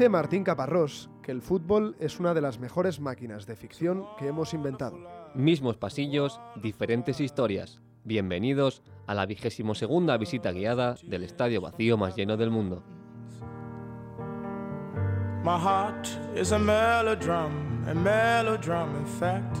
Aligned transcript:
Dice 0.00 0.08
Martín 0.08 0.44
Caparrós 0.44 1.10
que 1.22 1.30
el 1.30 1.42
fútbol 1.42 1.94
es 2.00 2.20
una 2.20 2.32
de 2.32 2.40
las 2.40 2.58
mejores 2.58 3.00
máquinas 3.00 3.44
de 3.44 3.54
ficción 3.54 4.06
que 4.18 4.28
hemos 4.28 4.54
inventado. 4.54 4.96
Mismos 5.34 5.76
pasillos, 5.76 6.40
diferentes 6.56 7.20
historias. 7.20 7.82
Bienvenidos 8.04 8.80
a 9.06 9.12
la 9.12 9.26
vigésimo 9.26 9.74
segunda 9.74 10.16
visita 10.16 10.52
guiada 10.52 10.94
del 11.02 11.22
estadio 11.22 11.60
vacío 11.60 11.98
más 11.98 12.16
lleno 12.16 12.38
del 12.38 12.48
mundo. 12.48 12.82
My 15.44 15.58
heart 15.58 16.08
is 16.34 16.50
a 16.52 16.58
melodrum, 16.58 17.86
a 17.86 17.92
melodrum 17.92 18.96
in 18.96 19.06
fact. 19.06 19.58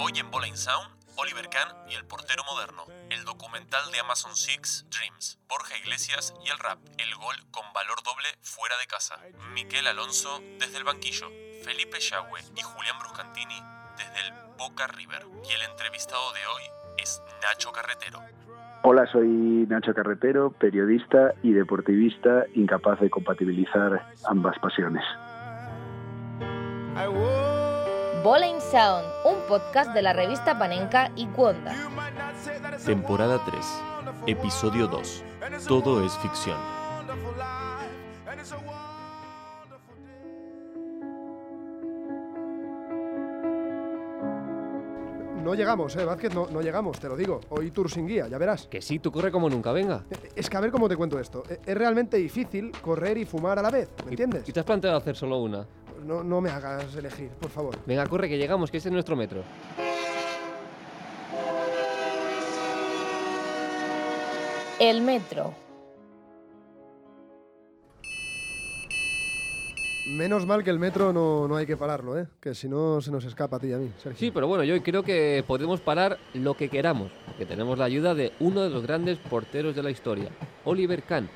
Hoy 0.00 0.10
en 0.18 0.28
Bowling 0.32 0.56
Sound, 0.56 0.90
Oliver 1.20 1.50
Kahn 1.50 1.68
y 1.90 1.94
el 1.94 2.06
portero 2.06 2.42
moderno, 2.44 2.84
el 3.10 3.24
documental 3.24 3.92
de 3.92 4.00
Amazon 4.00 4.34
Six, 4.34 4.86
Dreams, 4.88 5.38
Borja 5.48 5.76
Iglesias 5.76 6.32
y 6.42 6.48
el 6.48 6.58
rap, 6.58 6.78
el 6.96 7.14
gol 7.14 7.36
con 7.50 7.70
valor 7.74 8.02
doble 8.02 8.28
fuera 8.40 8.74
de 8.78 8.86
casa, 8.86 9.16
Miquel 9.52 9.86
Alonso 9.86 10.40
desde 10.58 10.78
el 10.78 10.84
banquillo, 10.84 11.28
Felipe 11.62 12.00
Yagüe 12.00 12.40
y 12.56 12.62
Julián 12.62 12.98
Bruscantini 12.98 13.60
desde 13.98 14.28
el 14.28 14.32
Boca 14.56 14.86
River. 14.86 15.26
Y 15.46 15.52
el 15.52 15.62
entrevistado 15.62 16.32
de 16.32 16.46
hoy 16.46 16.62
es 16.96 17.22
Nacho 17.42 17.70
Carretero. 17.70 18.20
Hola, 18.82 19.06
soy 19.12 19.28
Nacho 19.68 19.92
Carretero, 19.92 20.52
periodista 20.52 21.34
y 21.42 21.52
deportivista 21.52 22.46
incapaz 22.54 22.98
de 22.98 23.10
compatibilizar 23.10 24.14
ambas 24.24 24.58
pasiones. 24.58 25.04
I 26.96 27.49
would. 28.20 28.24
Bowling 28.24 28.60
Sound, 28.60 29.04
un 29.24 29.36
podcast 29.48 29.92
de 29.94 30.02
la 30.02 30.12
revista 30.12 30.58
Panenka 30.58 31.10
y 31.16 31.26
Cuonda. 31.26 31.74
Temporada 32.84 33.40
3, 33.44 33.54
wonderful 33.96 34.28
episodio 34.30 34.86
life, 34.86 34.96
2. 34.96 35.24
and 35.42 35.54
it's 35.54 35.64
a 35.64 35.68
Todo 35.68 36.04
es 36.04 36.16
ficción. 36.18 36.56
No 45.42 45.54
llegamos, 45.54 45.96
eh, 45.96 46.04
Vázquez, 46.04 46.34
no, 46.34 46.46
no 46.50 46.60
llegamos, 46.60 47.00
te 47.00 47.08
lo 47.08 47.16
digo. 47.16 47.40
Hoy 47.48 47.70
tour 47.70 47.90
sin 47.90 48.06
guía, 48.06 48.28
ya 48.28 48.36
verás. 48.36 48.66
Que 48.68 48.82
sí, 48.82 48.98
tú 48.98 49.10
corre 49.10 49.32
como 49.32 49.48
nunca, 49.48 49.72
venga. 49.72 50.04
Eh, 50.10 50.30
Es 50.36 50.50
que 50.50 50.56
a 50.56 50.60
ver 50.60 50.70
cómo 50.70 50.86
te 50.88 50.96
cuento 50.96 51.18
esto. 51.18 51.42
Eh, 51.48 51.58
Es 51.64 51.76
realmente 51.76 52.18
difícil 52.18 52.70
correr 52.82 53.16
y 53.16 53.24
fumar 53.24 53.58
a 53.58 53.62
la 53.62 53.70
vez, 53.70 53.88
¿me 54.04 54.10
entiendes? 54.10 54.46
¿Y 54.48 54.52
te 54.52 54.60
has 54.60 54.66
planteado 54.66 54.98
hacer 54.98 55.16
solo 55.16 55.38
una? 55.38 55.66
No, 56.04 56.24
no 56.24 56.40
me 56.40 56.50
hagas 56.50 56.94
elegir, 56.94 57.28
por 57.30 57.50
favor. 57.50 57.76
Venga, 57.86 58.06
corre, 58.06 58.28
que 58.28 58.38
llegamos, 58.38 58.70
que 58.70 58.78
este 58.78 58.88
es 58.88 58.92
nuestro 58.92 59.16
metro. 59.16 59.42
El 64.78 65.02
metro. 65.02 65.54
Menos 70.08 70.46
mal 70.46 70.64
que 70.64 70.70
el 70.70 70.78
metro 70.78 71.12
no, 71.12 71.46
no 71.46 71.56
hay 71.56 71.66
que 71.66 71.76
pararlo, 71.76 72.18
¿eh? 72.18 72.26
Que 72.40 72.54
si 72.54 72.68
no 72.68 73.00
se 73.00 73.10
nos 73.10 73.24
escapa 73.24 73.56
a 73.56 73.60
ti 73.60 73.68
y 73.68 73.72
a 73.74 73.78
mí, 73.78 73.92
Sergio. 73.98 74.18
Sí, 74.18 74.30
pero 74.30 74.48
bueno, 74.48 74.64
yo 74.64 74.82
creo 74.82 75.02
que 75.02 75.44
podemos 75.46 75.80
parar 75.80 76.18
lo 76.34 76.54
que 76.54 76.68
queramos, 76.68 77.12
porque 77.26 77.46
tenemos 77.46 77.78
la 77.78 77.84
ayuda 77.84 78.14
de 78.14 78.32
uno 78.40 78.62
de 78.62 78.70
los 78.70 78.82
grandes 78.82 79.18
porteros 79.18 79.76
de 79.76 79.82
la 79.82 79.90
historia, 79.90 80.30
Oliver 80.64 81.02
Kahn. 81.02 81.28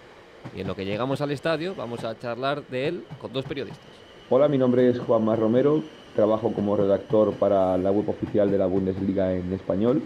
Y 0.56 0.62
en 0.62 0.66
lo 0.66 0.74
que 0.74 0.84
llegamos 0.84 1.20
al 1.20 1.30
estadio 1.30 1.74
vamos 1.74 2.02
a 2.02 2.18
charlar 2.18 2.66
de 2.66 2.88
él 2.88 3.06
con 3.20 3.32
dos 3.32 3.44
periodistas. 3.44 4.03
Hola, 4.30 4.48
mi 4.48 4.56
nombre 4.56 4.88
es 4.88 4.98
Juan 5.00 5.22
Mar 5.22 5.38
Romero, 5.38 5.82
trabajo 6.16 6.50
como 6.54 6.76
redactor 6.76 7.38
para 7.38 7.76
la 7.76 7.92
web 7.92 8.08
oficial 8.08 8.50
de 8.50 8.56
la 8.56 8.64
Bundesliga 8.66 9.34
en 9.34 9.52
español 9.52 10.02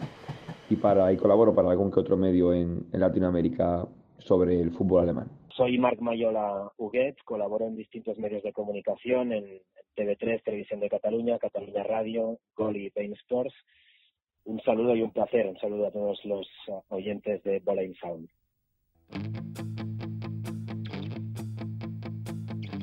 y, 0.69 0.75
para, 0.75 1.13
y 1.13 1.17
colaboro 1.17 1.55
para 1.55 1.71
algún 1.71 1.93
que 1.93 2.01
otro 2.01 2.17
medio 2.17 2.53
en, 2.53 2.89
en 2.93 3.01
Latinoamérica 3.01 3.87
sobre 4.19 4.61
el 4.61 4.73
fútbol 4.73 5.05
alemán. 5.05 5.29
Soy 5.57 5.79
Marc 5.79 6.01
Mayola 6.01 6.73
Huguet, 6.77 7.17
colaboro 7.25 7.67
en 7.67 7.77
distintos 7.77 8.19
medios 8.19 8.43
de 8.43 8.53
comunicación, 8.53 9.33
en 9.33 9.61
TV3, 9.97 10.43
Televisión 10.43 10.81
de 10.81 10.89
Cataluña, 10.89 11.39
Cataluña 11.39 11.85
Radio, 11.85 12.39
Gol 12.57 12.77
y 12.77 12.91
Bein 12.91 13.13
Sports. 13.13 13.55
Un 14.45 14.61
saludo 14.63 14.97
y 14.97 15.03
un 15.03 15.13
placer, 15.13 15.47
un 15.47 15.59
saludo 15.59 15.87
a 15.87 15.93
todos 15.93 16.25
los 16.25 16.49
oyentes 16.89 17.41
de 17.45 17.61
Bowling 17.61 17.95
Sound. 18.01 18.29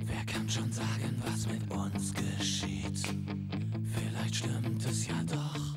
Wer 0.07 0.25
kann 0.25 0.47
schon 0.47 0.71
sagen, 0.71 1.14
uns 1.95 2.13
geschieht? 2.13 2.99
Vielleicht 3.93 4.35
stimmt 4.35 4.85
es 4.85 5.07
ja 5.07 5.23
doch. 5.23 5.75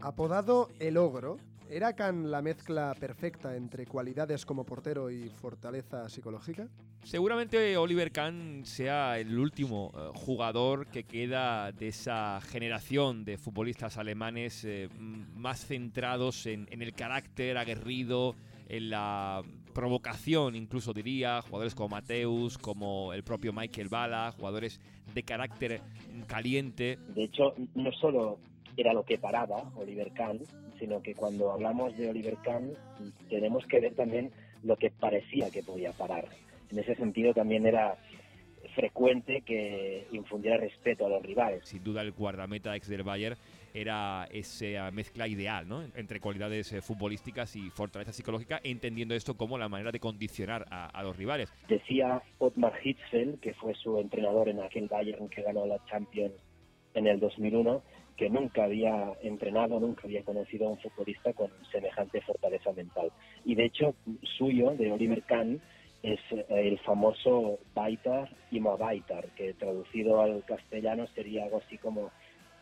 Apodado 0.00 0.68
El 0.78 0.96
Ogro, 0.98 1.38
¿era 1.68 1.94
Can 1.94 2.30
la 2.30 2.42
mezcla 2.42 2.94
perfecta 2.98 3.56
entre 3.56 3.86
cualidades 3.86 4.46
como 4.46 4.64
portero 4.64 5.10
y 5.10 5.28
fortaleza 5.30 6.08
psicológica? 6.08 6.68
Seguramente 7.02 7.76
Oliver 7.76 8.12
Kahn 8.12 8.62
sea 8.64 9.18
el 9.18 9.36
último 9.36 9.90
eh, 9.94 10.10
jugador 10.14 10.86
que 10.86 11.04
queda 11.04 11.72
de 11.72 11.88
esa 11.88 12.40
generación 12.40 13.24
de 13.24 13.38
futbolistas 13.38 13.96
alemanes 13.96 14.64
eh, 14.64 14.88
más 14.98 15.66
centrados 15.66 16.46
en, 16.46 16.68
en 16.70 16.82
el 16.82 16.94
carácter 16.94 17.58
aguerrido, 17.58 18.36
en 18.68 18.90
la 18.90 19.42
provocación, 19.72 20.54
incluso 20.54 20.92
diría, 20.92 21.42
jugadores 21.42 21.74
como 21.74 21.90
Mateus, 21.90 22.58
como 22.58 23.12
el 23.12 23.22
propio 23.22 23.52
Michael 23.52 23.88
Bala, 23.88 24.32
jugadores 24.36 24.80
de 25.14 25.22
carácter 25.22 25.80
caliente. 26.26 26.98
De 27.14 27.24
hecho, 27.24 27.54
no 27.74 27.92
solo 27.92 28.38
era 28.76 28.92
lo 28.92 29.04
que 29.04 29.18
paraba 29.18 29.70
Oliver 29.76 30.12
Kahn, 30.12 30.40
sino 30.78 31.02
que 31.02 31.14
cuando 31.14 31.52
hablamos 31.52 31.96
de 31.96 32.10
Oliver 32.10 32.36
Kahn 32.42 32.72
tenemos 33.28 33.66
que 33.66 33.80
ver 33.80 33.94
también 33.94 34.32
lo 34.62 34.76
que 34.76 34.90
parecía 34.90 35.50
que 35.50 35.62
podía 35.62 35.92
parar. 35.92 36.28
En 36.70 36.78
ese 36.78 36.94
sentido 36.94 37.34
también 37.34 37.66
era 37.66 37.98
frecuente 38.74 39.42
que 39.42 40.06
infundiera 40.12 40.56
respeto 40.56 41.06
a 41.06 41.08
los 41.08 41.22
rivales. 41.22 41.68
Sin 41.68 41.84
duda 41.84 42.00
el 42.02 42.12
guardameta 42.12 42.74
ex 42.74 42.88
del 42.88 43.02
Bayern 43.02 43.36
era 43.74 44.28
esa 44.30 44.90
mezcla 44.90 45.26
ideal, 45.26 45.68
¿no? 45.68 45.82
Entre 45.94 46.20
cualidades 46.20 46.72
eh, 46.72 46.82
futbolísticas 46.82 47.56
y 47.56 47.70
fortaleza 47.70 48.12
psicológica, 48.12 48.60
entendiendo 48.62 49.14
esto 49.14 49.36
como 49.36 49.58
la 49.58 49.68
manera 49.68 49.92
de 49.92 50.00
condicionar 50.00 50.66
a, 50.70 50.86
a 50.86 51.02
los 51.02 51.16
rivales. 51.16 51.52
Decía 51.68 52.22
Otmar 52.38 52.74
Hitzfeld, 52.82 53.40
que 53.40 53.54
fue 53.54 53.74
su 53.74 53.98
entrenador 53.98 54.48
en 54.48 54.60
aquel 54.60 54.88
Bayern 54.88 55.28
que 55.28 55.42
ganó 55.42 55.66
la 55.66 55.82
Champions 55.86 56.34
en 56.94 57.06
el 57.06 57.20
2001, 57.20 57.82
que 58.16 58.28
nunca 58.28 58.64
había 58.64 59.12
entrenado, 59.22 59.80
nunca 59.80 60.02
había 60.04 60.22
conocido 60.22 60.68
a 60.68 60.70
un 60.70 60.78
futbolista 60.78 61.32
con 61.32 61.50
semejante 61.70 62.20
fortaleza 62.20 62.72
mental. 62.72 63.10
Y 63.44 63.54
de 63.54 63.64
hecho, 63.64 63.94
suyo, 64.38 64.70
de 64.72 64.92
Oliver 64.92 65.22
Kahn, 65.22 65.60
es 66.02 66.20
eh, 66.30 66.44
el 66.48 66.78
famoso 66.80 67.58
Baitar 67.74 68.28
y 68.50 68.58
Baitar, 68.60 69.28
que 69.36 69.54
traducido 69.54 70.20
al 70.20 70.44
castellano 70.44 71.06
sería 71.14 71.44
algo 71.44 71.62
así 71.64 71.78
como 71.78 72.10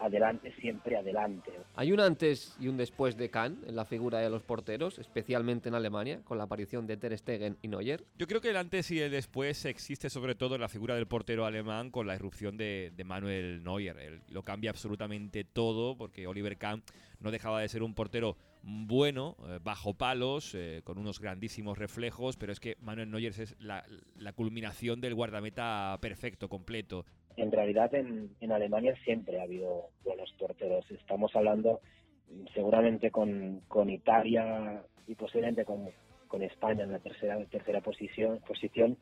adelante, 0.01 0.53
siempre 0.61 0.97
adelante. 0.97 1.53
Hay 1.75 1.93
un 1.93 2.01
antes 2.01 2.57
y 2.59 2.69
un 2.69 2.77
después 2.77 3.17
de 3.17 3.31
Kahn 3.31 3.63
en 3.67 3.77
la 3.77 3.85
figura 3.85 4.19
de 4.19 4.31
los 4.31 4.43
porteros, 4.43 4.99
especialmente 4.99 5.69
en 5.69 5.75
Alemania, 5.75 6.21
con 6.25 6.39
la 6.39 6.45
aparición 6.45 6.87
de 6.87 6.97
Ter 6.97 7.17
Stegen 7.17 7.57
y 7.63 7.69
Neuer. 7.69 8.05
Yo 8.17 8.27
creo 8.27 8.41
que 8.41 8.51
el 8.51 8.57
antes 8.57 8.91
y 8.91 9.01
el 9.01 9.11
después 9.11 9.65
existe 9.65 10.11
sobre 10.11 10.35
todo 10.35 10.55
en 10.55 10.61
la 10.61 10.69
figura 10.69 10.95
del 10.95 11.07
portero 11.07 11.45
alemán 11.45 11.91
con 11.91 12.07
la 12.07 12.15
irrupción 12.15 12.57
de, 12.57 12.93
de 12.97 13.05
Manuel 13.05 13.63
Neuer. 13.63 13.99
Él 13.99 14.21
lo 14.31 14.43
cambia 14.43 14.71
absolutamente 14.71 15.45
todo 15.45 15.97
porque 15.97 16.27
Oliver 16.27 16.57
Kahn 16.57 16.83
no 17.21 17.31
dejaba 17.31 17.61
de 17.61 17.69
ser 17.69 17.83
un 17.83 17.95
portero 17.95 18.37
bueno, 18.63 19.37
eh, 19.47 19.59
bajo 19.63 19.95
palos, 19.95 20.55
eh, 20.55 20.83
con 20.85 20.99
unos 20.99 21.21
grandísimos 21.21 21.79
reflejos, 21.79 22.37
pero 22.37 22.53
es 22.53 22.61
que 22.61 22.77
Manuel 22.81 23.11
Neuer 23.11 23.33
es 23.39 23.57
la, 23.59 23.85
la 24.17 24.33
culminación 24.33 25.01
del 25.01 25.15
guardameta 25.15 25.97
perfecto, 26.01 26.49
completo. 26.49 27.05
En 27.41 27.51
realidad 27.51 27.95
en, 27.95 28.53
Alemania 28.53 28.95
siempre 29.03 29.41
ha 29.41 29.45
habido 29.45 29.89
buenos 30.05 30.31
porteros. 30.39 30.85
Estamos 30.91 31.35
hablando 31.35 31.81
mm, 32.29 32.49
seguramente 32.55 33.11
con, 33.11 33.63
con 33.67 33.89
Italia 33.89 34.83
y 35.07 35.15
posiblemente 35.15 35.65
con, 35.65 35.89
con 36.29 36.43
España 36.43 36.85
en 36.85 36.93
la 36.93 36.99
tercera 36.99 37.43
tercera 37.47 37.81
posición 37.81 38.41
posición 38.47 38.99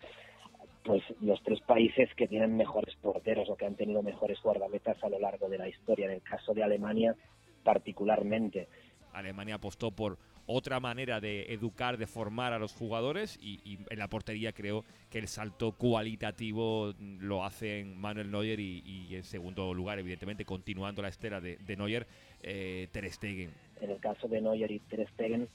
pues 0.85 1.03
los 1.21 1.43
tres 1.43 1.61
países 1.63 2.09
que 2.15 2.29
tienen 2.29 2.57
mejores 2.57 2.95
porteros 3.03 3.51
o 3.51 3.57
que 3.57 3.67
han 3.67 3.75
tenido 3.75 4.03
mejores 4.03 4.41
guardametas 4.41 5.03
a 5.03 5.09
lo 5.09 5.19
largo 5.19 5.49
de 5.49 5.59
la 5.59 5.69
historia. 5.69 6.07
En 6.07 6.13
el 6.13 6.23
caso 6.23 6.55
de 6.55 6.63
Alemania 6.63 7.15
particularmente. 7.65 8.69
Alemania 9.13 9.57
apostó 9.57 9.91
por 9.91 10.19
otra 10.47 10.81
manera 10.81 11.21
de 11.21 11.53
educar, 11.53 11.99
de 11.99 12.07
formar 12.07 12.53
a 12.53 12.59
los 12.59 12.73
jugadores 12.73 13.39
y, 13.41 13.79
en 13.91 13.99
la 13.99 14.09
portería 14.09 14.53
creo 14.53 14.85
que 15.11 15.19
el 15.19 15.29
salto 15.29 15.73
cualitativo 15.73 16.95
lo 16.99 17.45
hacen 17.45 18.01
Manuel 18.01 18.31
Neuer 18.31 18.59
y, 18.59 19.15
en 19.15 19.25
segundo 19.25 19.75
lugar, 19.75 19.99
evidentemente, 19.99 20.45
continuando 20.45 21.03
la 21.03 21.09
estela 21.09 21.41
de, 21.41 21.59
Neuer, 21.77 22.07
eh, 22.43 22.89
Ter 22.93 23.13
Stegen. 23.13 23.53
En 23.81 23.91
el 23.91 24.01
caso 24.01 24.27
de 24.27 24.41
Neuer 24.41 24.71
y 24.71 24.79
Ter 24.81 25.07
Stegen 25.11 25.49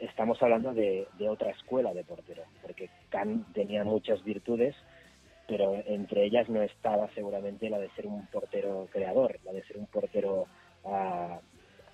estamos 0.00 0.42
hablando 0.42 0.72
de, 0.72 1.06
otra 1.28 1.50
escuela 1.50 1.92
de 1.92 2.04
portero, 2.04 2.42
porque 2.62 2.88
Kahn 3.10 3.44
tenía 3.52 3.84
muchas 3.84 4.24
virtudes, 4.24 4.74
pero 5.46 5.74
entre 5.86 6.24
ellas 6.24 6.48
no 6.48 6.62
estaba 6.62 7.12
seguramente 7.14 7.68
la 7.68 7.78
de 7.78 7.90
ser 7.90 8.06
un 8.06 8.26
portero 8.28 8.88
creador, 8.90 9.38
la 9.44 9.52
de 9.52 9.62
ser 9.64 9.76
un 9.76 9.86
portero 9.86 10.46
ah, 10.84 11.40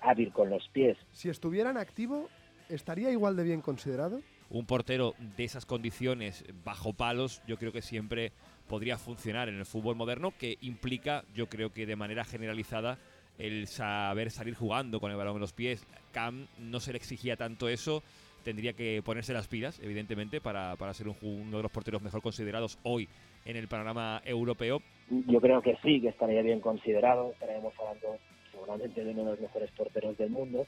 hábil 0.01 0.31
con 0.31 0.49
los 0.49 0.67
pies. 0.69 0.97
Si 1.11 1.29
estuviera 1.29 1.69
en 1.69 1.77
activo, 1.77 2.29
¿estaría 2.69 3.11
igual 3.11 3.35
de 3.35 3.43
bien 3.43 3.61
considerado? 3.61 4.21
un 4.49 4.65
portero 4.65 5.13
de 5.35 5.43
esas 5.43 5.65
condiciones 5.65 6.45
bajo 6.63 6.93
palos, 6.93 7.41
yo 7.47 7.57
creo 7.57 7.71
que 7.71 7.81
siempre 7.81 8.31
podría 8.67 8.97
funcionar 8.97 9.49
en 9.49 9.55
el 9.55 9.65
fútbol 9.65 9.95
moderno, 9.95 10.33
que 10.37 10.57
implica, 10.61 11.23
yo 11.35 11.47
creo 11.47 11.71
que 11.73 11.85
de 11.85 11.95
manera 11.95 12.23
generalizada, 12.23 12.97
el 13.37 13.67
saber 13.67 14.31
salir 14.31 14.55
jugando 14.55 14.99
con 14.99 15.11
el 15.11 15.17
balón 15.17 15.35
en 15.35 15.41
los 15.41 15.53
pies. 15.53 15.85
Cam 16.11 16.47
no 16.57 16.79
se 16.79 16.91
le 16.91 16.97
exigía 16.97 17.35
tanto 17.35 17.69
eso, 17.69 18.01
tendría 18.43 18.73
que 18.73 19.01
ponerse 19.03 19.33
las 19.33 19.47
pilas, 19.47 19.79
evidentemente, 19.79 20.41
para, 20.41 20.75
para 20.75 20.93
ser 20.93 21.07
un, 21.07 21.15
uno 21.21 21.57
de 21.57 21.63
los 21.63 21.71
porteros 21.71 22.01
mejor 22.01 22.21
considerados 22.21 22.79
hoy 22.83 23.07
en 23.45 23.57
el 23.57 23.67
panorama 23.67 24.21
europeo. 24.25 24.81
Yo 25.09 25.39
creo 25.39 25.61
que 25.61 25.77
sí, 25.83 26.01
que 26.01 26.09
estaría 26.09 26.41
bien 26.41 26.59
considerado, 26.59 27.31
estaríamos 27.33 27.73
hablando 27.79 28.17
seguramente 28.57 29.03
de 29.03 29.11
uno 29.11 29.25
de 29.25 29.31
los 29.31 29.39
mejores 29.39 29.71
porteros 29.71 30.17
del 30.17 30.31
mundo, 30.31 30.65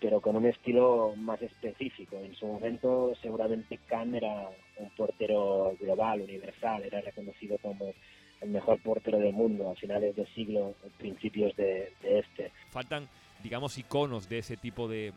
pero 0.00 0.20
con 0.20 0.36
un 0.36 0.46
estilo 0.46 1.14
más 1.16 1.42
específico. 1.42 2.16
En 2.16 2.34
su 2.34 2.46
momento 2.46 3.12
seguramente 3.20 3.78
Kahn 3.86 4.14
era 4.14 4.48
un 4.78 4.90
portero 4.90 5.76
global, 5.80 6.22
universal, 6.22 6.84
era 6.84 7.00
reconocido 7.00 7.58
como 7.58 7.92
el 8.40 8.50
mejor 8.50 8.80
portero 8.80 9.18
del 9.18 9.32
mundo 9.32 9.70
a 9.70 9.74
finales 9.74 10.14
del 10.14 10.26
siglo, 10.34 10.74
principios 10.98 11.54
de, 11.56 11.92
este. 12.02 12.52
Faltan, 12.70 13.08
digamos, 13.42 13.76
iconos 13.78 14.28
de 14.28 14.38
ese 14.38 14.56
tipo 14.56 14.88
de, 14.88 15.12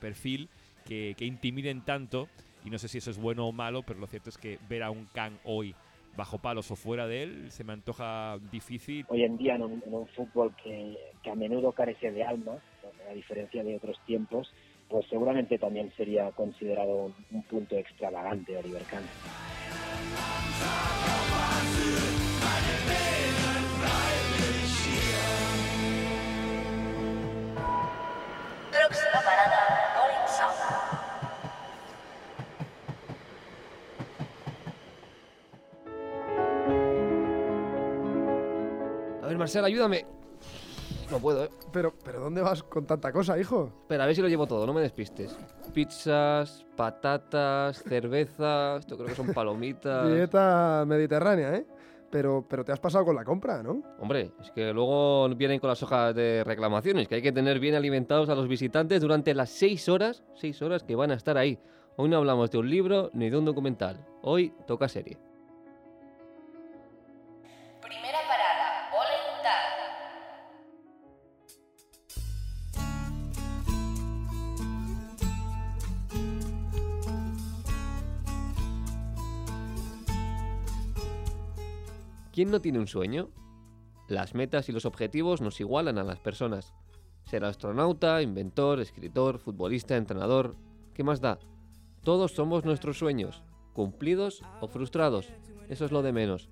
perfil 0.00 0.48
que, 0.86 1.14
que, 1.16 1.24
intimiden 1.24 1.82
tanto, 1.84 2.28
y 2.64 2.70
no 2.70 2.78
sé 2.78 2.88
si 2.88 2.98
eso 2.98 3.10
es 3.10 3.18
bueno 3.18 3.46
o 3.46 3.52
malo, 3.52 3.82
pero 3.82 3.98
lo 3.98 4.06
cierto 4.06 4.30
es 4.30 4.38
que 4.38 4.58
ver 4.68 4.82
a 4.82 4.90
un 4.90 5.06
Kahn 5.14 5.38
hoy 5.44 5.74
bajo 6.18 6.38
palos 6.38 6.68
o 6.72 6.76
fuera 6.76 7.06
de 7.06 7.22
él 7.22 7.50
se 7.52 7.62
me 7.62 7.72
antoja 7.72 8.38
difícil. 8.50 9.06
Hoy 9.08 9.22
en 9.22 9.38
día 9.38 9.54
en 9.54 9.62
un, 9.62 10.06
fútbol 10.08 10.52
que, 10.62 10.98
a 11.30 11.34
menudo 11.36 11.70
carece 11.70 12.10
de 12.10 12.24
alma, 12.24 12.58
a 13.08 13.14
diferencia 13.14 13.62
de 13.62 13.76
otros 13.76 13.96
tiempos, 14.04 14.52
pues 14.88 15.06
seguramente 15.08 15.58
también 15.58 15.92
sería 15.96 16.32
considerado 16.32 17.12
un, 17.30 17.42
punto 17.44 17.76
extravagante 17.76 18.56
Oliver 18.56 18.82
Kahn. 18.82 19.04
Marcel, 39.48 39.64
ayúdame. 39.64 40.04
No 41.10 41.20
puedo, 41.20 41.44
¿eh? 41.44 41.48
Pero, 41.72 41.94
pero 42.04 42.20
¿dónde 42.20 42.42
vas 42.42 42.62
con 42.62 42.84
tanta 42.84 43.10
cosa, 43.10 43.38
hijo? 43.38 43.72
Espera, 43.80 44.04
a 44.04 44.06
ver 44.06 44.14
si 44.14 44.20
lo 44.20 44.28
llevo 44.28 44.46
todo, 44.46 44.66
no 44.66 44.74
me 44.74 44.82
despistes. 44.82 45.34
Pizzas, 45.72 46.66
patatas, 46.76 47.82
cerveza, 47.82 48.76
esto 48.76 48.96
creo 48.96 49.08
que 49.08 49.14
son 49.14 49.32
palomitas. 49.32 50.06
Dieta 50.12 50.84
mediterránea, 50.86 51.54
¿eh? 51.54 51.66
Pero, 52.10 52.44
pero 52.46 52.62
te 52.62 52.72
has 52.72 52.78
pasado 52.78 53.06
con 53.06 53.16
la 53.16 53.24
compra, 53.24 53.62
¿no? 53.62 53.82
Hombre, 53.98 54.32
es 54.38 54.50
que 54.50 54.70
luego 54.74 55.26
vienen 55.30 55.60
con 55.60 55.68
las 55.68 55.82
hojas 55.82 56.14
de 56.14 56.44
reclamaciones, 56.44 57.08
que 57.08 57.14
hay 57.14 57.22
que 57.22 57.32
tener 57.32 57.58
bien 57.58 57.74
alimentados 57.74 58.28
a 58.28 58.34
los 58.34 58.48
visitantes 58.48 59.00
durante 59.00 59.32
las 59.32 59.48
seis 59.48 59.88
horas, 59.88 60.24
seis 60.34 60.60
horas 60.60 60.82
que 60.82 60.94
van 60.94 61.10
a 61.10 61.14
estar 61.14 61.38
ahí. 61.38 61.58
Hoy 61.96 62.10
no 62.10 62.18
hablamos 62.18 62.50
de 62.50 62.58
un 62.58 62.68
libro 62.68 63.08
ni 63.14 63.30
de 63.30 63.38
un 63.38 63.46
documental. 63.46 64.06
Hoy 64.20 64.52
toca 64.66 64.88
serie. 64.88 65.16
¿Quién 82.38 82.52
no 82.52 82.60
tiene 82.60 82.78
un 82.78 82.86
sueño? 82.86 83.30
Las 84.06 84.36
metas 84.36 84.68
y 84.68 84.72
los 84.72 84.84
objetivos 84.84 85.40
nos 85.40 85.58
igualan 85.58 85.98
a 85.98 86.04
las 86.04 86.20
personas. 86.20 86.72
Ser 87.24 87.44
astronauta, 87.44 88.22
inventor, 88.22 88.78
escritor, 88.78 89.40
futbolista, 89.40 89.96
entrenador, 89.96 90.54
¿qué 90.94 91.02
más 91.02 91.20
da? 91.20 91.40
Todos 92.04 92.30
somos 92.30 92.64
nuestros 92.64 92.96
sueños, 92.96 93.42
cumplidos 93.72 94.44
o 94.60 94.68
frustrados, 94.68 95.26
eso 95.68 95.84
es 95.84 95.90
lo 95.90 96.00
de 96.00 96.12
menos. 96.12 96.48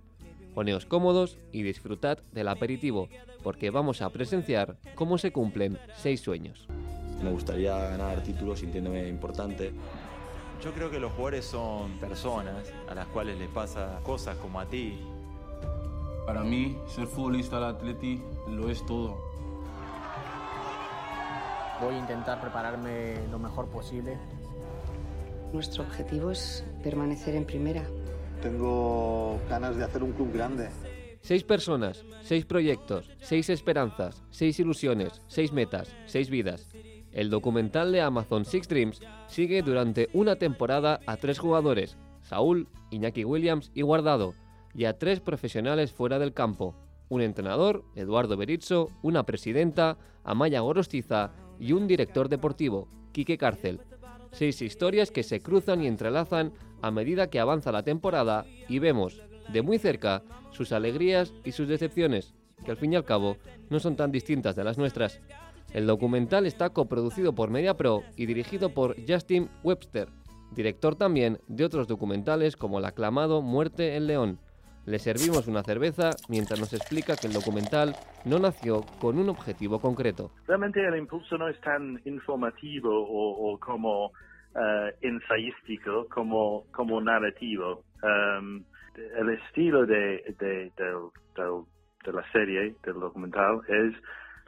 Poneos 0.56 0.86
cómodos 0.86 1.38
y 1.52 1.62
disfrutad 1.62 2.18
del 2.32 2.48
aperitivo, 2.48 3.08
porque 3.44 3.70
vamos 3.70 4.02
a 4.02 4.10
presenciar 4.10 4.78
cómo 4.96 5.18
se 5.18 5.30
cumplen 5.30 5.78
seis 5.96 6.20
sueños. 6.20 6.66
Me 7.22 7.30
gustaría 7.30 7.78
ganar 7.78 8.24
títulos 8.24 8.58
sintiéndome 8.58 9.06
importante. 9.06 9.72
Yo 10.64 10.72
creo 10.72 10.90
que 10.90 10.98
los 10.98 11.12
jugadores 11.12 11.44
son 11.44 11.92
personas 12.00 12.72
a 12.88 12.94
las 12.96 13.06
cuales 13.06 13.38
les 13.38 13.50
pasa 13.50 14.00
cosas 14.02 14.36
como 14.38 14.58
a 14.58 14.66
ti, 14.66 14.98
para 16.26 16.42
mí, 16.42 16.76
ser 16.88 17.06
futbolista 17.06 17.56
del 17.56 17.64
Atleti 17.66 18.20
lo 18.48 18.68
es 18.68 18.84
todo. 18.84 19.16
Voy 21.80 21.94
a 21.94 21.98
intentar 21.98 22.40
prepararme 22.40 23.14
lo 23.30 23.38
mejor 23.38 23.68
posible. 23.68 24.18
Nuestro 25.52 25.84
objetivo 25.84 26.32
es 26.32 26.64
permanecer 26.82 27.36
en 27.36 27.44
primera. 27.44 27.84
Tengo 28.42 29.38
ganas 29.48 29.76
de 29.76 29.84
hacer 29.84 30.02
un 30.02 30.12
club 30.12 30.32
grande. 30.32 30.68
Seis 31.20 31.44
personas, 31.44 32.04
seis 32.22 32.44
proyectos, 32.44 33.08
seis 33.20 33.48
esperanzas, 33.48 34.22
seis 34.30 34.58
ilusiones, 34.58 35.22
seis 35.28 35.52
metas, 35.52 35.94
seis 36.06 36.28
vidas. 36.28 36.68
El 37.12 37.30
documental 37.30 37.92
de 37.92 38.02
Amazon 38.02 38.44
Six 38.44 38.68
Dreams 38.68 39.00
sigue 39.28 39.62
durante 39.62 40.08
una 40.12 40.36
temporada 40.36 41.00
a 41.06 41.16
tres 41.16 41.38
jugadores, 41.38 41.96
Saúl, 42.22 42.68
Iñaki 42.90 43.24
Williams 43.24 43.70
y 43.74 43.82
Guardado, 43.82 44.34
y 44.76 44.84
a 44.84 44.98
tres 44.98 45.20
profesionales 45.20 45.92
fuera 45.92 46.18
del 46.18 46.34
campo, 46.34 46.74
un 47.08 47.22
entrenador, 47.22 47.84
Eduardo 47.94 48.36
Berizzo, 48.36 48.90
una 49.02 49.24
presidenta, 49.24 49.96
Amaya 50.22 50.60
Gorostiza 50.60 51.32
y 51.58 51.72
un 51.72 51.86
director 51.86 52.28
deportivo, 52.28 52.88
Quique 53.12 53.38
Cárcel. 53.38 53.80
Seis 54.32 54.60
historias 54.60 55.10
que 55.10 55.22
se 55.22 55.40
cruzan 55.40 55.82
y 55.82 55.86
entrelazan 55.86 56.52
a 56.82 56.90
medida 56.90 57.30
que 57.30 57.40
avanza 57.40 57.72
la 57.72 57.84
temporada 57.84 58.44
y 58.68 58.78
vemos, 58.78 59.22
de 59.50 59.62
muy 59.62 59.78
cerca, 59.78 60.22
sus 60.50 60.72
alegrías 60.72 61.32
y 61.44 61.52
sus 61.52 61.68
decepciones, 61.68 62.34
que 62.62 62.72
al 62.72 62.76
fin 62.76 62.92
y 62.92 62.96
al 62.96 63.04
cabo 63.04 63.38
no 63.70 63.80
son 63.80 63.96
tan 63.96 64.12
distintas 64.12 64.56
de 64.56 64.64
las 64.64 64.76
nuestras. 64.76 65.20
El 65.72 65.86
documental 65.86 66.44
está 66.44 66.70
coproducido 66.70 67.34
por 67.34 67.48
MediaPro 67.50 68.02
y 68.16 68.26
dirigido 68.26 68.74
por 68.74 68.96
Justin 69.08 69.48
Webster, 69.64 70.08
director 70.54 70.96
también 70.96 71.38
de 71.48 71.64
otros 71.64 71.86
documentales 71.86 72.56
como 72.56 72.78
el 72.78 72.84
aclamado 72.84 73.40
Muerte 73.40 73.96
en 73.96 74.06
León. 74.06 74.38
Le 74.86 74.98
servimos 75.00 75.48
una 75.48 75.62
cerveza 75.64 76.10
mientras 76.28 76.60
nos 76.60 76.72
explica 76.72 77.16
que 77.16 77.26
el 77.26 77.32
documental 77.32 77.94
no 78.24 78.38
nació 78.38 78.82
con 79.00 79.18
un 79.18 79.28
objetivo 79.28 79.80
concreto. 79.80 80.30
Realmente 80.46 80.84
el 80.86 80.96
impulso 80.96 81.36
no 81.36 81.48
es 81.48 81.60
tan 81.60 82.00
informativo 82.04 82.90
o, 82.92 83.58
como 83.58 84.06
uh, 84.06 84.10
ensayístico 85.00 86.06
como, 86.08 86.66
como 86.70 87.00
narrativo. 87.00 87.82
Um, 88.02 88.64
el 88.96 89.30
estilo 89.30 89.84
de, 89.86 90.22
de, 90.38 90.72
de, 90.76 92.12
la 92.12 92.32
serie, 92.32 92.76
del 92.84 93.00
documental, 93.00 93.60
es 93.68 93.92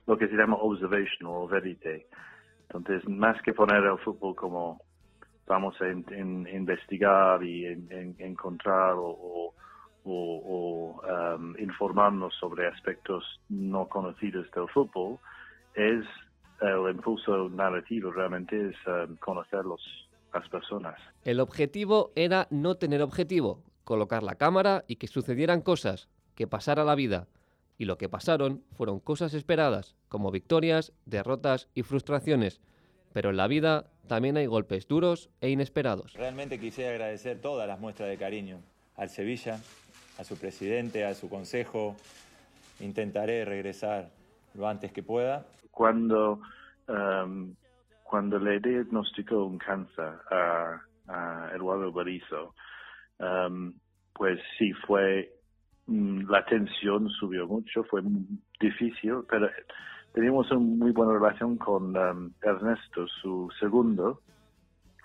lo 0.06 0.16
que 0.16 0.28
se 0.28 0.36
llama 0.36 0.56
observation 0.56 1.28
o 1.28 1.48
verite. 1.48 2.06
Entonces, 2.70 3.08
más 3.08 3.40
que 3.42 3.52
poner 3.52 3.82
el 3.82 3.98
fútbol 3.98 4.36
como 4.36 4.80
vamos 5.48 5.74
a 5.80 5.88
investigar 5.88 7.42
y 7.42 7.66
encontrar 8.18 8.92
o 8.92 9.08
o, 9.10 9.54
um, 10.08 11.54
informarnos 11.58 12.34
sobre 12.34 12.66
aspectos 12.66 13.24
no 13.48 13.88
conocidos 13.88 14.50
del 14.52 14.68
fútbol, 14.68 15.18
es 15.74 16.04
el 16.60 16.90
impulso 16.90 17.48
narrativo, 17.50 18.10
realmente 18.10 18.70
es 18.70 18.76
um, 18.86 19.16
conocer 19.16 19.64
las 19.64 20.48
personas. 20.48 20.98
El 21.24 21.40
objetivo 21.40 22.12
era 22.16 22.46
no 22.50 22.76
tener 22.76 23.02
objetivo, 23.02 23.62
colocar 23.84 24.22
la 24.22 24.34
cámara 24.34 24.84
y 24.88 24.96
que 24.96 25.06
sucedieran 25.06 25.62
cosas, 25.62 26.08
que 26.34 26.46
pasara 26.46 26.84
la 26.84 26.94
vida. 26.94 27.26
Y 27.78 27.84
lo 27.84 27.96
que 27.96 28.08
pasaron 28.08 28.64
fueron 28.72 28.98
cosas 28.98 29.34
esperadas, 29.34 29.94
como 30.08 30.32
victorias, 30.32 30.92
derrotas 31.06 31.68
y 31.74 31.82
frustraciones. 31.82 32.60
Pero 33.12 33.30
en 33.30 33.36
la 33.36 33.46
vida 33.46 33.86
también 34.08 34.36
hay 34.36 34.46
golpes 34.46 34.88
duros 34.88 35.30
e 35.40 35.50
inesperados. 35.50 36.14
Realmente 36.14 36.58
quisiera 36.58 36.90
agradecer 36.90 37.40
todas 37.40 37.68
las 37.68 37.78
muestras 37.78 38.08
de 38.08 38.16
cariño 38.16 38.58
al 38.96 39.10
Sevilla, 39.10 39.60
a 40.18 40.24
su 40.24 40.36
presidente, 40.36 41.04
a 41.04 41.14
su 41.14 41.30
consejo. 41.30 41.96
Intentaré 42.80 43.44
regresar 43.44 44.10
lo 44.54 44.68
antes 44.68 44.92
que 44.92 45.02
pueda. 45.02 45.46
Cuando, 45.70 46.40
um, 46.88 47.54
cuando 48.02 48.38
le 48.38 48.60
diagnosticó 48.60 49.44
un 49.44 49.58
cáncer 49.58 50.12
a, 50.30 50.82
Eduardo 51.54 51.90
Barizo, 51.90 52.54
um, 53.18 53.72
pues 54.12 54.38
sí 54.58 54.74
fue, 54.86 55.32
mm, 55.86 56.30
la 56.30 56.44
tensión 56.44 57.08
subió 57.08 57.46
mucho, 57.46 57.82
fue 57.84 58.02
difícil, 58.60 59.24
pero 59.26 59.48
teníamos 60.12 60.50
una 60.50 60.60
muy 60.60 60.90
buena 60.92 61.14
relación 61.14 61.56
con 61.56 61.96
um, 61.96 62.30
Ernesto, 62.42 63.06
su 63.22 63.48
segundo, 63.58 64.20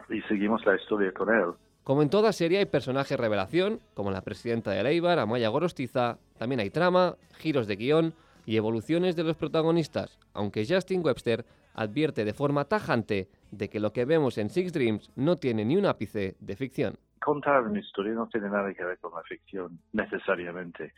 y 0.09 0.21
seguimos 0.23 0.65
la 0.65 0.75
historia 0.75 1.13
con 1.13 1.33
él. 1.33 1.53
Como 1.83 2.01
en 2.01 2.09
toda 2.09 2.31
serie 2.31 2.59
hay 2.59 2.65
personajes 2.65 3.19
revelación, 3.19 3.81
como 3.93 4.09
la 4.09 4.21
presidenta 4.21 4.71
de 4.71 4.79
Eibar, 4.89 5.19
Amaya 5.19 5.49
Gorostiza, 5.49 6.17
también 6.37 6.61
hay 6.61 6.69
trama, 6.69 7.15
giros 7.39 7.67
de 7.67 7.75
guion 7.75 8.13
y 8.45 8.55
evoluciones 8.55 9.17
de 9.17 9.25
los 9.25 9.35
protagonistas, 9.35 10.17
aunque 10.33 10.65
Justin 10.65 11.01
Webster 11.03 11.43
advierte 11.73 12.23
de 12.23 12.33
forma 12.33 12.63
tajante 12.63 13.27
de 13.51 13.69
que 13.69 13.81
lo 13.81 13.91
que 13.91 14.05
vemos 14.05 14.37
en 14.37 14.49
Six 14.49 14.71
Dreams 14.71 15.11
no 15.17 15.35
tiene 15.35 15.65
ni 15.65 15.75
un 15.75 15.85
ápice 15.85 16.35
de 16.39 16.55
ficción. 16.55 16.95
Contar 17.19 17.63
una 17.63 17.79
historia 17.79 18.13
no 18.13 18.27
tiene 18.27 18.49
nada 18.49 18.73
que 18.73 18.85
ver 18.85 18.97
con 18.99 19.13
la 19.13 19.23
ficción 19.23 19.77
necesariamente. 19.91 20.93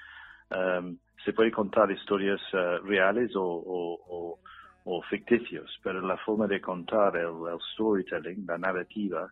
Um, 0.52 0.98
se 1.24 1.34
puede 1.34 1.52
contar 1.52 1.90
historias 1.90 2.42
uh, 2.54 2.86
reales 2.86 3.36
o, 3.36 3.42
o, 3.44 4.00
o, 4.08 4.40
o, 4.84 5.02
ficticios, 5.04 5.80
pero 5.82 6.00
la 6.02 6.18
forma 6.18 6.46
de 6.46 6.62
contar 6.62 7.18
el, 7.18 7.26
el 7.52 7.60
storytelling, 7.74 8.46
la 8.46 8.60
narrativa, 8.60 9.32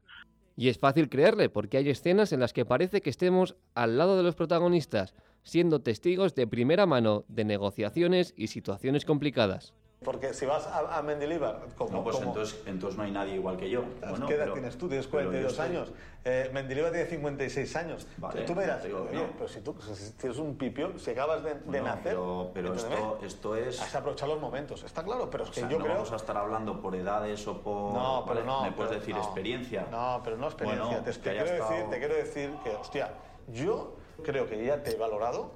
y 0.56 0.70
es 0.70 0.78
fácil 0.78 1.10
creerle, 1.10 1.50
porque 1.50 1.78
hay 1.78 1.90
escenas 1.90 2.32
en 2.32 2.40
las 2.40 2.54
que 2.54 2.66
parece 2.66 3.02
que 3.02 3.10
estemos 3.10 3.56
al 3.74 3.98
lado 3.98 4.18
de 4.18 4.24
los 4.24 4.36
protagonistas, 4.36 5.14
siendo 5.44 5.82
testigos 5.82 6.36
de 6.36 6.48
primera 6.48 6.86
mano 6.86 7.26
de 7.28 7.44
negociaciones 7.44 8.34
y 8.38 8.48
situaciones 8.48 9.06
complicadas. 9.06 9.74
Porque 10.04 10.34
si 10.34 10.46
vas 10.46 10.68
a, 10.68 10.98
a 10.98 11.02
Mendilibar, 11.02 11.60
como, 11.78 11.92
no, 11.98 12.04
pues 12.04 12.16
como- 12.18 12.30
Entonces, 12.30 12.62
entonces 12.66 12.98
no 12.98 13.04
hay 13.04 13.12
nadie 13.12 13.36
igual 13.36 13.58
que 13.58 13.70
yo. 13.70 13.84
Bueno, 14.10 14.28
¿Qué 14.28 14.34
edad 14.36 14.44
pero- 14.44 14.54
tienes 14.54 14.78
tú? 14.78 14.88
Tienes 14.88 15.08
pero 15.08 15.24
yo 15.24 15.30
42 15.30 15.52
estoy- 15.52 15.66
años. 15.68 15.92
Eh, 16.26 16.50
Mendilibar 16.54 16.92
tiene 16.92 17.06
56 17.08 17.76
años. 17.76 18.08
Vale, 18.18 18.44
tú 18.44 18.56
me 18.56 18.64
oye, 18.64 19.14
no. 19.14 19.24
pero 19.38 19.48
si 19.48 19.60
tú 19.62 19.76
si 19.82 20.26
eres 20.26 20.38
un 20.38 20.56
pipio, 20.58 20.98
si 20.98 21.12
acabas 21.12 21.44
de, 21.44 21.56
de 21.56 21.60
Bueno, 21.66 21.86
nacer... 21.86 22.18
pero- 22.54 22.74
esto- 22.74 23.20
esto 23.24 23.56
es- 23.58 23.82
Has 23.82 23.96
aprovechado 23.96 24.34
los 24.34 24.42
momentos, 24.42 24.84
está 24.84 25.04
claro, 25.04 25.30
pero 25.30 25.44
es 25.44 25.50
O 25.50 25.54
que 25.54 25.60
sea, 25.62 25.70
yo 25.70 25.78
no 25.80 25.84
creo... 25.84 25.96
vamos 25.96 26.12
a 26.14 26.16
estar 26.16 26.38
hablando 26.38 26.82
por 26.82 26.96
edades 26.96 27.46
o 27.48 27.62
por... 27.62 27.94
No, 27.94 28.24
pero 28.26 28.40
¿vale? 28.40 28.46
no. 28.46 28.62
Me 28.64 28.72
puedes 28.72 28.90
pero 28.92 29.00
decir 29.02 29.16
no. 29.16 29.22
experiencia. 29.24 29.88
No, 29.92 30.22
pero 30.24 30.38
no 30.38 30.46
experiencia. 30.48 30.86
Bueno, 30.86 31.04
te, 31.04 31.20
quiero 31.20 31.46
decir, 31.46 31.90
te 31.90 32.00
quiero 32.00 32.16
decir 32.16 32.54
que, 32.64 32.70
hostia, 32.70 33.10
yo 33.50 33.96
creo 34.24 34.48
que 34.48 34.64
ya 34.66 34.82
te 34.82 34.92
he 34.92 34.96
valorado. 34.96 35.52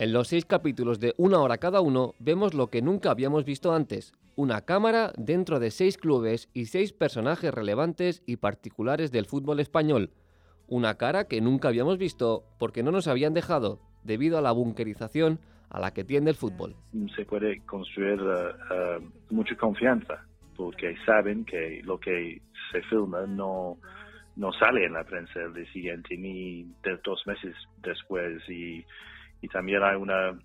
En 0.00 0.14
los 0.14 0.28
seis 0.28 0.46
capítulos 0.46 0.98
de 0.98 1.12
una 1.18 1.40
hora 1.40 1.58
cada 1.58 1.82
uno 1.82 2.14
vemos 2.18 2.54
lo 2.54 2.68
que 2.68 2.80
nunca 2.80 3.10
habíamos 3.10 3.44
visto 3.44 3.74
antes, 3.74 4.14
una 4.34 4.62
cámara 4.62 5.12
dentro 5.18 5.60
de 5.60 5.70
seis 5.70 5.98
clubes 5.98 6.48
y 6.54 6.64
seis 6.64 6.94
personajes 6.94 7.52
relevantes 7.52 8.22
y 8.24 8.38
particulares 8.38 9.12
del 9.12 9.26
fútbol 9.26 9.60
español. 9.60 10.08
Una 10.68 10.94
cara 10.94 11.28
que 11.28 11.42
nunca 11.42 11.68
habíamos 11.68 11.98
visto 11.98 12.44
porque 12.58 12.82
no 12.82 12.92
nos 12.92 13.08
habían 13.08 13.34
dejado, 13.34 13.78
debido 14.02 14.38
a 14.38 14.40
la 14.40 14.52
bunkerización 14.52 15.38
a 15.68 15.78
la 15.78 15.92
que 15.92 16.04
tiende 16.04 16.30
el 16.30 16.36
fútbol. 16.38 16.76
se 17.14 17.26
puede 17.26 17.60
construir 17.66 18.20
eh, 18.20 18.52
eh, 18.72 19.00
mucha 19.28 19.54
confianza, 19.54 20.24
porque 20.56 20.96
saben 21.04 21.44
que 21.44 21.82
lo 21.84 22.00
que 22.00 22.40
se 22.72 22.80
filma 22.84 23.26
no, 23.26 23.76
no 24.36 24.50
sale 24.54 24.86
en 24.86 24.94
la 24.94 25.04
prensa 25.04 25.40
el 25.42 25.52
día 25.52 25.70
siguiente 25.74 26.16
ni 26.16 26.62
de 26.82 26.96
dos 27.04 27.22
meses 27.26 27.54
después 27.82 28.40
y, 28.48 28.82
y 29.42 29.48
también 29.48 29.82
hay 29.82 29.96
una, 29.96 30.38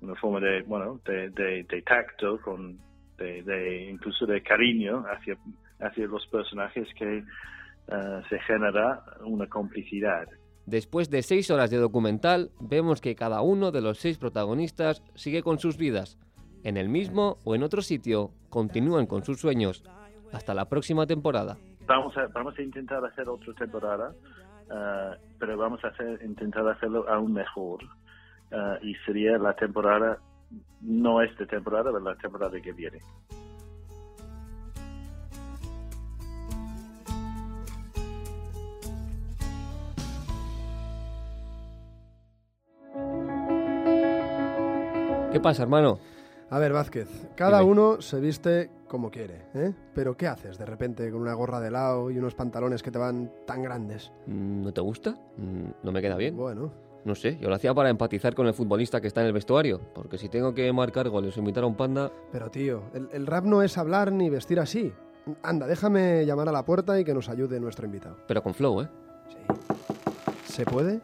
una 0.00 0.14
forma 0.16 0.40
de, 0.40 0.62
bueno, 0.62 1.00
de, 1.04 1.30
de, 1.30 1.64
de 1.64 1.82
tacto, 1.82 2.40
con, 2.40 2.78
de, 3.18 3.42
de- 3.42 3.90
incluso 3.90 4.26
de 4.26 4.42
cariño 4.42 5.04
hacia, 5.08 5.36
hacia 5.80 6.06
los 6.06 6.26
personajes 6.28 6.88
que 6.98 7.18
eh, 7.18 8.22
se 8.28 8.38
genera 8.40 9.02
una 9.24 9.46
complicidad. 9.48 10.28
Después 10.66 11.10
de 11.10 11.22
seis 11.22 11.50
horas 11.50 11.70
de 11.70 11.76
documental, 11.76 12.50
vemos 12.60 13.00
que 13.00 13.14
cada 13.14 13.40
uno 13.40 13.70
de 13.70 13.80
los 13.80 13.98
seis 13.98 14.18
protagonistas 14.18 15.02
sigue 15.14 15.42
con 15.42 15.58
sus 15.58 15.76
vidas. 15.76 16.18
En 16.64 16.76
el 16.76 16.88
mismo 16.88 17.38
o 17.44 17.54
en 17.54 17.62
otro 17.62 17.82
sitio, 17.82 18.32
continúan 18.50 19.06
con 19.06 19.24
sus 19.24 19.38
sueños. 19.40 19.84
Hasta 20.32 20.54
la 20.54 20.68
próxima 20.68 21.06
temporada. 21.06 21.56
Vamos 21.86 22.16
a, 22.16 22.26
vamos 22.34 22.58
a 22.58 22.62
intentar 22.62 23.04
hacer 23.04 23.28
otra 23.28 23.54
temporada, 23.54 24.12
eh, 24.70 25.16
pero 25.38 25.56
vamos 25.56 25.84
a 25.84 25.88
hacer, 25.88 26.22
intentar 26.24 26.66
hacerlo 26.68 27.08
aún 27.08 27.32
mejor. 27.32 27.80
Eh, 28.50 28.78
y 28.82 28.94
sería 29.06 29.38
la 29.38 29.54
temporada, 29.54 30.18
no 30.80 31.20
esta 31.22 31.46
temporada, 31.46 31.90
pero 31.92 32.00
la 32.00 32.16
temporada 32.16 32.60
que 32.60 32.72
viene. 32.72 33.00
¿Qué 45.32 45.40
pasa, 45.40 45.64
hermano? 45.64 45.98
A 46.48 46.58
ver, 46.60 46.72
Vázquez, 46.72 47.08
cada 47.34 47.58
Dime. 47.58 47.70
uno 47.72 48.00
se 48.00 48.20
viste 48.20 48.70
como 48.86 49.10
quiere, 49.10 49.46
¿eh? 49.54 49.74
Pero 49.94 50.16
¿qué 50.16 50.28
haces 50.28 50.58
de 50.58 50.64
repente 50.64 51.10
con 51.10 51.20
una 51.20 51.34
gorra 51.34 51.58
de 51.60 51.72
lado 51.72 52.08
y 52.10 52.18
unos 52.18 52.34
pantalones 52.36 52.82
que 52.84 52.92
te 52.92 52.98
van 52.98 53.32
tan 53.46 53.62
grandes? 53.62 54.12
Mm, 54.26 54.62
¿No 54.62 54.72
te 54.72 54.80
gusta? 54.80 55.10
Mm, 55.36 55.70
¿No 55.82 55.92
me 55.92 56.00
queda 56.00 56.16
bien? 56.16 56.36
Bueno. 56.36 56.72
No 57.04 57.14
sé, 57.14 57.36
yo 57.38 57.48
lo 57.48 57.54
hacía 57.54 57.72
para 57.74 57.88
empatizar 57.90 58.34
con 58.34 58.46
el 58.46 58.54
futbolista 58.54 59.00
que 59.00 59.06
está 59.08 59.20
en 59.22 59.28
el 59.28 59.32
vestuario, 59.32 59.80
porque 59.94 60.18
si 60.18 60.28
tengo 60.28 60.54
que 60.54 60.72
marcar 60.72 61.08
goles 61.08 61.36
o 61.36 61.40
invitar 61.40 61.62
a 61.64 61.66
un 61.68 61.76
panda... 61.76 62.10
Pero 62.32 62.50
tío, 62.50 62.82
el, 62.94 63.08
el 63.12 63.26
rap 63.26 63.44
no 63.44 63.62
es 63.62 63.76
hablar 63.78 64.10
ni 64.12 64.28
vestir 64.30 64.58
así. 64.60 64.92
Anda, 65.42 65.66
déjame 65.66 66.24
llamar 66.26 66.48
a 66.48 66.52
la 66.52 66.64
puerta 66.64 66.98
y 66.98 67.04
que 67.04 67.14
nos 67.14 67.28
ayude 67.28 67.58
nuestro 67.60 67.86
invitado. 67.86 68.16
Pero 68.28 68.42
con 68.42 68.54
flow, 68.54 68.82
¿eh? 68.82 68.88
¿Se 70.44 70.64
puede? 70.64 71.00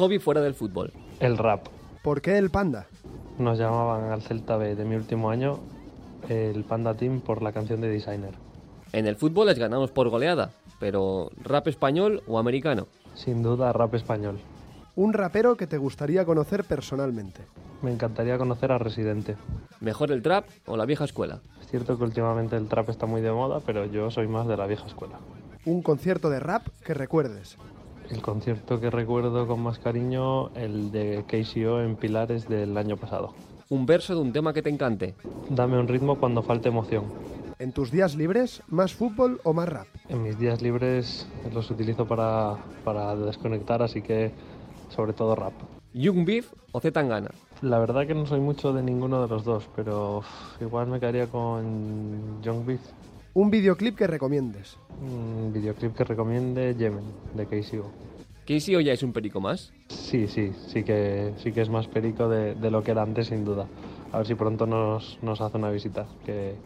Hobby 0.00 0.18
fuera 0.18 0.40
del 0.40 0.54
fútbol. 0.54 0.92
El 1.20 1.36
rap. 1.36 1.66
¿Por 2.02 2.22
qué 2.22 2.38
el 2.38 2.48
panda? 2.48 2.86
Nos 3.38 3.58
llamaban 3.58 4.10
al 4.10 4.22
Celta 4.22 4.56
B 4.56 4.74
de 4.74 4.84
mi 4.86 4.96
último 4.96 5.30
año 5.30 5.60
el 6.28 6.64
Panda 6.64 6.94
Team 6.94 7.20
por 7.20 7.42
la 7.42 7.52
canción 7.52 7.80
de 7.80 7.88
Designer. 7.88 8.32
En 8.92 9.06
el 9.06 9.16
fútbol 9.16 9.48
les 9.48 9.58
ganamos 9.58 9.90
por 9.90 10.08
goleada, 10.08 10.52
pero 10.78 11.30
¿rap 11.42 11.68
español 11.68 12.22
o 12.26 12.38
americano? 12.38 12.86
Sin 13.14 13.42
duda, 13.42 13.72
rap 13.72 13.94
español. 13.94 14.38
Un 14.96 15.12
rapero 15.12 15.56
que 15.56 15.66
te 15.66 15.76
gustaría 15.76 16.24
conocer 16.24 16.64
personalmente. 16.64 17.42
Me 17.82 17.92
encantaría 17.92 18.38
conocer 18.38 18.72
a 18.72 18.78
Residente. 18.78 19.36
¿Mejor 19.80 20.12
el 20.12 20.22
trap 20.22 20.46
o 20.66 20.76
la 20.76 20.86
vieja 20.86 21.04
escuela? 21.04 21.40
Es 21.60 21.68
cierto 21.68 21.96
que 21.96 22.04
últimamente 22.04 22.56
el 22.56 22.68
trap 22.68 22.88
está 22.88 23.06
muy 23.06 23.20
de 23.20 23.32
moda, 23.32 23.60
pero 23.64 23.84
yo 23.84 24.10
soy 24.10 24.28
más 24.28 24.46
de 24.46 24.56
la 24.56 24.66
vieja 24.66 24.86
escuela. 24.86 25.18
Un 25.64 25.82
concierto 25.82 26.30
de 26.30 26.40
rap 26.40 26.66
que 26.84 26.94
recuerdes. 26.94 27.56
El 28.10 28.22
concierto 28.22 28.80
que 28.80 28.90
recuerdo 28.90 29.46
con 29.46 29.60
más 29.60 29.78
cariño, 29.78 30.48
el 30.56 30.90
de 30.90 31.24
KCO 31.28 31.80
en 31.80 31.94
Pilares 31.94 32.48
del 32.48 32.76
año 32.76 32.96
pasado. 32.96 33.34
Un 33.68 33.86
verso 33.86 34.14
de 34.14 34.20
un 34.20 34.32
tema 34.32 34.52
que 34.52 34.62
te 34.62 34.70
encante. 34.70 35.14
Dame 35.48 35.78
un 35.78 35.86
ritmo 35.86 36.16
cuando 36.18 36.42
falte 36.42 36.70
emoción. 36.70 37.04
En 37.60 37.72
tus 37.72 37.92
días 37.92 38.16
libres, 38.16 38.62
¿más 38.66 38.94
fútbol 38.94 39.40
o 39.44 39.52
más 39.52 39.68
rap? 39.68 39.86
En 40.08 40.24
mis 40.24 40.36
días 40.38 40.60
libres 40.60 41.28
los 41.54 41.70
utilizo 41.70 42.04
para, 42.06 42.56
para 42.84 43.14
desconectar, 43.14 43.80
así 43.80 44.02
que 44.02 44.32
sobre 44.88 45.12
todo 45.12 45.36
rap. 45.36 45.52
¿Young 45.92 46.24
Beef 46.24 46.52
o 46.72 46.80
Z 46.80 46.92
Tangana? 46.92 47.30
La 47.62 47.78
verdad 47.78 48.08
que 48.08 48.14
no 48.14 48.26
soy 48.26 48.40
mucho 48.40 48.72
de 48.72 48.82
ninguno 48.82 49.22
de 49.22 49.28
los 49.28 49.44
dos, 49.44 49.68
pero 49.76 50.18
uf, 50.18 50.26
igual 50.60 50.88
me 50.88 50.98
quedaría 50.98 51.28
con 51.28 52.42
Young 52.42 52.64
Beef. 52.66 52.80
Un 53.32 53.50
videoclip 53.50 53.96
que 53.96 54.06
recomiendes. 54.06 54.76
Un 55.00 55.52
videoclip 55.52 55.94
que 55.96 56.04
recomiende 56.04 56.74
Yemen, 56.74 57.04
de 57.34 57.46
KCO. 57.46 57.90
¿Casey 58.46 58.74
o 58.74 58.80
ya 58.80 58.92
es 58.92 59.04
un 59.04 59.12
perico 59.12 59.40
más? 59.40 59.72
Sí, 59.88 60.26
sí, 60.26 60.52
sí 60.66 60.82
que, 60.82 61.32
sí 61.36 61.52
que 61.52 61.60
es 61.60 61.68
más 61.68 61.86
perico 61.86 62.28
de, 62.28 62.56
de 62.56 62.70
lo 62.70 62.82
que 62.82 62.90
era 62.90 63.02
antes, 63.02 63.28
sin 63.28 63.44
duda. 63.44 63.66
A 64.12 64.18
ver 64.18 64.26
si 64.26 64.34
pronto 64.34 64.66
nos, 64.66 65.18
nos 65.22 65.40
hace 65.40 65.56
una 65.56 65.70
visita, 65.70 66.06
que, 66.26 66.56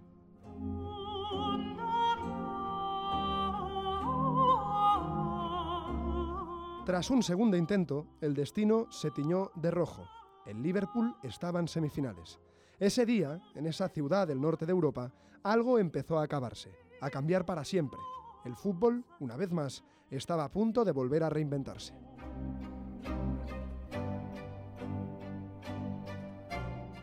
Tras 6.89 7.11
un 7.11 7.21
segundo 7.21 7.55
intento, 7.55 8.07
el 8.19 8.33
destino 8.33 8.87
se 8.91 9.11
tiñó 9.11 9.51
de 9.53 9.69
rojo. 9.69 10.07
El 10.47 10.63
Liverpool 10.63 11.15
estaba 11.21 11.59
en 11.59 11.67
semifinales. 11.67 12.39
Ese 12.79 13.05
día, 13.05 13.39
en 13.53 13.67
esa 13.67 13.89
ciudad 13.89 14.27
del 14.27 14.41
norte 14.41 14.65
de 14.65 14.71
Europa, 14.71 15.13
algo 15.43 15.77
empezó 15.77 16.17
a 16.17 16.23
acabarse, 16.23 16.71
a 16.99 17.11
cambiar 17.11 17.45
para 17.45 17.63
siempre. 17.63 17.99
El 18.43 18.55
fútbol, 18.55 19.05
una 19.19 19.35
vez 19.35 19.51
más, 19.51 19.83
estaba 20.09 20.45
a 20.45 20.49
punto 20.49 20.83
de 20.83 20.91
volver 20.91 21.21
a 21.21 21.29
reinventarse. 21.29 21.93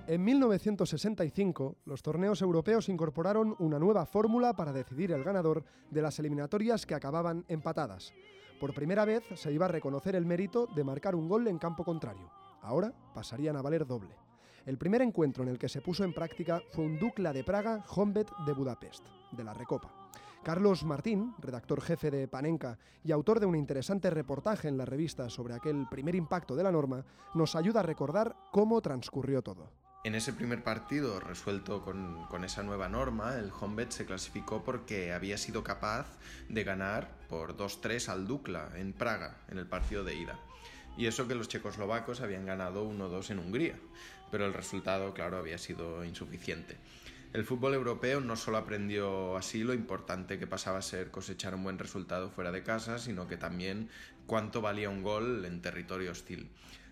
En 0.08 0.24
1965, 0.24 1.76
los 1.84 2.02
torneos 2.02 2.42
europeos 2.42 2.88
incorporaron 2.88 3.54
una 3.60 3.78
nueva 3.78 4.04
fórmula 4.04 4.52
para 4.54 4.72
decidir 4.72 5.12
el 5.12 5.22
ganador 5.22 5.62
de 5.92 6.02
las 6.02 6.18
eliminatorias 6.18 6.86
que 6.86 6.96
acababan 6.96 7.44
empatadas. 7.46 8.12
Por 8.58 8.72
primera 8.72 9.04
vez 9.04 9.22
se 9.34 9.52
iba 9.52 9.66
a 9.66 9.68
reconocer 9.68 10.16
el 10.16 10.24
mérito 10.24 10.66
de 10.74 10.82
marcar 10.82 11.14
un 11.14 11.28
gol 11.28 11.46
en 11.46 11.58
campo 11.58 11.84
contrario. 11.84 12.30
Ahora 12.62 12.92
pasarían 13.14 13.56
a 13.56 13.62
valer 13.62 13.86
doble. 13.86 14.16
El 14.64 14.78
primer 14.78 15.02
encuentro 15.02 15.42
en 15.42 15.50
el 15.50 15.58
que 15.58 15.68
se 15.68 15.82
puso 15.82 16.04
en 16.04 16.14
práctica 16.14 16.62
fue 16.72 16.84
un 16.84 16.98
Dukla 16.98 17.32
de 17.32 17.44
Praga, 17.44 17.84
Honved 17.94 18.26
de 18.46 18.52
Budapest, 18.52 19.06
de 19.32 19.44
la 19.44 19.52
Recopa. 19.52 19.92
Carlos 20.42 20.84
Martín, 20.84 21.34
redactor 21.38 21.82
jefe 21.82 22.10
de 22.10 22.28
Panenka 22.28 22.78
y 23.04 23.12
autor 23.12 23.40
de 23.40 23.46
un 23.46 23.56
interesante 23.56 24.10
reportaje 24.10 24.68
en 24.68 24.78
la 24.78 24.84
revista 24.86 25.28
sobre 25.28 25.54
aquel 25.54 25.86
primer 25.90 26.14
impacto 26.14 26.56
de 26.56 26.62
la 26.62 26.72
norma, 26.72 27.04
nos 27.34 27.56
ayuda 27.56 27.80
a 27.80 27.82
recordar 27.82 28.34
cómo 28.52 28.80
transcurrió 28.80 29.42
todo. 29.42 29.70
En 30.04 30.14
ese 30.14 30.32
primer 30.32 30.62
partido 30.62 31.18
resuelto 31.18 31.82
con, 31.82 32.44
esa 32.44 32.62
nueva 32.62 32.88
norma, 32.88 33.34
el 33.38 33.50
Honved 33.50 33.90
se 33.90 34.06
clasificó 34.06 34.62
porque 34.62 35.12
había 35.12 35.36
sido 35.36 35.64
capaz 35.64 36.06
de 36.48 36.62
ganar 36.62 37.10
por 37.28 37.56
2-3 37.56 38.08
al 38.08 38.26
Dukla 38.26 38.70
en 38.76 38.92
Praga, 38.92 39.36
en 39.48 39.58
el 39.58 39.66
partido 39.66 40.04
de 40.04 40.14
ida. 40.14 40.38
Y 40.96 41.06
eso 41.06 41.26
que 41.26 41.34
los 41.34 41.48
checoslovacos 41.48 42.20
habían 42.20 42.46
ganado 42.46 42.88
1-2 42.88 43.30
en 43.30 43.40
Hungría, 43.40 43.74
pero 44.30 44.46
el 44.46 44.54
resultado, 44.54 45.12
claro, 45.12 45.38
había 45.38 45.58
sido 45.58 46.04
insuficiente. 46.04 46.76
El 47.32 47.44
fútbol 47.44 47.74
europeo 47.74 48.20
no 48.20 48.36
solo 48.36 48.56
aprendió 48.56 49.36
así 49.36 49.62
lo 49.62 49.74
importante 49.74 50.38
que 50.38 50.46
pasaba 50.46 50.78
a 50.78 50.82
ser 50.82 51.10
cosechar 51.10 51.54
un 51.54 51.64
buen 51.64 51.78
resultado 51.78 52.30
fuera 52.30 52.52
de 52.52 52.62
casa, 52.62 52.98
sino 52.98 53.26
que 53.26 53.36
también 53.36 53.90
cuánto 54.26 54.62
valía 54.62 54.88
un 54.88 55.02
gol 55.02 55.44
en 55.44 55.60
territorio 55.60 56.12
hostil. 56.12 56.48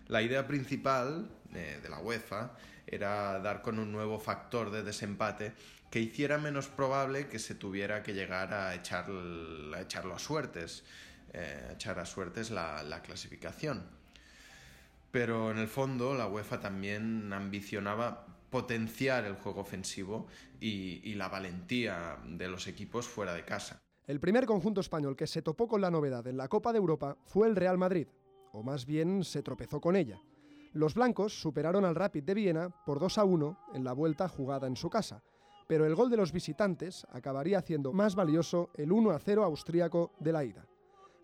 La 0.07 0.21
idea 0.21 0.45
principal 0.45 1.31
de, 1.49 1.79
de 1.79 1.89
la 1.89 1.99
UEFA 1.99 2.51
era 2.87 3.39
dar 3.39 3.61
con 3.61 3.79
un 3.79 3.91
nuevo 3.91 4.19
factor 4.19 4.71
de 4.71 4.83
desempate 4.83 5.53
que 5.89 5.99
hiciera 5.99 6.37
menos 6.37 6.67
probable 6.67 7.27
que 7.27 7.39
se 7.39 7.55
tuviera 7.55 8.03
que 8.03 8.13
llegar 8.13 8.53
a, 8.53 8.75
echar, 8.75 9.05
a 9.75 9.81
echarlo 9.81 10.19
suertes, 10.19 10.83
eh, 11.33 11.67
a 11.69 11.73
echar 11.73 11.99
a 11.99 12.05
suertes 12.05 12.51
la, 12.51 12.83
la 12.83 13.01
clasificación. 13.01 13.83
Pero 15.11 15.51
en 15.51 15.57
el 15.57 15.67
fondo 15.67 16.13
la 16.13 16.27
UEFA 16.27 16.59
también 16.59 17.31
ambicionaba 17.31 18.25
potenciar 18.55 19.25
el 19.25 19.35
juego 19.35 19.59
ofensivo 19.59 20.27
y, 20.61 21.13
la 21.15 21.27
valentía 21.27 22.17
de 22.25 22.47
los 22.47 22.67
equipos 22.67 23.05
fuera 23.07 23.33
de 23.33 23.43
casa. 23.43 23.81
El 24.07 24.21
primer 24.21 24.45
conjunto 24.45 24.79
español 24.81 25.17
que 25.17 25.27
se 25.27 25.41
topó 25.41 25.67
con 25.67 25.81
la 25.81 25.91
novedad 25.91 26.25
en 26.27 26.37
la 26.37 26.47
Copa 26.47 26.71
de 26.71 26.77
Europa 26.77 27.17
fue 27.25 27.47
el 27.47 27.55
Real 27.57 27.77
Madrid, 27.77 28.07
o 28.53 28.63
más 28.63 28.85
bien 28.85 29.25
se 29.25 29.43
tropezó 29.43 29.81
con 29.81 29.97
ella. 29.97 30.21
Los 30.75 30.93
blancos 30.93 31.39
superaron 31.39 31.85
al 31.85 31.95
Rapid 31.95 32.23
de 32.23 32.33
Viena 32.33 32.69
por 32.85 32.99
2 32.99 33.17
a 33.19 33.23
1 33.23 33.59
en 33.75 33.85
la 33.85 33.93
vuelta 33.93 34.27
jugada 34.27 34.67
en 34.67 34.75
su 34.75 34.89
casa, 34.89 35.23
pero 35.67 35.85
el 35.85 35.95
gol 35.95 36.09
de 36.09 36.17
los 36.17 36.33
visitantes 36.33 37.07
acabaría 37.13 37.59
haciendo 37.59 37.93
más 37.93 38.13
valioso 38.13 38.71
el 38.73 38.91
1 38.91 39.11
a 39.11 39.19
0 39.19 39.45
austríaco 39.45 40.11
de 40.19 40.33
la 40.33 40.43
ida. 40.43 40.67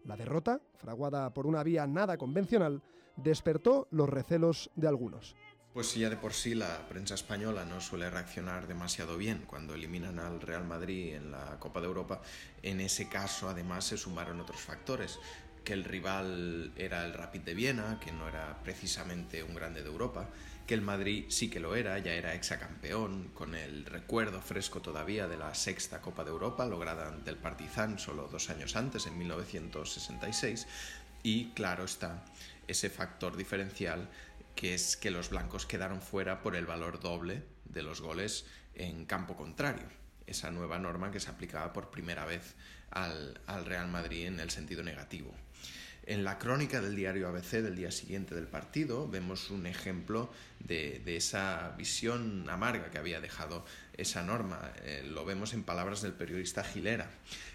La 0.05 0.15
derrota, 0.15 0.61
fraguada 0.77 1.33
por 1.33 1.47
una 1.47 1.63
vía 1.63 1.85
nada 1.85 2.17
convencional, 2.17 2.81
despertó 3.17 3.89
los 3.91 4.07
recelos 4.07 4.71
de 4.77 4.87
algunos. 4.87 5.35
Pues 5.73 5.95
ya 5.95 6.09
de 6.09 6.15
por 6.15 6.31
sí 6.31 6.55
la 6.55 6.87
prensa 6.87 7.15
española 7.15 7.65
no 7.65 7.81
suele 7.81 8.09
reaccionar 8.09 8.67
demasiado 8.67 9.17
bien 9.17 9.43
cuando 9.45 9.73
eliminan 9.73 10.19
al 10.19 10.39
Real 10.39 10.65
Madrid 10.65 11.15
en 11.15 11.29
la 11.29 11.59
Copa 11.59 11.81
de 11.81 11.87
Europa. 11.87 12.21
En 12.61 12.79
ese 12.79 13.09
caso, 13.09 13.49
además, 13.49 13.83
se 13.83 13.97
sumaron 13.97 14.39
otros 14.39 14.61
factores 14.61 15.19
que 15.63 15.73
el 15.73 15.83
rival 15.83 16.71
era 16.75 17.05
el 17.05 17.13
Rapid 17.13 17.41
de 17.41 17.53
Viena, 17.53 17.99
que 17.99 18.11
no 18.11 18.27
era 18.27 18.61
precisamente 18.63 19.43
un 19.43 19.53
grande 19.53 19.81
de 19.81 19.89
Europa, 19.89 20.29
que 20.65 20.73
el 20.73 20.81
Madrid 20.81 21.25
sí 21.29 21.49
que 21.49 21.59
lo 21.59 21.75
era, 21.75 21.99
ya 21.99 22.13
era 22.13 22.33
exacampeón, 22.33 23.29
con 23.33 23.55
el 23.55 23.85
recuerdo 23.85 24.41
fresco 24.41 24.81
todavía 24.81 25.27
de 25.27 25.37
la 25.37 25.53
sexta 25.53 26.01
Copa 26.01 26.23
de 26.23 26.31
Europa, 26.31 26.65
lograda 26.65 27.07
ante 27.07 27.29
el 27.29 27.37
Partizan 27.37 27.99
solo 27.99 28.27
dos 28.27 28.49
años 28.49 28.75
antes, 28.75 29.05
en 29.05 29.17
1966, 29.17 30.67
y 31.23 31.51
claro 31.51 31.83
está 31.83 32.25
ese 32.67 32.89
factor 32.89 33.37
diferencial 33.37 34.09
que 34.55 34.73
es 34.73 34.97
que 34.97 35.11
los 35.11 35.29
blancos 35.29 35.65
quedaron 35.65 36.01
fuera 36.01 36.41
por 36.41 36.55
el 36.55 36.65
valor 36.65 36.99
doble 36.99 37.43
de 37.65 37.83
los 37.83 38.01
goles 38.01 38.45
en 38.75 39.05
campo 39.05 39.35
contrario, 39.35 39.87
esa 40.27 40.51
nueva 40.51 40.79
norma 40.79 41.11
que 41.11 41.19
se 41.19 41.29
aplicaba 41.29 41.73
por 41.73 41.89
primera 41.89 42.25
vez 42.25 42.55
al, 42.91 43.39
al 43.47 43.65
Real 43.65 43.87
Madrid 43.87 44.27
en 44.27 44.39
el 44.39 44.49
sentido 44.49 44.83
negativo. 44.83 45.33
En 46.11 46.25
la 46.25 46.37
crónica 46.37 46.81
del 46.81 46.97
diario 46.97 47.29
ABC 47.29 47.61
del 47.61 47.77
día 47.77 47.89
siguiente 47.89 48.35
del 48.35 48.45
partido 48.45 49.07
vemos 49.07 49.49
un 49.49 49.65
ejemplo 49.65 50.29
de, 50.59 51.01
esa 51.05 51.73
visión 51.77 52.49
amarga 52.49 52.91
que 52.91 52.97
había 52.97 53.21
dejado 53.21 53.63
esa 53.95 54.21
norma. 54.21 54.73
Eh, 54.83 55.07
lo 55.09 55.23
vemos 55.23 55.53
en 55.53 55.63
palabras 55.63 56.01
del 56.01 56.11
periodista 56.11 56.65
Gilera, 56.65 57.09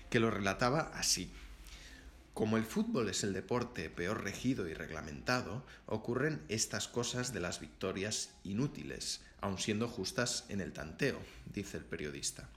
que 0.09 0.21
lo 0.21 0.31
relataba 0.31 0.91
así. 0.95 1.31
Como 2.33 2.57
el 2.57 2.65
fútbol 2.65 3.11
es 3.11 3.25
el 3.25 3.35
deporte 3.35 3.91
peor 3.91 4.25
regido 4.25 4.67
y 4.67 4.73
reglamentado, 4.73 5.63
ocurren 5.85 6.41
estas 6.49 6.89
cosas 6.89 7.35
de 7.35 7.41
las 7.41 7.61
victorias 7.61 8.31
inútiles, 8.43 9.21
aun 9.43 9.59
siendo 9.59 9.87
justas 9.87 10.47
en 10.49 10.63
el 10.63 10.73
tanteo, 10.73 11.21
dice 11.53 11.77
el 11.77 11.85
periodista. 11.85 12.49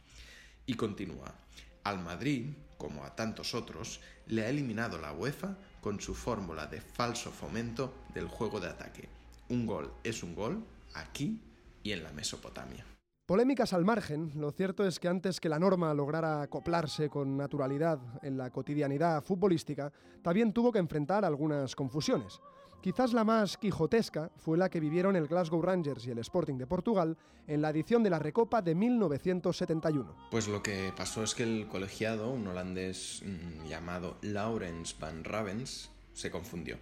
Y 0.66 0.76
continúa. 0.76 1.36
Al 1.84 2.00
Madrid, 2.00 2.54
como 2.78 3.04
a 3.04 3.18
tantos 3.18 3.54
otros, 3.54 4.00
le 4.28 4.46
ha 4.46 4.50
eliminado 4.50 4.98
la 4.98 5.12
UEFA 5.12 5.58
con 5.82 6.00
su 6.00 6.14
fórmula 6.14 6.68
de 6.68 6.82
falso 6.82 7.32
fomento 7.32 7.94
del 8.14 8.28
juego 8.28 8.60
de 8.60 8.68
ataque. 8.68 9.10
Un 9.50 9.66
gol 9.66 9.92
es 10.04 10.24
un 10.24 10.36
gol 10.36 10.64
aquí 10.94 11.42
y 11.84 11.92
en 11.92 12.04
la 12.04 12.12
Mesopotamia. 12.12 12.86
Polémicas 13.26 13.74
al 13.74 13.86
margen, 13.86 14.32
lo 14.36 14.52
cierto 14.52 14.88
es 14.88 15.00
que 15.00 15.08
antes 15.08 15.40
que 15.40 15.50
la 15.50 15.60
norma 15.60 15.94
lograra 15.94 16.42
acoplarse 16.42 17.10
con 17.10 17.38
naturalidad 17.38 18.00
en 18.24 18.38
la 18.38 18.50
cotidianidad 18.50 19.24
futbolística, 19.24 19.94
también 20.24 20.52
tuvo 20.52 20.72
que 20.72 20.80
enfrentar 20.80 21.24
algunas 21.24 21.76
confusiones. 21.76 22.40
Quizás 22.82 23.12
la 23.12 23.26
más 23.26 23.58
quijotesca 23.58 24.32
fue 24.38 24.58
la 24.58 24.70
que 24.70 24.80
vivieron 24.80 25.18
el 25.18 25.28
Glasgow 25.28 25.62
Rangers 25.62 26.08
y 26.08 26.12
el 26.12 26.20
Sporting 26.20 26.56
de 26.56 26.66
Portugal 26.66 27.18
en 27.46 27.62
la 27.62 27.72
edición 27.72 28.04
de 28.04 28.10
la 28.10 28.20
Recopa 28.20 28.62
de 28.62 28.74
1971. 28.74 30.16
Pues 30.32 30.48
lo 30.48 30.64
que 30.64 30.94
pasó 30.96 31.22
es 31.24 31.36
que 31.36 31.44
el 31.44 31.68
colegiado, 31.68 32.32
un 32.32 32.48
holandés 32.48 33.22
mmm, 33.26 33.68
llamado 33.68 34.18
Laurens 34.22 34.98
van 34.98 35.26
Ravens, 35.26 35.90
se 36.14 36.32
confundió. 36.32 36.78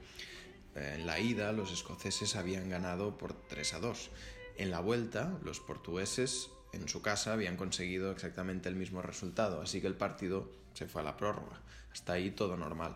En 0.76 1.08
la 1.08 1.20
ida 1.20 1.52
los 1.52 1.72
escoceses 1.72 2.36
habían 2.36 2.70
ganado 2.70 3.18
por 3.18 3.34
3 3.34 3.74
a 3.74 3.80
2 3.80 4.12
En 4.58 4.70
la 4.70 4.80
vuelta, 4.82 5.40
los 5.44 5.60
portugueses 5.60 6.52
en 6.74 6.88
su 6.88 7.02
casa 7.02 7.34
habían 7.34 7.58
conseguido 7.58 8.12
exactamente 8.12 8.70
el 8.70 8.76
mismo 8.76 9.02
resultado, 9.02 9.62
así 9.62 9.82
que 9.82 9.88
el 9.88 9.96
partido 9.96 10.52
se 10.74 10.86
fue 10.86 11.02
a 11.02 11.06
la 11.06 11.18
prórroga. 11.18 11.60
Hasta 11.92 12.14
ahí 12.14 12.30
todo 12.30 12.56
normal. 12.56 12.96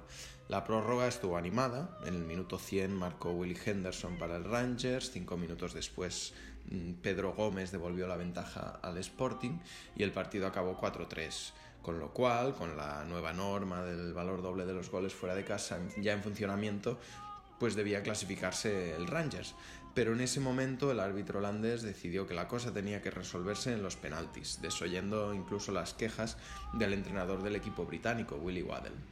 La 0.51 0.65
prórroga 0.65 1.07
estuvo 1.07 1.37
animada. 1.37 1.97
En 2.05 2.13
el 2.13 2.25
minuto 2.25 2.59
100 2.59 2.93
marcó 2.93 3.31
Willy 3.31 3.57
Henderson 3.65 4.17
para 4.17 4.35
el 4.35 4.43
Rangers. 4.43 5.09
Cinco 5.09 5.37
minutos 5.37 5.73
después 5.73 6.33
mm, 6.69 6.95
Pedro 7.01 7.31
Gómez 7.31 7.71
devolvió 7.71 8.05
la 8.05 8.17
ventaja 8.17 8.77
al 8.81 8.97
Sporting 8.97 9.59
y 9.95 10.03
el 10.03 10.11
partido 10.11 10.47
acabó 10.47 10.77
4-3. 10.77 11.53
Con 11.81 11.99
lo 11.99 12.09
cual, 12.09 12.53
con 12.53 12.75
la 12.75 13.05
nueva 13.05 13.31
norma 13.31 13.81
del 13.83 14.13
valor 14.13 14.41
doble 14.41 14.65
de 14.65 14.73
los 14.73 14.91
goles 14.91 15.13
fuera 15.13 15.35
de 15.35 15.45
casa 15.45 15.79
ya 15.95 16.11
en 16.11 16.21
funcionamiento, 16.21 16.99
pues 17.57 17.73
debía 17.73 18.03
clasificarse 18.03 18.93
el 18.93 19.07
Rangers. 19.07 19.55
Pero 19.93 20.11
en 20.11 20.19
ese 20.19 20.41
momento 20.41 20.91
el 20.91 20.99
árbitro 20.99 21.39
holandés 21.39 21.81
decidió 21.81 22.27
que 22.27 22.33
la 22.33 22.49
cosa 22.49 22.73
tenía 22.73 23.01
que 23.01 23.09
resolverse 23.09 23.71
en 23.71 23.83
los 23.83 23.95
penaltis, 23.95 24.59
desoyendo 24.61 25.33
incluso 25.33 25.71
las 25.71 25.93
quejas 25.93 26.35
del 26.73 26.91
entrenador 26.91 27.41
del 27.41 27.55
equipo 27.55 27.85
británico, 27.85 28.35
Willy 28.35 28.63
Waddell. 28.63 29.11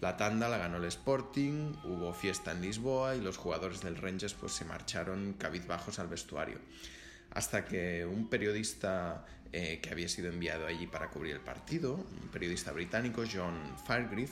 La 0.00 0.16
tanda 0.16 0.48
la 0.48 0.56
ganó 0.56 0.78
el 0.78 0.84
Sporting, 0.84 1.74
hubo 1.84 2.14
fiesta 2.14 2.52
en 2.52 2.62
Lisboa 2.62 3.16
y 3.16 3.20
los 3.20 3.36
jugadores 3.36 3.82
del 3.82 3.96
Rangers 3.96 4.32
pues, 4.32 4.52
se 4.52 4.64
marcharon 4.64 5.34
cabizbajos 5.34 5.98
al 5.98 6.08
vestuario. 6.08 6.58
Hasta 7.32 7.66
que 7.66 8.06
un 8.06 8.28
periodista 8.28 9.26
eh, 9.52 9.78
que 9.82 9.90
había 9.90 10.08
sido 10.08 10.28
enviado 10.28 10.66
allí 10.66 10.86
para 10.86 11.10
cubrir 11.10 11.34
el 11.34 11.40
partido, 11.40 11.94
un 11.94 12.28
periodista 12.28 12.72
británico, 12.72 13.24
John 13.30 13.58
Firegriff, 13.86 14.30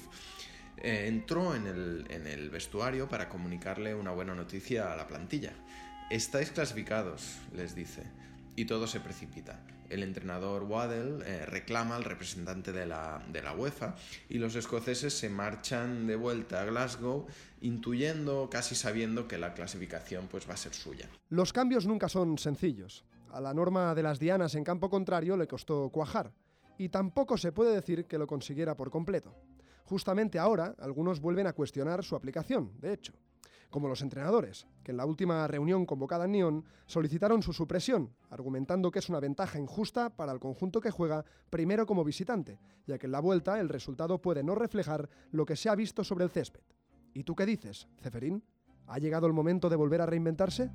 eh, 0.79 1.05
entró 1.07 1.55
en 1.55 1.67
el 1.67 2.51
vestuario 2.51 3.09
para 3.09 3.29
comunicarle 3.29 3.95
una 3.95 4.11
buena 4.13 4.35
noticia 4.35 4.93
a 4.93 4.97
la 4.97 5.07
plantilla. 5.07 5.53
Estáis 6.11 6.51
clasificados, 6.51 7.37
les 7.55 7.75
dice, 7.75 8.05
y 8.59 8.65
todo 8.65 8.89
se 8.89 8.99
precipita. 8.99 9.61
El 9.89 10.03
entrenador 10.03 10.65
Waddell 10.65 11.23
eh, 11.25 11.47
reclama 11.47 11.95
al 11.95 12.03
representante 12.03 12.73
de 12.73 12.87
la, 12.87 13.23
de 13.31 13.41
la 13.41 13.55
UEFA 13.55 13.95
y 14.29 14.39
los 14.39 14.57
escoceses 14.57 15.17
se 15.17 15.31
marchan 15.31 16.09
de 16.09 16.17
vuelta 16.17 16.63
a 16.63 16.65
Glasgow 16.65 17.27
intuyendo, 17.61 18.51
casi 18.51 18.75
sabiendo 18.75 19.29
que 19.29 19.39
la 19.39 19.55
clasificación 19.55 20.27
pues, 20.27 20.49
va 20.49 20.55
a 20.55 20.57
ser 20.57 20.75
suya. 20.75 21.09
Los 21.29 21.53
cambios 21.53 21.87
nunca 21.87 22.09
son 22.09 22.37
sencillos. 22.37 23.05
A 23.31 23.41
la 23.41 23.55
norma 23.55 23.95
de 23.95 24.03
las 24.03 24.19
dianas 24.19 24.57
en 24.57 24.65
campo 24.65 24.91
contrario 24.91 25.37
le 25.37 25.47
costó 25.47 25.89
cuajar, 25.91 26.33
y 26.79 26.89
tampoco 26.89 27.39
se 27.39 27.53
puede 27.53 27.73
decir 27.73 28.07
que 28.07 28.19
lo 28.19 28.27
consiguiera 28.27 28.77
por 28.77 28.91
completo. 28.91 29.37
Justamente 29.85 30.41
ahora, 30.41 30.75
algunos 30.81 31.21
vuelven 31.21 31.47
a 31.47 31.53
cuestionar 31.53 32.03
su 32.03 32.17
aplicación, 32.17 32.73
de 32.81 32.95
hecho 32.95 33.13
como 33.71 33.89
los 33.89 34.03
entrenadores, 34.03 34.67
que 34.83 34.93
en 34.93 34.97
la 34.97 35.07
última 35.07 35.47
reunión 35.47 35.87
convocada 35.87 36.25
en 36.25 36.33
Nyon 36.33 36.65
solicitaron 36.87 37.43
su 37.43 37.53
supresión, 37.53 38.15
argumentando 38.31 38.91
que 38.91 38.99
es 38.99 39.09
una 39.09 39.21
ventaja 39.21 39.59
injusta 39.59 40.11
para 40.11 40.33
el 40.33 40.41
conjunto 40.41 40.81
que 40.81 40.91
juega 40.91 41.25
primero 41.51 41.87
como 41.87 42.05
visitante, 42.05 42.59
ya 42.87 42.99
que 42.99 43.07
en 43.07 43.13
la 43.13 43.21
vuelta 43.21 43.61
el 43.61 43.69
resultado 43.69 44.21
puede 44.21 44.43
no 44.43 44.55
reflejar 44.55 45.09
lo 45.31 45.45
que 45.45 45.57
se 45.57 45.69
ha 45.69 45.75
visto 45.75 46.05
sobre 46.05 46.25
el 46.25 46.31
césped. 46.31 46.63
¿Y 47.15 47.25
tú 47.25 47.35
qué 47.35 47.47
dices, 47.47 47.89
Ceferín? 48.01 48.43
¿Ha 48.87 48.99
llegado 48.99 49.27
el 49.27 49.33
momento 49.33 49.69
de 49.69 49.77
volver 49.77 50.01
a 50.01 50.07
reinventarse? 50.07 50.71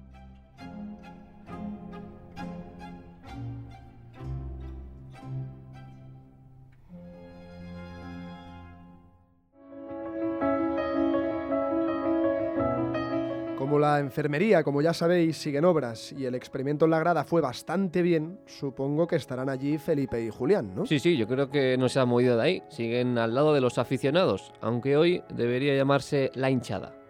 La 13.83 13.99
enfermería, 13.99 14.63
como 14.63 14.81
ya 14.81 14.93
sabéis, 14.93 15.37
sigue 15.37 15.57
en 15.57 15.65
obras 15.65 16.13
y 16.13 16.25
el 16.25 16.35
experimento 16.35 16.85
en 16.85 16.91
la 16.91 16.99
grada 16.99 17.25
fue 17.25 17.41
bastante 17.41 18.01
bien, 18.01 18.39
supongo 18.45 19.07
que 19.07 19.17
estarán 19.17 19.49
allí 19.49 19.77
Felipe 19.77 20.23
y 20.23 20.29
Julián, 20.29 20.73
¿no? 20.73 20.85
Sí, 20.85 20.99
sí, 20.99 21.17
yo 21.17 21.27
creo 21.27 21.49
que 21.49 21.77
no 21.77 21.89
se 21.89 21.99
ha 21.99 22.05
movido 22.05 22.37
de 22.37 22.43
ahí. 22.43 22.63
Siguen 22.69 23.17
al 23.17 23.35
lado 23.35 23.53
de 23.53 23.59
los 23.59 23.77
aficionados, 23.77 24.53
aunque 24.61 24.95
hoy 24.95 25.21
debería 25.35 25.75
llamarse 25.75 26.31
la 26.33 26.49
hinchada. 26.49 27.02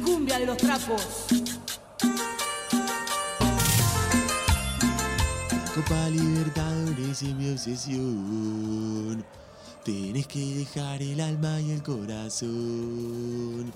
Cumbia 0.00 0.38
de 0.38 0.46
los 0.46 0.56
trapos. 0.56 1.26
Copa 5.74 6.08
Libertadores 6.10 7.22
es 7.22 7.34
mi 7.34 7.50
obsesión. 7.50 9.24
Tienes 9.84 10.26
que 10.26 10.38
dejar 10.56 11.02
el 11.02 11.20
alma 11.20 11.60
y 11.60 11.72
el 11.72 11.82
corazón. 11.82 13.72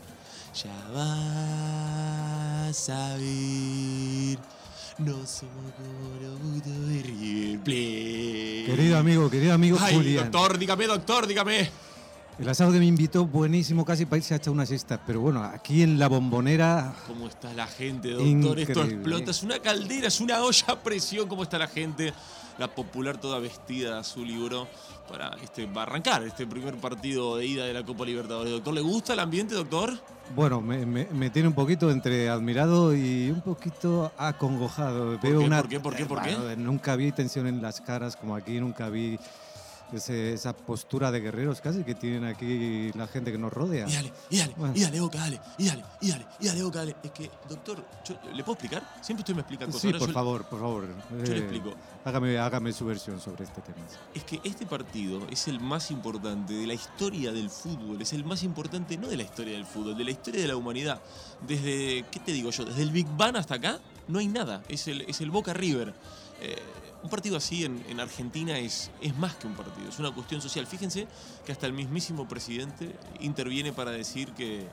Ya 0.63 0.89
vas 0.95 2.89
a 2.91 3.17
ver. 3.17 4.39
No 4.99 5.15
somos 5.27 5.73
como 5.77 6.21
los 6.23 6.39
putos 6.41 6.89
de 6.89 7.03
River 7.03 7.61
Plate. 7.61 8.65
Querido 8.67 8.99
amigo, 8.99 9.29
querido 9.31 9.53
amigo 9.55 9.77
Ay, 9.81 9.95
Julián. 9.97 10.31
doctor, 10.31 10.59
dígame, 10.59 10.87
doctor, 10.87 11.27
dígame. 11.27 11.71
El 12.39 12.49
asado 12.51 12.71
que 12.71 12.79
me 12.79 12.85
invitó, 12.85 13.25
buenísimo, 13.27 13.85
casi 13.85 14.05
para 14.05 14.19
irse 14.19 14.35
a 14.35 14.37
echar 14.37 14.53
una 14.53 14.67
siesta. 14.67 15.01
Pero 15.07 15.21
bueno, 15.21 15.43
aquí 15.43 15.83
en 15.83 15.99
la 15.99 16.07
bombonera. 16.09 16.95
¿Cómo 17.07 17.29
está 17.29 17.53
la 17.55 17.67
gente, 17.67 18.11
doctor? 18.11 18.61
Esto 18.61 18.83
explota. 18.85 19.31
Es 19.31 19.43
una 19.43 19.59
caldera, 19.59 20.09
es 20.09 20.21
una 20.21 20.43
olla 20.43 20.65
a 20.69 20.77
presión. 20.79 21.29
¿Cómo 21.29 21.43
está 21.45 21.59
la 21.59 21.67
gente? 21.69 22.13
La 22.59 22.69
popular 22.75 23.19
toda 23.19 23.39
vestida 23.39 23.95
de 23.95 23.99
azul 24.01 24.31
y 24.31 24.37
oro 24.43 24.67
para, 25.11 25.31
este, 25.43 25.69
arrancar 25.77 26.23
este 26.25 26.47
primer 26.47 26.75
partido 26.77 27.37
de 27.37 27.47
ida 27.47 27.65
de 27.67 27.73
la 27.75 27.85
Copa 27.85 28.05
Libertadores. 28.05 28.51
Doctor, 28.53 28.75
¿le 28.75 28.81
gusta 28.83 29.13
el 29.15 29.21
ambiente, 29.21 29.55
doctor? 29.55 29.93
Bueno, 30.35 30.61
me, 30.61 30.85
me- 30.87 31.07
me 31.13 31.31
tiene 31.31 31.49
un 31.49 31.55
poquito 31.55 31.91
entre 31.91 32.29
admirado 32.31 32.95
y 32.95 33.31
un 33.31 33.41
poquito 33.43 34.11
acongojado. 34.19 35.13
¿Por 35.13 35.21
Veo 35.23 35.41
qué, 35.41 35.47
una, 35.47 35.61
por 35.61 35.69
qué, 35.71 35.81
por 35.81 35.97
qué, 35.97 36.07
por 36.07 36.23
qué? 36.23 36.35
Bueno, 36.35 36.65
nunca 36.65 36.97
vi 36.97 37.13
tensión 37.13 37.47
en 37.47 37.61
las 37.63 37.81
caras 37.83 38.17
como 38.17 38.35
aquí, 38.35 38.59
nunca 38.59 38.89
vi 38.89 39.19
ese- 39.93 40.33
esa 40.33 40.55
postura 40.57 41.11
de 41.11 41.21
guerreros 41.21 41.61
casi 41.61 41.85
que 41.85 41.95
tienen 41.95 42.25
aquí 42.25 42.91
la 42.95 43.07
gente 43.07 43.31
que 43.33 43.39
nos 43.39 43.53
rodea. 43.53 43.89
Y 43.89 43.93
dale, 43.93 44.13
y 44.31 44.39
dale, 44.39 44.55
Bueno. 44.57 44.75
y 44.77 44.81
dale, 44.83 45.01
Boca, 45.01 45.19
dale, 45.19 45.41
y 45.59 45.67
dale, 45.67 45.85
y 46.01 46.09
dale, 46.11 46.27
y 46.41 46.71
dale. 46.71 46.97
Es 47.03 47.11
que, 47.13 47.31
doctor, 47.49 47.85
yo- 48.07 48.19
¿le 48.33 48.43
puedo 48.45 48.53
explicar? 48.55 48.97
Siempre 49.03 49.23
usted 49.23 49.35
me 49.35 49.41
explica 49.41 49.67
cosas. 49.67 49.81
Sí, 49.81 49.87
Ahora 49.89 49.99
por 49.99 50.09
yo- 50.09 50.15
favor, 50.15 50.45
por 50.47 50.61
favor. 50.61 50.87
Yo 51.11 51.17
le 51.33 51.37
Eh, 51.37 51.39
explico. 51.39 51.75
Hágame, 52.05 52.39
hágame 52.39 52.73
su 52.73 52.85
versión 52.87 53.21
sobre 53.21 53.45
este 53.45 53.61
tema. 53.63 53.79
Es 54.15 54.25
que 54.25 54.41
este 54.45 54.67
partido 54.67 55.27
es 55.31 55.49
el 55.49 55.61
más 55.61 55.91
importante 55.91 56.55
de 56.55 56.67
la 56.67 56.75
historia 56.75 57.33
del 57.33 57.51
fútbol, 57.51 58.01
es 58.03 58.13
el 58.13 58.25
más 58.25 58.43
importante 58.43 58.97
no 58.97 59.09
de 59.09 59.17
la 59.17 59.23
historia 59.25 59.55
del 59.55 59.67
fútbol, 59.67 59.97
de 59.97 60.05
la 60.05 60.11
historia 60.11 60.41
de 60.43 60.49
la 60.49 60.57
humanidad. 60.57 61.01
Desde, 61.47 62.05
¿qué 62.11 62.21
te 62.21 62.33
digo 62.33 62.51
yo? 62.51 62.65
Desde 62.65 62.83
el 62.83 62.91
Big 62.91 63.07
Bang 63.17 63.37
hasta 63.37 63.55
acá 63.55 63.81
no 64.09 64.19
hay 64.19 64.29
nada, 64.29 64.63
es 64.69 64.87
el, 64.89 65.03
es 65.03 65.21
el 65.21 65.31
Boca 65.31 65.53
River. 65.53 65.95
Eh, 66.41 66.57
un 67.03 67.11
partido 67.11 67.37
así 67.37 67.65
en, 67.65 67.85
en 67.89 68.01
Argentina 68.01 68.59
es, 68.59 68.91
es 69.01 69.17
más 69.17 69.37
que 69.37 69.47
un 69.47 69.55
partido, 69.55 69.89
es 69.89 69.99
una 69.99 70.13
cuestión 70.13 70.41
social. 70.41 70.67
Fíjense 70.67 71.07
que 71.45 71.53
hasta 71.53 71.67
el 71.67 71.73
mismísimo 71.73 72.27
presidente 72.27 72.97
interviene 73.21 73.73
para 73.73 73.91
decir 73.91 74.33
que 74.33 74.67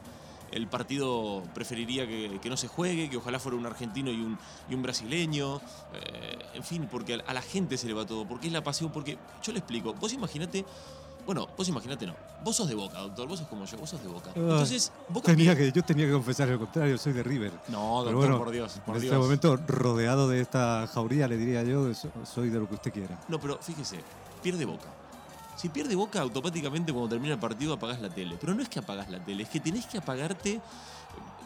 el 0.51 0.67
partido 0.67 1.43
preferiría 1.53 2.07
que, 2.07 2.39
que 2.41 2.49
no 2.49 2.57
se 2.57 2.67
juegue, 2.67 3.09
que 3.09 3.17
ojalá 3.17 3.39
fuera 3.39 3.57
un 3.57 3.65
argentino 3.65 4.11
y 4.11 4.21
un, 4.21 4.37
y 4.69 4.75
un 4.75 4.83
brasileño, 4.83 5.57
eh, 5.93 6.37
en 6.53 6.63
fin, 6.63 6.87
porque 6.89 7.15
a, 7.15 7.17
a 7.25 7.33
la 7.33 7.41
gente 7.41 7.77
se 7.77 7.87
le 7.87 7.93
va 7.93 8.05
todo, 8.05 8.27
porque 8.27 8.47
es 8.47 8.53
la 8.53 8.63
pasión, 8.63 8.91
porque 8.91 9.17
yo 9.43 9.51
le 9.51 9.59
explico, 9.59 9.93
vos 9.95 10.13
imaginate, 10.13 10.63
bueno, 11.25 11.47
vos 11.57 11.67
imaginate 11.67 12.05
no, 12.07 12.15
vos 12.43 12.55
sos 12.55 12.67
de 12.67 12.75
Boca, 12.75 12.99
doctor, 12.99 13.27
vos 13.27 13.39
sos 13.39 13.47
como 13.47 13.65
yo, 13.65 13.77
vos 13.77 13.89
sos 13.89 14.01
de 14.01 14.07
Boca. 14.09 14.31
Entonces, 14.35 14.91
Boca 15.09 15.25
tenía 15.27 15.55
que, 15.55 15.71
yo 15.71 15.83
tenía 15.83 16.05
que 16.05 16.11
confesar 16.13 16.47
lo 16.49 16.59
contrario, 16.59 16.97
soy 16.97 17.13
de 17.13 17.23
River. 17.23 17.51
No, 17.69 17.97
doctor, 18.03 18.15
bueno, 18.15 18.37
por 18.37 18.51
Dios, 18.51 18.79
por 18.85 18.95
en 18.95 19.01
Dios. 19.01 19.13
este 19.13 19.23
momento, 19.23 19.57
rodeado 19.67 20.27
de 20.27 20.41
esta 20.41 20.87
jauría, 20.93 21.27
le 21.27 21.37
diría 21.37 21.63
yo, 21.63 21.93
so- 21.93 22.09
soy 22.25 22.49
de 22.49 22.59
lo 22.59 22.67
que 22.67 22.75
usted 22.75 22.91
quiera. 22.93 23.19
No, 23.27 23.39
pero 23.39 23.57
fíjese, 23.61 23.99
pierde 24.41 24.65
Boca. 24.65 24.87
Si 25.55 25.69
pierde 25.69 25.95
Boca, 25.95 26.19
automáticamente 26.19 26.91
cuando 26.91 27.09
termina 27.09 27.35
el 27.35 27.39
partido 27.39 27.73
apagás 27.73 28.01
la 28.01 28.09
tele. 28.09 28.37
Pero 28.41 28.53
no 28.55 28.61
es 28.63 28.69
que 28.69 28.79
apagás 28.79 29.09
la 29.09 29.23
tele, 29.23 29.43
es 29.43 29.49
que 29.49 29.59
tenés 29.59 29.85
que 29.85 29.99
apagarte 29.99 30.59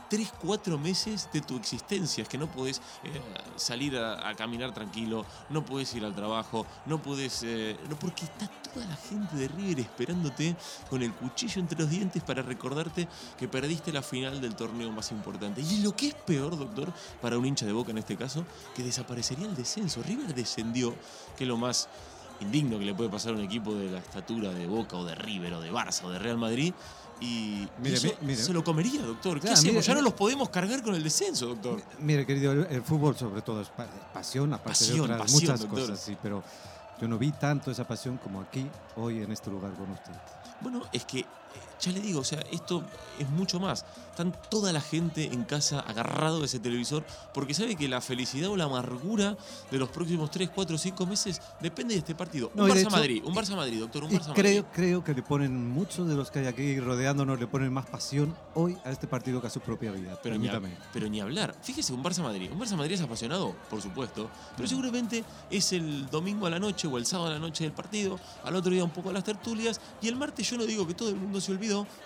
3, 0.10 0.34
4 0.42 0.78
meses 0.78 1.30
de 1.32 1.42
tu 1.42 1.56
existencia. 1.58 2.24
Es 2.24 2.30
que 2.30 2.38
no 2.38 2.48
podés 2.48 2.82
eh, 3.04 3.22
salir 3.56 3.98
a, 3.98 4.34
caminar 4.36 4.74
tranquilo, 4.74 5.26
no 5.50 5.66
podés 5.66 5.94
ir 5.96 6.06
al 6.06 6.16
trabajo, 6.16 6.66
no 6.86 7.02
podés... 7.02 7.44
eh, 7.44 7.78
no, 7.90 7.98
porque 7.98 8.26
está 8.26 8.50
toda 8.74 8.86
la 8.86 8.96
gente 8.96 9.36
de 9.36 9.48
River 9.48 9.80
esperándote 9.80 10.56
con 10.90 11.02
el 11.02 11.14
cuchillo 11.14 11.60
entre 11.62 11.80
los 11.80 11.90
dientes 11.90 12.24
para 12.24 12.42
recordarte 12.42 13.08
que 13.38 13.48
perdiste 13.48 13.92
la 13.92 14.02
final 14.02 14.42
del 14.42 14.56
torneo 14.56 14.92
más 14.92 15.12
importante. 15.12 15.62
Y 15.62 15.82
lo 15.82 15.96
que 15.96 16.10
es 16.10 16.14
peor, 16.14 16.58
doctor, 16.58 16.94
para 17.22 17.38
un 17.38 17.46
hincha 17.46 17.66
de 17.66 17.74
Boca 17.74 17.92
en 17.92 17.98
este 17.98 18.16
caso, 18.18 18.46
que 18.76 18.84
desaparecería 18.84 19.48
el 19.48 19.56
descenso. 19.56 20.04
River 20.04 20.34
descendió, 20.34 20.96
que 21.38 21.44
es 21.44 21.48
lo 21.48 21.58
más 21.58 21.90
indigno 22.40 22.78
que 22.78 22.86
le 22.86 22.94
puede 22.94 23.10
pasar 23.10 23.34
a 23.34 23.38
un 23.38 23.44
equipo 23.44 23.74
de 23.74 23.90
la 23.90 24.00
estatura 24.00 24.52
de 24.52 24.68
Boca 24.68 24.98
o 24.98 25.06
de 25.06 25.16
River 25.16 25.56
o 25.56 25.62
de 25.62 25.72
Barça 25.72 26.04
o 26.06 26.10
de 26.10 26.20
Real 26.20 26.38
Madrid. 26.38 26.74
Y, 27.20 27.68
Mire, 27.82 27.96
eso 27.96 28.08
mi- 28.22 28.28
mire. 28.28 28.44
se 28.44 28.54
lo 28.54 28.64
comería, 28.64 29.02
doctor. 29.02 29.40
¿Qué 29.40 29.48
hacemos? 29.50 29.74
mire, 29.74 29.82
ya 29.82 29.94
no 29.94 30.02
mire. 30.02 30.10
los 30.12 30.14
podemos 30.14 30.50
cargar 30.50 30.84
con 30.84 30.94
el 30.94 31.04
descenso, 31.04 31.48
doctor. 31.48 31.82
Mire, 32.00 32.26
querido, 32.26 32.52
el, 32.52 32.68
el 32.70 32.84
fútbol 32.84 33.16
sobre 33.18 33.42
todo 33.42 33.62
es 33.62 33.70
pa- 33.70 33.88
pasión, 34.14 34.54
aparte 34.54 34.70
Pasión, 34.70 34.98
de 34.98 35.02
otras 35.04 35.22
pasión, 35.22 35.42
muchas 35.42 35.60
doctor. 35.62 35.80
cosas, 35.80 36.00
sí, 36.00 36.16
pero 36.22 36.44
yo 37.02 37.08
no 37.08 37.18
vi 37.18 37.32
tanto 37.32 37.72
esa 37.72 37.88
pasión 37.88 38.18
como 38.18 38.42
aquí, 38.42 38.68
hoy 38.98 39.24
en 39.24 39.32
este 39.32 39.50
lugar 39.50 39.74
con 39.74 39.90
usted. 39.92 40.12
Bueno, 40.62 40.84
es 40.94 41.06
que, 41.06 41.20
eh, 41.22 41.26
ya 41.80 41.92
le 41.92 42.00
digo, 42.00 42.22
o 42.22 42.24
sea, 42.24 42.40
esto 42.52 42.84
es 43.20 43.30
mucho 43.30 43.60
más. 43.60 43.86
Están 44.10 44.34
toda 44.50 44.74
la 44.74 44.82
gente 44.82 45.26
en 45.26 45.44
casa 45.44 45.80
agarrado 45.82 46.40
de 46.40 46.48
ese 46.48 46.60
televisor 46.60 47.04
porque 47.36 47.54
sabe 47.54 47.76
que 47.76 47.88
la 47.88 48.02
felicidad 48.02 48.50
o 48.50 48.58
la 48.58 48.64
amargura 48.64 49.38
de 49.70 49.78
los 49.78 49.90
próximos 49.90 50.32
3, 50.32 50.50
4, 50.56 50.78
5 50.78 51.06
meses 51.06 51.40
depende 51.62 51.94
de 51.94 52.00
este 52.00 52.16
partido. 52.16 52.50
No, 52.56 52.64
un 52.64 52.70
Barça-Madrid, 52.72 53.22
un 53.24 53.36
Barça-Madrid, 53.36 53.80
doctor, 53.80 54.04
un 54.06 54.10
Barça-Madrid. 54.12 54.34
creo, 54.42 54.66
creo 54.74 55.04
que 55.04 55.14
le 55.14 55.22
ponen, 55.22 55.70
muchos 55.70 56.08
de 56.08 56.16
los 56.16 56.32
que 56.32 56.40
hay 56.40 56.48
aquí 56.48 56.80
rodeándonos, 56.80 57.40
le 57.40 57.46
ponen 57.46 57.72
más 57.72 57.86
pasión 57.86 58.36
hoy 58.56 58.76
a 58.86 58.90
este 58.90 59.06
partido 59.08 59.40
que 59.40 59.48
a 59.48 59.50
su 59.52 59.60
propia 59.60 59.92
vida. 59.92 60.20
Pero 60.24 60.38
ni, 60.38 60.48
a- 60.48 60.62
pero 60.92 61.08
ni 61.10 61.20
hablar. 61.22 61.56
Fíjese, 61.62 61.94
un 61.94 62.04
Barça-Madrid. 62.04 62.50
Un 62.52 62.60
Barça-Madrid 62.60 62.94
es 62.96 63.02
apasionado, 63.02 63.56
por 63.70 63.82
supuesto. 63.84 64.30
Pero 64.56 64.68
seguramente 64.68 65.24
es 65.52 65.74
el 65.74 66.10
domingo 66.10 66.48
a 66.48 66.50
la 66.50 66.58
noche 66.60 66.88
o 66.88 66.98
el 66.98 67.06
sábado 67.06 67.30
a 67.30 67.34
la 67.34 67.40
noche 67.40 67.66
del 67.66 67.74
partido. 67.74 68.20
Al 68.44 68.56
otro 68.56 68.72
día 68.72 68.84
un 68.84 68.90
poco 68.90 69.12
las 69.12 69.24
tertulias. 69.24 69.80
Y 70.02 70.08
el 70.08 70.16
martes 70.16 70.50
yo 70.50 70.58
no 70.58 70.66
digo 70.66 70.88
que 70.88 70.96
todo 70.96 71.10
el 71.10 71.16
mundo 71.18 71.40
se 71.40 71.52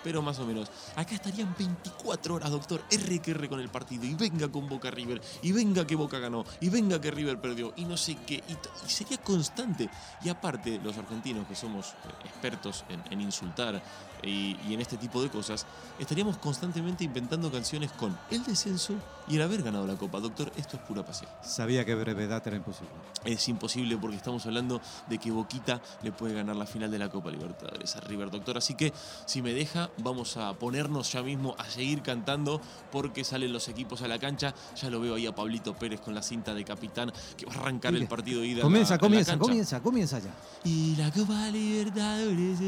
pero 0.02 0.22
más 0.22 0.38
o 0.38 0.46
menos. 0.46 0.70
Acá 0.96 1.14
estarían 1.14 1.54
24 1.58 2.34
horas, 2.34 2.50
doctor. 2.50 2.82
R 2.90 3.18
que 3.20 3.30
R 3.32 3.48
con 3.48 3.60
el 3.60 3.68
partido. 3.68 4.04
Y 4.04 4.14
venga 4.14 4.50
con 4.50 4.68
Boca 4.68 4.90
River. 4.90 5.20
Y 5.42 5.52
venga 5.52 5.86
que 5.86 5.96
Boca 5.96 6.18
ganó. 6.18 6.44
Y 6.60 6.68
venga 6.68 7.00
que 7.00 7.10
River 7.10 7.40
perdió. 7.40 7.72
Y 7.76 7.84
no 7.84 7.96
sé 7.96 8.16
qué. 8.26 8.42
Y, 8.48 8.56
sería 8.88 9.18
constante. 9.18 9.88
Y 10.22 10.28
aparte, 10.28 10.80
los 10.82 10.96
argentinos 10.98 11.46
que 11.46 11.54
somos 11.54 11.90
eh, 11.90 12.26
expertos 12.26 12.84
en 13.10 13.20
insultar 13.20 13.82
y, 14.22 14.56
y 14.68 14.74
en 14.74 14.80
este 14.80 14.96
tipo 14.96 15.22
de 15.22 15.28
cosas, 15.30 15.66
estaríamos 15.98 16.36
constantemente 16.38 17.04
inventando 17.04 17.50
canciones 17.50 17.90
con 17.92 18.16
el 18.30 18.44
descenso 18.44 18.94
y 19.28 19.36
el 19.36 19.42
haber 19.42 19.62
ganado 19.62 19.86
la 19.86 19.96
Copa. 19.96 20.20
Doctor, 20.20 20.52
esto 20.56 20.76
es 20.76 20.82
pura 20.82 21.04
pasión. 21.04 21.30
Sabía 21.42 21.84
que 21.84 21.94
brevedad 21.94 22.42
era 22.46 22.56
imposible. 22.56 22.90
Es 23.24 23.48
imposible 23.48 23.96
porque 23.96 24.16
estamos 24.16 24.44
hablando 24.46 24.80
de 25.08 25.18
que 25.18 25.30
Boquita 25.30 25.80
le 26.02 26.12
puede 26.12 26.34
ganar 26.34 26.56
la 26.56 26.66
final 26.66 26.90
de 26.90 26.98
la 26.98 27.08
Copa 27.08 27.30
Libertadores 27.30 27.94
a 27.96 28.00
River, 28.00 28.30
doctor. 28.30 28.58
Así 28.58 28.74
que, 28.74 28.92
si 29.26 29.42
me 29.42 29.52
deja, 29.54 29.90
vamos 29.98 30.36
a 30.36 30.52
ponernos 30.54 31.12
ya 31.12 31.22
mismo 31.22 31.54
a 31.58 31.64
seguir 31.66 32.02
cantando 32.02 32.60
porque 32.90 33.24
salen 33.24 33.52
los 33.52 33.68
equipos 33.68 34.02
a 34.02 34.08
la 34.08 34.18
cancha. 34.18 34.54
Ya 34.80 34.90
lo 34.90 35.00
veo 35.00 35.14
ahí 35.14 35.26
a 35.26 35.34
Pablito 35.34 35.74
Pérez 35.74 36.00
con 36.00 36.14
la 36.14 36.22
cinta 36.22 36.52
de 36.54 36.64
capitán 36.64 37.12
que 37.36 37.46
va 37.46 37.54
a 37.54 37.58
arrancar 37.58 37.94
el 37.94 38.06
partido 38.08 38.40
de 38.40 38.48
ida. 38.48 38.56
la- 38.58 38.62
Comienza, 38.62 38.94
la 38.94 38.98
comienza, 38.98 39.38
comienza, 39.38 39.80
comienza 39.82 40.18
ya. 40.18 40.30
Y 40.64 40.96
la 40.96 41.10
Copa 41.12 41.48
Libertadores 41.50 42.58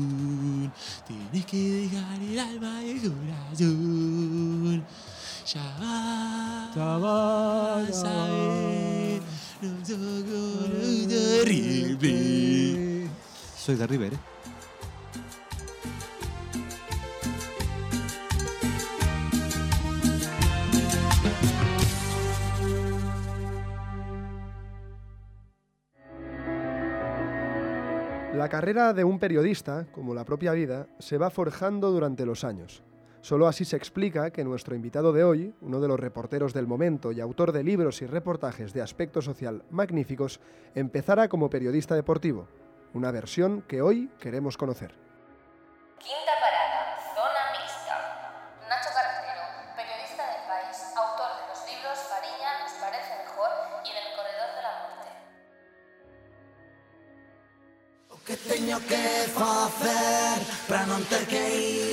sesión. 0.00 0.72
Tienes 1.06 1.46
que 1.46 1.56
dejar 1.56 2.20
el 2.20 2.38
alma 2.38 2.82
y 2.84 2.90
el 2.90 3.00
corazón. 3.00 4.84
Ya 5.52 6.96
vas, 6.98 8.04
a 8.04 8.24
ver. 8.26 9.22
Nosotros 9.62 11.08
de 11.08 11.42
River. 11.44 13.10
Soy 13.58 13.76
de 13.76 13.86
River, 13.86 14.14
¿eh? 14.14 14.29
La 28.40 28.48
carrera 28.48 28.94
de 28.94 29.04
un 29.04 29.18
periodista, 29.18 29.86
como 29.92 30.14
la 30.14 30.24
propia 30.24 30.52
vida, 30.52 30.86
se 30.98 31.18
va 31.18 31.28
forjando 31.28 31.90
durante 31.90 32.24
los 32.24 32.42
años. 32.42 32.82
Solo 33.20 33.46
así 33.46 33.66
se 33.66 33.76
explica 33.76 34.30
que 34.30 34.44
nuestro 34.44 34.74
invitado 34.74 35.12
de 35.12 35.24
hoy, 35.24 35.54
uno 35.60 35.78
de 35.78 35.88
los 35.88 36.00
reporteros 36.00 36.54
del 36.54 36.66
momento 36.66 37.12
y 37.12 37.20
autor 37.20 37.52
de 37.52 37.62
libros 37.62 38.00
y 38.00 38.06
reportajes 38.06 38.72
de 38.72 38.80
aspecto 38.80 39.20
social 39.20 39.62
magníficos, 39.68 40.40
empezara 40.74 41.28
como 41.28 41.50
periodista 41.50 41.94
deportivo, 41.94 42.48
una 42.94 43.10
versión 43.10 43.60
que 43.68 43.82
hoy 43.82 44.08
queremos 44.18 44.56
conocer. 44.56 44.94
Teño 58.70 58.78
que 58.86 59.26
facer 59.34 60.38
para 60.68 60.86
non 60.86 61.02
ter 61.10 61.26
que 61.26 61.42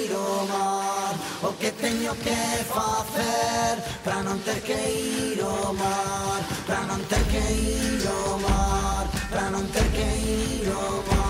ir 0.05 0.13
ao 0.13 0.45
mar 0.45 1.17
O 1.41 1.49
que 1.57 1.73
teño 1.73 2.13
que 2.21 2.37
facer 2.69 3.81
para 4.05 4.21
non 4.21 4.37
ter 4.45 4.61
que 4.61 4.77
ir 4.77 5.41
ao 5.41 5.73
mar 5.73 6.37
Para 6.69 6.85
non 6.85 7.01
ter 7.09 7.23
que 7.33 7.41
ir 7.41 8.05
ao 8.05 8.37
mar 8.45 9.09
Para 9.33 9.49
non 9.49 9.65
ter 9.73 9.89
que 9.89 10.05
ir 10.05 10.69
ao 10.69 11.01
mar 11.09 11.25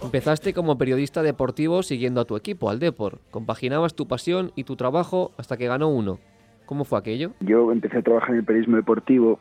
Empezaste 0.00 0.56
como 0.56 0.80
periodista 0.80 1.20
deportivo 1.20 1.82
siguiendo 1.82 2.22
a 2.22 2.24
tu 2.24 2.36
equipo, 2.36 2.70
al 2.70 2.78
Depor. 2.78 3.18
Compaginabas 3.30 3.92
tu 3.92 4.08
pasión 4.08 4.52
y 4.56 4.64
tu 4.64 4.76
trabajo 4.76 5.32
hasta 5.36 5.58
que 5.58 5.66
ganó 5.66 5.88
uno. 5.90 6.18
¿Cómo 6.64 6.84
fue 6.84 6.98
aquello? 6.98 7.32
Yo 7.40 7.70
empecé 7.72 7.98
a 7.98 8.02
trabajar 8.02 8.30
en 8.30 8.36
el 8.36 8.44
periodismo 8.44 8.76
deportivo, 8.76 9.38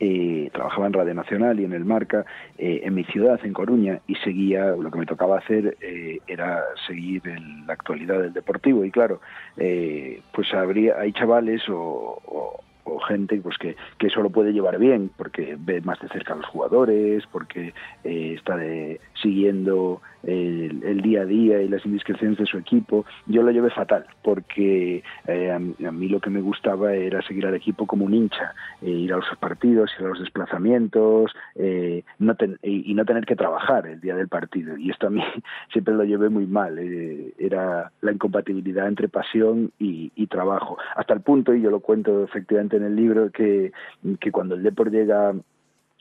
eh, 0.00 0.48
trabajaba 0.52 0.86
en 0.86 0.92
Radio 0.94 1.14
Nacional 1.14 1.60
y 1.60 1.64
en 1.64 1.72
el 1.72 1.84
Marca, 1.84 2.24
eh, 2.58 2.80
en 2.84 2.94
mi 2.94 3.04
ciudad, 3.04 3.38
en 3.44 3.52
Coruña, 3.52 4.00
y 4.06 4.14
seguía, 4.16 4.66
lo 4.70 4.90
que 4.90 4.98
me 4.98 5.06
tocaba 5.06 5.38
hacer 5.38 5.76
eh, 5.82 6.18
era 6.26 6.62
seguir 6.86 7.22
el- 7.28 7.66
la 7.66 7.74
actualidad 7.74 8.20
del 8.20 8.32
deportivo. 8.32 8.84
Y 8.84 8.90
claro, 8.90 9.20
eh, 9.58 10.20
pues 10.32 10.52
habría, 10.54 10.98
hay 10.98 11.12
chavales 11.12 11.68
o, 11.68 12.20
o- 12.24 12.60
o 12.84 12.98
gente 13.00 13.40
pues 13.42 13.56
que, 13.58 13.76
que 13.98 14.06
eso 14.08 14.20
lo 14.22 14.30
puede 14.30 14.52
llevar 14.52 14.78
bien, 14.78 15.10
porque 15.16 15.56
ve 15.58 15.80
más 15.82 15.98
de 16.00 16.08
cerca 16.08 16.34
a 16.34 16.36
los 16.36 16.46
jugadores, 16.46 17.24
porque 17.30 17.72
eh, 18.04 18.34
está 18.36 18.56
de, 18.56 19.00
siguiendo 19.22 20.00
el, 20.22 21.00
día 21.00 21.22
a 21.22 21.24
día 21.24 21.62
y 21.62 21.68
las 21.68 21.84
indiscreciones 21.86 22.36
de 22.38 22.44
su 22.46 22.58
equipo. 22.58 23.06
Yo 23.26 23.42
lo 23.42 23.50
llevé 23.50 23.70
fatal, 23.70 24.04
porque 24.22 25.02
eh, 25.26 25.50
a, 25.50 25.58
mí- 25.58 26.08
lo 26.08 26.20
que 26.20 26.30
me 26.30 26.40
gustaba 26.40 26.92
era 26.94 27.22
seguir 27.22 27.46
al 27.46 27.54
equipo 27.54 27.86
como 27.86 28.04
un 28.04 28.14
hincha, 28.14 28.52
eh, 28.82 28.90
ir 28.90 29.12
a 29.12 29.16
los 29.16 29.26
partidos, 29.38 29.90
ir 29.98 30.04
a 30.06 30.08
los 30.10 30.20
desplazamientos 30.20 31.32
eh, 31.54 32.02
no 32.18 32.34
ten- 32.34 32.58
y, 32.62 32.90
y 32.90 32.94
no 32.94 33.04
tener 33.04 33.24
que 33.24 33.36
trabajar 33.36 33.86
el 33.86 34.00
día 34.00 34.14
del 34.16 34.28
partido. 34.28 34.76
Y 34.76 34.90
esto 34.90 35.06
a 35.06 35.10
mí 35.10 35.22
siempre 35.72 35.94
lo 35.94 36.04
llevé 36.04 36.28
muy 36.28 36.46
mal, 36.46 36.78
eh, 36.78 37.32
era 37.38 37.90
la 38.00 38.12
incompatibilidad 38.12 38.88
entre 38.88 39.08
pasión 39.08 39.70
y 39.78 40.10
trabajo. 40.26 40.76
Hasta 40.96 41.14
el 41.14 41.20
punto, 41.22 41.54
y 41.54 41.60
yo 41.62 41.70
lo 41.70 41.80
cuento 41.80 42.22
efectivamente 42.24 42.69
en 42.76 42.84
el 42.84 42.96
libro, 42.96 43.30
que, 43.30 43.72
que 44.20 44.32
cuando 44.32 44.54
el 44.54 44.62
Depor 44.62 44.90
llega 44.90 45.34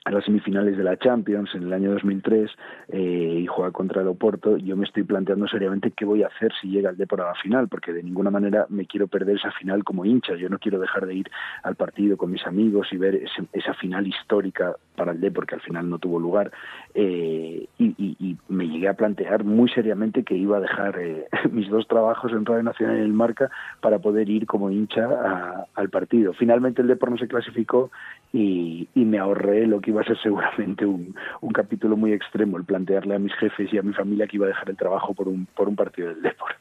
a 0.06 0.12
las 0.12 0.24
semifinales 0.24 0.78
de 0.78 0.84
la 0.84 0.98
Champions 0.98 1.54
en 1.54 1.64
el 1.64 1.74
año 1.74 1.92
2003 1.92 2.50
eh, 2.88 3.40
y 3.42 3.46
juega 3.48 3.72
contra 3.72 4.02
el 4.02 4.08
Oporto, 4.08 4.58
yo 4.58 4.78
me 4.78 4.86
estoy 4.86 5.04
planteando 5.04 5.46
seriamente 5.48 5.92
qué 5.92 6.06
voy 6.06 6.24
a 6.24 6.28
hacer 6.28 6.52
si 6.60 6.70
llega 6.70 6.90
el 6.90 6.98
Depor 6.98 7.22
a 7.22 7.26
la 7.28 7.36
final, 7.36 7.68
porque 7.68 7.92
de 7.92 8.02
ninguna 8.02 8.32
manera 8.32 8.66
me 8.70 8.86
quiero 8.86 9.08
perder 9.08 9.36
esa 9.36 9.52
final 9.52 9.84
como 9.84 10.06
hincha. 10.06 10.36
Yo 10.36 10.48
no 10.50 10.58
quiero 10.58 10.80
dejar 10.80 11.06
de 11.06 11.16
ir 11.16 11.30
al 11.64 11.76
partido 11.76 12.16
con 12.18 12.32
mis 12.32 12.46
amigos 12.48 12.88
y 12.92 12.98
ver 12.98 13.16
ese- 13.16 13.48
esa 13.52 13.74
final 13.74 14.08
histórica 14.08 14.74
para 15.00 15.14
el 15.14 15.22
Depor, 15.22 15.48
que 15.48 15.56
al 15.56 15.62
final 15.62 15.90
no 15.90 15.98
tuvo 15.98 16.20
lugar. 16.20 16.52
Eh, 16.94 17.68
y, 17.80 18.38
me 18.50 18.68
llegué 18.68 18.90
a 18.90 18.94
plantear 18.94 19.44
muy 19.44 19.70
seriamente 19.70 20.24
que 20.24 20.36
iba 20.36 20.58
a 20.58 20.60
dejar 20.60 21.00
eh, 21.00 21.28
mis 21.52 21.70
dos 21.70 21.88
trabajos 21.88 22.32
en 22.34 22.46
Radio 22.46 22.64
Nacional 22.64 22.98
y 22.98 23.00
en 23.00 23.06
el 23.06 23.14
Marca 23.14 23.50
para 23.80 24.00
poder 24.00 24.30
ir 24.30 24.46
como 24.46 24.70
hincha 24.70 25.66
al 25.74 25.90
partido. 25.90 26.34
Finalmente 26.34 26.82
el 26.82 26.88
Depor 26.90 27.12
no 27.12 27.18
se 27.18 27.28
clasificó 27.28 27.90
y, 28.34 28.88
me 28.96 29.18
ahorré 29.18 29.66
lo 29.66 29.82
que 29.82 29.90
iba 29.90 30.02
a 30.02 30.06
ser 30.06 30.18
seguramente 30.24 30.86
un, 30.86 31.16
un 31.42 31.52
capítulo 31.52 31.98
muy 31.98 32.14
extremo, 32.14 32.58
el 32.58 32.66
plantearle 32.66 33.16
a 33.16 33.20
mis 33.20 33.34
jefes 33.36 33.74
y 33.74 33.78
a 33.78 33.82
mi 33.82 33.94
familia 33.94 34.28
que 34.28 34.38
iba 34.38 34.46
a 34.46 34.50
dejar 34.50 34.70
el 34.70 34.78
trabajo 34.78 35.14
por 35.14 35.28
un, 35.28 35.48
por 35.56 35.68
un 35.68 35.76
partido 35.76 36.10
del 36.10 36.22
Depor. 36.22 36.52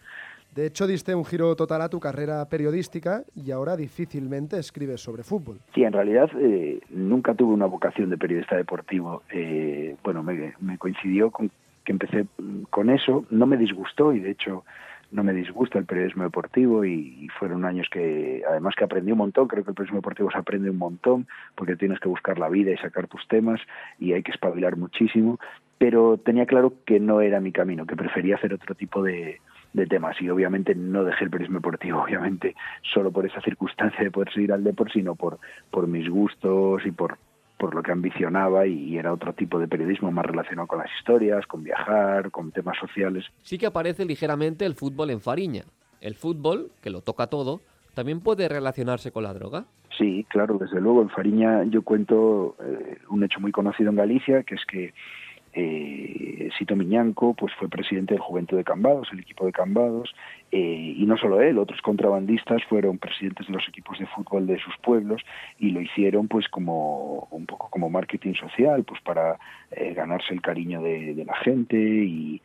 De 0.55 0.67
hecho, 0.67 0.87
diste 0.87 1.15
un 1.15 1.25
giro 1.25 1.55
total 1.55 1.83
a 1.83 1.89
tu 1.89 2.01
carrera 2.01 2.45
periodística 2.49 3.23
y 3.35 3.51
ahora 3.51 3.77
difícilmente 3.77 4.59
escribes 4.59 5.01
sobre 5.01 5.23
fútbol. 5.23 5.59
Sí, 5.75 5.85
en 5.85 5.93
realidad 5.93 6.31
eh, 6.41 6.81
nunca 6.91 7.35
tuve 7.35 7.53
una 7.53 7.67
vocación 7.67 8.11
de 8.11 8.19
periodista 8.19 8.57
deportivo. 8.57 9.23
Eh, 9.31 9.97
bueno, 10.03 10.23
me, 10.23 10.79
coincidió 10.79 11.31
con 11.31 11.51
que 11.85 11.93
empecé 11.93 12.27
con 12.71 12.91
eso, 12.91 13.25
no 13.31 13.47
me 13.47 13.57
disgustó 13.57 14.13
y 14.13 14.21
de 14.21 14.33
hecho 14.33 14.65
no 15.11 15.25
me 15.25 15.33
disgusta 15.33 15.79
el 15.79 15.87
periodismo 15.87 16.25
deportivo 16.25 16.85
y 16.85 17.29
fueron 17.39 17.65
años 17.65 17.87
que 17.91 18.43
además 18.47 18.75
que 18.77 18.85
aprendí 18.85 19.13
un 19.13 19.19
montón, 19.19 19.49
creo 19.49 19.65
que 19.65 19.71
el 19.71 19.75
periodismo 19.75 19.99
deportivo 19.99 20.31
se 20.31 20.37
aprende 20.37 20.69
un 20.69 20.77
montón 20.77 21.27
porque 21.55 21.77
tienes 21.77 21.99
que 21.99 22.09
buscar 22.09 22.39
la 22.39 22.51
vida 22.51 22.73
y 22.73 22.77
sacar 22.77 23.07
tus 23.07 23.27
temas 23.27 23.59
y 23.99 24.13
hay 24.13 24.23
que 24.23 24.33
espabilar 24.33 24.77
muchísimo, 24.77 25.39
pero 25.79 26.19
tenía 26.19 26.45
claro 26.45 26.75
que 26.85 27.01
no 27.01 27.23
era 27.23 27.41
mi 27.41 27.53
camino, 27.53 27.87
que 27.87 27.97
prefería 27.97 28.35
hacer 28.35 28.53
otro 28.53 28.75
tipo 28.75 29.03
de, 29.03 29.41
de 29.73 29.87
temas 29.87 30.21
y 30.21 30.29
obviamente 30.31 30.75
no 30.75 31.05
dejé 31.05 31.25
el 31.25 31.31
periodismo 31.31 31.59
deportivo, 31.59 32.03
obviamente 32.05 32.55
solo 32.93 33.11
por 33.11 33.27
esa 33.27 33.41
circunstancia 33.41 34.03
de 34.03 34.11
poder 34.11 34.33
seguir 34.33 34.53
al 34.53 34.65
deporte, 34.65 34.95
sino 34.95 35.15
por, 35.15 35.39
por 35.71 35.87
mis 35.87 36.09
gustos 36.09 36.85
y 36.85 36.91
por, 36.91 37.19
por 37.59 37.75
lo 37.75 37.83
que 37.83 37.93
ambicionaba 37.93 38.67
y, 38.67 38.97
era 38.97 39.13
otro 39.13 39.33
tipo 39.33 39.59
de 39.59 39.69
periodismo 39.69 40.11
más 40.11 40.25
relacionado 40.25 40.69
con 40.69 40.79
las 40.79 40.91
historias, 40.99 41.47
con 41.47 41.63
viajar, 41.63 42.31
con 42.31 42.53
temas 42.53 42.79
sociales. 42.79 43.25
Sí 43.43 43.59
que 43.59 43.67
aparece 43.67 44.05
ligeramente 44.05 44.65
el 44.65 44.75
fútbol 44.75 45.11
en 45.11 45.21
Fariña. 45.21 45.65
El 46.01 46.15
fútbol, 46.15 46.71
que 46.81 46.91
lo 46.91 47.01
toca 47.01 47.27
todo, 47.27 47.61
también 47.95 48.21
puede 48.21 48.49
relacionarse 48.49 49.11
con 49.11 49.25
la 49.25 49.35
droga. 49.35 49.65
Sí, 49.97 50.25
claro, 50.29 50.59
desde 50.59 50.81
luego. 50.81 51.03
En 51.03 51.11
Fariña 51.11 51.65
yo 51.65 51.83
cuento 51.83 52.57
eh, 52.65 52.99
un 53.11 53.25
hecho 53.25 53.41
muy 53.41 53.51
conocido 53.51 53.91
en 53.91 53.97
Galicia, 53.97 54.45
que 54.45 54.55
es 54.55 54.65
que 54.65 54.95
eh, 55.61 56.49
Sito 56.57 56.77
Miñanco 56.77 57.35
pues 57.35 57.53
fue 57.55 57.69
presidente 57.69 58.15
del 58.15 58.23
Juventud 58.23 58.57
de 58.57 58.63
Cambados, 58.63 59.09
el 59.13 59.19
equipo 59.19 59.45
de 59.45 59.51
Cambados, 59.51 60.15
eh, 60.53 60.95
y 60.97 61.05
no 61.05 61.17
solo 61.17 61.41
él, 61.41 61.59
otros 61.59 61.83
contrabandistas 61.83 62.63
fueron 62.69 62.99
presidentes 62.99 63.49
de 63.49 63.53
los 63.53 63.67
equipos 63.69 63.99
de 63.99 64.07
fútbol 64.07 64.47
de 64.47 64.61
sus 64.61 64.77
pueblos 64.79 65.21
y 65.59 65.71
lo 65.71 65.81
hicieron 65.81 66.29
pues 66.29 66.49
como 66.49 67.27
un 67.33 67.45
poco 67.47 67.69
como 67.71 67.91
marketing 67.91 68.35
social, 68.35 68.85
pues 68.85 69.01
para 69.03 69.37
eh, 69.73 69.95
ganarse 69.95 70.33
el 70.33 70.41
cariño 70.41 70.81
de, 70.81 71.25
la 71.27 71.35
gente 71.39 71.77
y, 71.77 72.41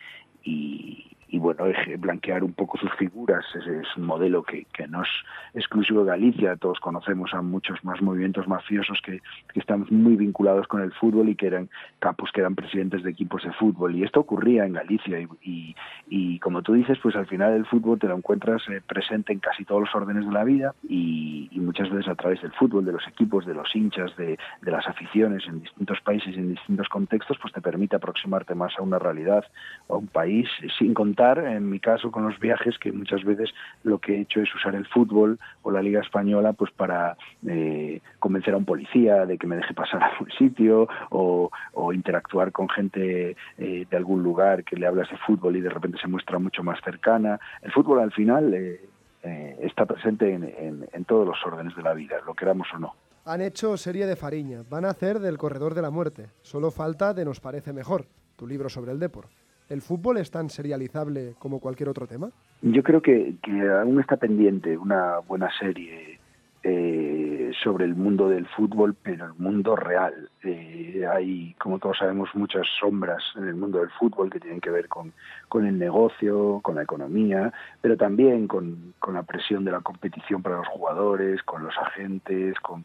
y 1.34 1.40
bueno, 1.40 1.64
blanquear 1.98 2.44
un 2.44 2.54
poco 2.54 2.78
sus 2.78 2.94
figuras. 2.94 3.44
Es, 3.56 3.66
un 3.98 4.06
modelo 4.06 4.44
que, 4.44 4.66
que 4.66 4.88
no 4.88 5.02
es 5.02 5.10
exclusivo 5.56 6.04
de 6.04 6.12
Galicia, 6.12 6.56
todos 6.58 6.80
conocemos 6.80 7.34
a 7.34 7.42
muchos 7.42 7.84
más 7.84 8.04
movimientos 8.04 8.48
mafiosos 8.48 9.02
que, 9.04 9.20
que, 9.52 9.60
están 9.60 9.88
muy 9.90 10.16
vinculados 10.16 10.68
con 10.68 10.84
el 10.84 10.92
fútbol 10.92 11.30
y 11.30 11.36
que 11.36 11.48
eran 11.48 11.72
capos 11.98 12.30
que 12.32 12.42
eran 12.42 12.54
presidentes 12.54 13.02
de 13.02 13.10
equipos 13.10 13.42
de 13.42 13.52
fútbol. 13.54 13.96
Y 13.96 14.04
esto 14.04 14.20
ocurría 14.20 14.68
en 14.68 14.74
Galicia 14.74 15.20
y, 15.20 15.28
y, 15.42 15.76
y 16.08 16.38
como 16.38 16.62
tú 16.62 16.74
dices, 16.74 17.00
pues 17.02 17.16
al 17.16 17.26
final 17.26 17.54
el 17.54 17.66
fútbol 17.66 17.98
te 17.98 18.08
lo 18.08 18.16
encuentras 18.16 18.62
eh, 18.70 18.82
presente 18.86 19.34
en 19.34 19.40
casi 19.40 19.66
todos 19.66 19.82
los 19.82 19.96
órdenes 19.96 20.28
de 20.28 20.32
la 20.32 20.44
vida 20.44 20.76
y, 20.88 21.50
muchas 21.64 21.90
veces 21.90 22.10
a 22.10 22.16
través 22.16 22.42
del 22.42 22.52
fútbol, 22.52 22.84
de 22.84 22.92
los 22.92 23.08
equipos, 23.08 23.46
de 23.46 23.54
los 23.54 23.74
hinchas, 23.74 24.16
de, 24.18 24.38
de 24.62 24.72
las 24.72 24.86
aficiones 24.86 25.44
en 25.48 25.62
distintos 25.62 26.02
países 26.02 26.36
y 26.36 26.40
en 26.40 26.50
distintos 26.50 26.90
contextos, 26.90 27.38
pues 27.42 27.54
te 27.54 27.62
permite 27.62 27.96
aproximarte 27.96 28.54
más 28.54 28.74
a 28.78 28.84
una 28.84 29.00
realidad 29.00 29.46
o 29.88 29.96
a 29.96 29.98
un 29.98 30.08
país 30.08 30.48
sin 30.78 30.94
contar 30.94 31.23
en 31.32 31.70
mi 31.70 31.80
caso 31.80 32.12
con 32.12 32.26
los 32.28 32.40
viajes, 32.40 32.78
que 32.78 32.92
muchas 32.92 33.24
veces 33.24 33.50
lo 33.84 34.00
que 34.00 34.16
he 34.16 34.22
hecho 34.22 34.42
es 34.42 34.54
usar 34.54 34.76
el 34.76 34.86
fútbol 34.88 35.40
o 35.62 35.72
la 35.72 35.82
Liga 35.82 36.02
Española 36.02 36.54
pues 36.54 36.72
para 36.72 37.16
eh, 37.48 38.02
convencer 38.20 38.54
a 38.54 38.58
un 38.58 38.66
policía 38.66 39.26
de 39.26 39.38
que 39.38 39.48
me 39.48 39.56
deje 39.56 39.74
pasar 39.74 40.04
a 40.04 40.08
algún 40.08 40.30
sitio 40.32 40.88
o, 41.10 41.50
o 41.74 41.94
interactuar 41.94 42.52
con 42.52 42.70
gente 42.70 43.36
eh, 43.58 43.88
de 43.90 43.98
algún 43.98 44.22
lugar 44.24 44.64
que 44.64 44.76
le 44.76 44.86
hablas 44.86 45.10
de 45.10 45.18
fútbol 45.18 45.56
y 45.56 45.62
de 45.62 45.70
repente 45.70 45.98
se 46.00 46.08
muestra 46.08 46.40
mucho 46.40 46.64
más 46.64 46.80
cercana. 46.84 47.40
El 47.62 47.72
fútbol 47.72 48.00
al 48.00 48.12
final 48.12 48.54
eh, 48.54 49.58
está 49.62 49.86
presente 49.86 50.34
en, 50.34 50.44
en, 50.44 50.86
en 50.92 51.06
todos 51.06 51.26
los 51.26 51.38
órdenes 51.46 51.76
de 51.76 51.82
la 51.82 51.94
vida, 51.94 52.18
lo 52.26 52.34
queramos 52.34 52.68
o 52.74 52.80
no. 52.80 52.94
Han 53.26 53.40
hecho 53.42 53.78
serie 53.78 54.06
de 54.06 54.18
Fariña, 54.18 54.64
van 54.70 54.84
a 54.84 54.90
hacer 54.90 55.20
del 55.20 55.38
Corredor 55.38 55.76
de 55.76 55.82
la 55.82 55.92
Muerte. 55.92 56.28
Solo 56.42 56.72
falta 56.72 57.14
de 57.14 57.24
Nos 57.24 57.40
parece 57.40 57.72
mejor, 57.72 58.06
tu 58.36 58.46
libro 58.46 58.68
sobre 58.68 58.92
el 58.92 59.00
deporte. 59.00 59.43
¿El 59.70 59.82
fútbol 59.82 60.18
es 60.18 60.30
tan 60.30 60.50
serializable 60.50 61.36
como 61.40 61.60
cualquier 61.60 61.90
otro 61.90 62.08
tema? 62.08 62.30
Yo 62.62 62.84
creo 62.84 63.02
que, 63.02 63.36
aún 63.82 64.00
está 64.00 64.18
pendiente 64.18 64.78
una 64.78 65.20
buena 65.20 65.50
serie 65.58 66.20
eh, 66.64 67.52
sobre 67.62 67.86
el 67.86 67.96
mundo 67.96 68.30
del 68.30 68.48
fútbol, 68.48 68.96
pero 69.02 69.26
el 69.26 69.34
mundo 69.34 69.76
real. 69.76 70.30
Eh, 70.44 71.06
hay, 71.12 71.56
como 71.60 71.80
todos 71.80 71.98
sabemos, 71.98 72.30
muchas 72.36 72.66
sombras 72.80 73.22
en 73.36 73.48
el 73.48 73.56
mundo 73.56 73.80
del 73.80 73.90
fútbol 73.92 74.30
que 74.30 74.40
tienen 74.40 74.62
que 74.62 74.70
ver 74.70 74.88
con, 74.88 75.14
el 75.54 75.78
negocio, 75.78 76.60
con 76.62 76.76
la 76.76 76.84
economía, 76.84 77.52
pero 77.82 77.98
también 77.98 78.48
con, 78.48 78.94
con, 79.00 79.14
la 79.14 79.24
presión 79.24 79.66
de 79.66 79.72
la 79.72 79.82
competición 79.82 80.42
para 80.42 80.58
los 80.58 80.68
jugadores, 80.68 81.42
con 81.44 81.64
los 81.64 81.78
agentes, 81.78 82.58
con, 82.60 82.84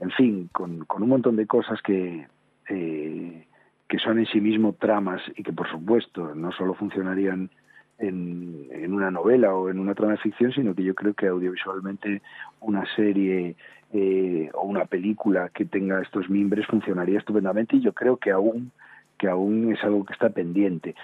en 0.00 0.10
fin, 0.10 0.48
con, 0.52 0.84
con 0.84 1.02
un 1.02 1.08
montón 1.08 1.36
de 1.36 1.46
cosas 1.46 1.80
que... 1.82 2.26
Eh, 2.68 3.46
que 3.90 3.98
son 3.98 4.20
en 4.20 4.26
sí 4.26 4.40
mismo 4.40 4.72
tramas 4.72 5.20
y 5.36 5.42
que 5.42 5.52
por 5.52 5.68
supuesto 5.68 6.32
no 6.36 6.52
solo 6.52 6.74
funcionarían 6.74 7.50
en, 7.98 8.68
en, 8.70 8.94
una 8.94 9.10
novela 9.10 9.52
o 9.52 9.68
en 9.68 9.80
una 9.80 9.96
trama 9.96 10.12
de 10.12 10.18
ficción, 10.18 10.52
sino 10.52 10.76
que 10.76 10.84
yo 10.84 10.94
creo 10.94 11.12
que 11.12 11.26
audiovisualmente 11.26 12.22
una 12.60 12.84
serie 12.94 13.56
eh, 13.92 14.48
o 14.54 14.62
una 14.62 14.84
película 14.84 15.50
que 15.52 15.64
tenga 15.64 16.00
estos 16.00 16.30
mimbres 16.30 16.68
funcionaría 16.68 17.18
estupendamente 17.18 17.76
y 17.76 17.80
yo 17.80 17.92
creo 17.92 18.16
que 18.16 18.30
aún, 18.30 18.70
que 19.18 19.26
aún 19.26 19.72
es 19.72 19.82
algo 19.82 20.04
que 20.04 20.12
está 20.12 20.30
pendiente. 20.30 20.94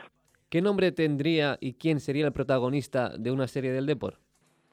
¿Qué 0.48 0.62
nombre 0.62 0.92
tendría 0.92 1.58
y 1.60 1.72
quién 1.72 1.98
sería 1.98 2.24
el 2.24 2.32
protagonista 2.32 3.18
de 3.18 3.32
una 3.32 3.48
serie 3.48 3.72
del 3.72 3.86
deporte? 3.86 4.20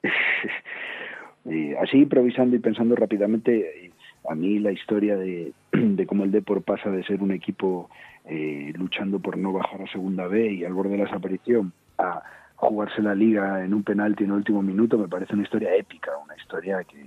eh, 1.50 1.76
así 1.82 1.98
improvisando 1.98 2.54
y 2.54 2.60
pensando 2.60 2.94
rápidamente, 2.94 3.90
a 4.30 4.36
mí 4.36 4.60
la 4.60 4.70
historia 4.70 5.16
de, 5.16 5.52
de 5.84 6.06
cómo 6.06 6.24
el 6.24 6.30
Depor 6.30 6.62
pasa 6.62 6.90
de 6.90 7.04
ser 7.04 7.22
un 7.22 7.32
equipo 7.32 7.90
eh, 8.24 8.72
luchando 8.76 9.18
por 9.20 9.36
no 9.36 9.52
bajar 9.52 9.82
a 9.82 9.92
segunda 9.92 10.26
B 10.26 10.52
y 10.52 10.64
al 10.64 10.72
borde 10.72 10.92
de 10.92 10.98
la 10.98 11.04
desaparición 11.04 11.72
a 11.98 12.22
jugarse 12.56 13.02
la 13.02 13.14
liga 13.14 13.64
en 13.64 13.74
un 13.74 13.82
penalti 13.82 14.24
en 14.24 14.30
el 14.30 14.36
último 14.36 14.62
minuto 14.62 14.96
me 14.96 15.08
parece 15.08 15.34
una 15.34 15.42
historia 15.42 15.74
épica, 15.74 16.12
una 16.24 16.36
historia 16.36 16.82
que, 16.84 17.06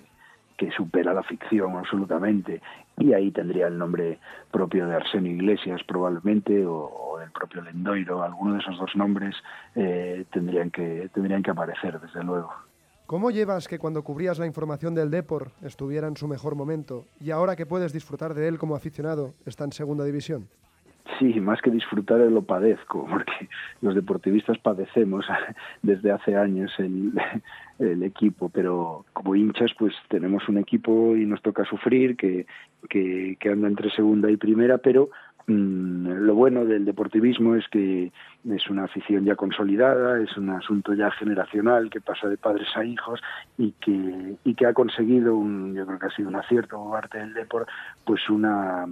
que 0.55 0.71
supera 0.71 1.13
la 1.13 1.23
ficción 1.23 1.75
absolutamente 1.75 2.61
y 2.97 3.13
ahí 3.13 3.31
tendría 3.31 3.67
el 3.67 3.77
nombre 3.77 4.19
propio 4.51 4.87
de 4.87 4.95
Arsenio 4.95 5.31
Iglesias 5.31 5.81
probablemente 5.87 6.65
o, 6.65 6.75
o 6.75 7.19
del 7.19 7.31
propio 7.31 7.61
Lendoiro, 7.61 8.23
alguno 8.23 8.53
de 8.53 8.59
esos 8.59 8.77
dos 8.77 8.95
nombres 8.95 9.35
eh, 9.75 10.25
tendrían 10.31 10.69
que 10.71 11.09
tendrían 11.13 11.43
que 11.43 11.51
aparecer 11.51 11.99
desde 11.99 12.23
luego. 12.23 12.51
¿Cómo 13.08 13.32
llevas 13.32 13.70
que 13.70 13.80
cuando 13.80 14.04
cubrías 14.04 14.38
la 14.38 14.48
información 14.48 14.93
del 14.93 15.10
Depor 15.10 15.52
estuviera 15.62 16.10
en 16.10 16.17
su 16.17 16.28
mejor 16.28 16.56
momento 16.56 17.06
y 17.22 17.32
ahora 17.32 17.56
que 17.56 17.65
puedes 17.65 17.93
disfrutar 17.93 18.34
de 18.34 18.50
él 18.50 18.58
como 18.58 18.76
aficionado 18.76 19.34
está 19.46 19.63
en 19.63 19.72
segunda 19.72 20.04
división? 20.04 20.50
Sí, 21.17 21.39
más 21.39 21.62
que 21.62 21.72
disfrutar 21.72 22.20
lo 22.20 22.41
padezco, 22.41 23.08
porque 23.10 23.48
los 23.82 23.96
deportivistas 23.96 24.58
padecemos 24.58 25.26
desde 25.84 26.12
hace 26.12 26.36
años 26.36 26.70
el, 27.80 28.04
equipo, 28.04 28.50
pero 28.50 29.06
como 29.13 29.36
hinchas 29.36 29.72
pues 29.80 29.93
tenemos 30.10 30.50
un 30.50 30.58
equipo 30.58 31.15
y 31.15 31.26
nos 31.26 31.41
toca 31.41 31.63
sufrir 31.63 32.17
que 32.17 32.46
anda 33.50 33.70
entre 33.70 33.89
segunda 33.91 34.30
y 34.30 34.36
primera, 34.36 34.80
pero 34.80 35.12
lo 35.47 36.36
bueno 36.36 36.65
del 36.65 36.83
deportivismo 36.83 37.55
es 37.55 37.65
que 37.69 38.12
es 38.49 38.69
una 38.69 38.83
afición 38.83 39.23
ya 39.23 39.36
consolidada, 39.36 40.19
es 40.19 40.36
un 40.36 40.49
asunto 40.49 40.93
ya 40.93 41.10
generacional 41.12 41.89
que 41.89 42.01
pasa 42.01 42.27
de 42.27 42.38
padres 42.38 42.67
a 42.75 42.83
hijos 42.83 43.21
y 43.57 43.71
que, 43.73 44.36
y 44.43 44.55
que 44.55 44.65
ha 44.65 44.73
conseguido, 44.73 45.38
un, 45.38 45.73
yo 45.73 45.86
creo 45.86 45.99
que 45.99 46.05
ha 46.07 46.15
sido 46.15 46.27
un 46.27 46.36
acierto 46.36 46.77
por 46.77 46.91
parte 46.91 47.19
del 47.19 47.33
deporte, 47.33 47.71
pues 48.05 48.29
una, 48.29 48.86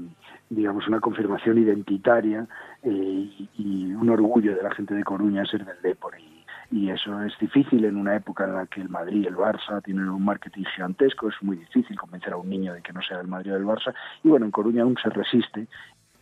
digamos, 0.50 0.88
una 0.88 1.02
confirmación 1.02 1.58
identitaria 1.58 2.48
eh, 2.84 3.48
y, 3.58 3.94
un 3.94 4.10
orgullo 4.10 4.56
de 4.56 4.64
la 4.64 4.72
gente 4.72 4.94
de 4.94 5.04
Coruña 5.04 5.46
ser 5.46 5.66
del 5.66 5.82
deporte. 5.82 6.22
Y, 6.22 6.36
y 6.72 6.90
eso 6.90 7.22
es 7.22 7.38
difícil 7.40 7.86
en 7.86 7.96
una 7.96 8.16
época 8.16 8.46
en 8.46 8.54
la 8.54 8.66
que 8.66 8.82
el 8.82 8.90
Madrid 8.90 9.24
y 9.24 9.28
el 9.28 9.36
Barça 9.36 9.84
tienen 9.84 10.10
un 10.10 10.24
marketing 10.24 10.64
gigantesco, 10.76 11.30
es 11.30 11.36
muy 11.42 11.58
difícil 11.58 11.98
convencer 11.98 12.34
a 12.34 12.38
un 12.38 12.50
niño 12.50 12.74
de 12.74 12.82
que 12.82 12.94
no 12.94 13.02
sea 13.02 13.20
el 13.20 13.28
Madrid 13.28 13.54
o 13.54 13.58
el 13.58 13.66
Barça, 13.66 13.94
y 14.24 14.30
bueno, 14.30 14.46
en 14.46 14.52
Coruña 14.52 14.84
aún 14.84 14.96
se 15.02 15.10
resiste 15.10 15.68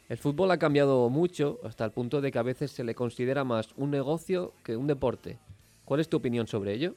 el 0.10 0.18
fútbol 0.18 0.52
ha 0.52 0.60
cambiado 0.60 1.10
mucho 1.10 1.60
hasta 1.64 1.86
el 1.86 1.92
punto 1.92 2.22
de 2.22 2.32
que 2.32 2.40
a 2.40 2.44
veces 2.44 2.72
se 2.72 2.84
le 2.84 2.96
considera 2.96 3.44
más 3.44 3.74
un 3.78 3.92
negocio 3.92 4.54
que 4.64 4.76
un 4.76 4.88
deporte. 4.88 5.38
¿Cuál 5.86 6.00
es 6.00 6.10
tu 6.10 6.18
opinión 6.18 6.48
sobre 6.48 6.74
ello? 6.74 6.96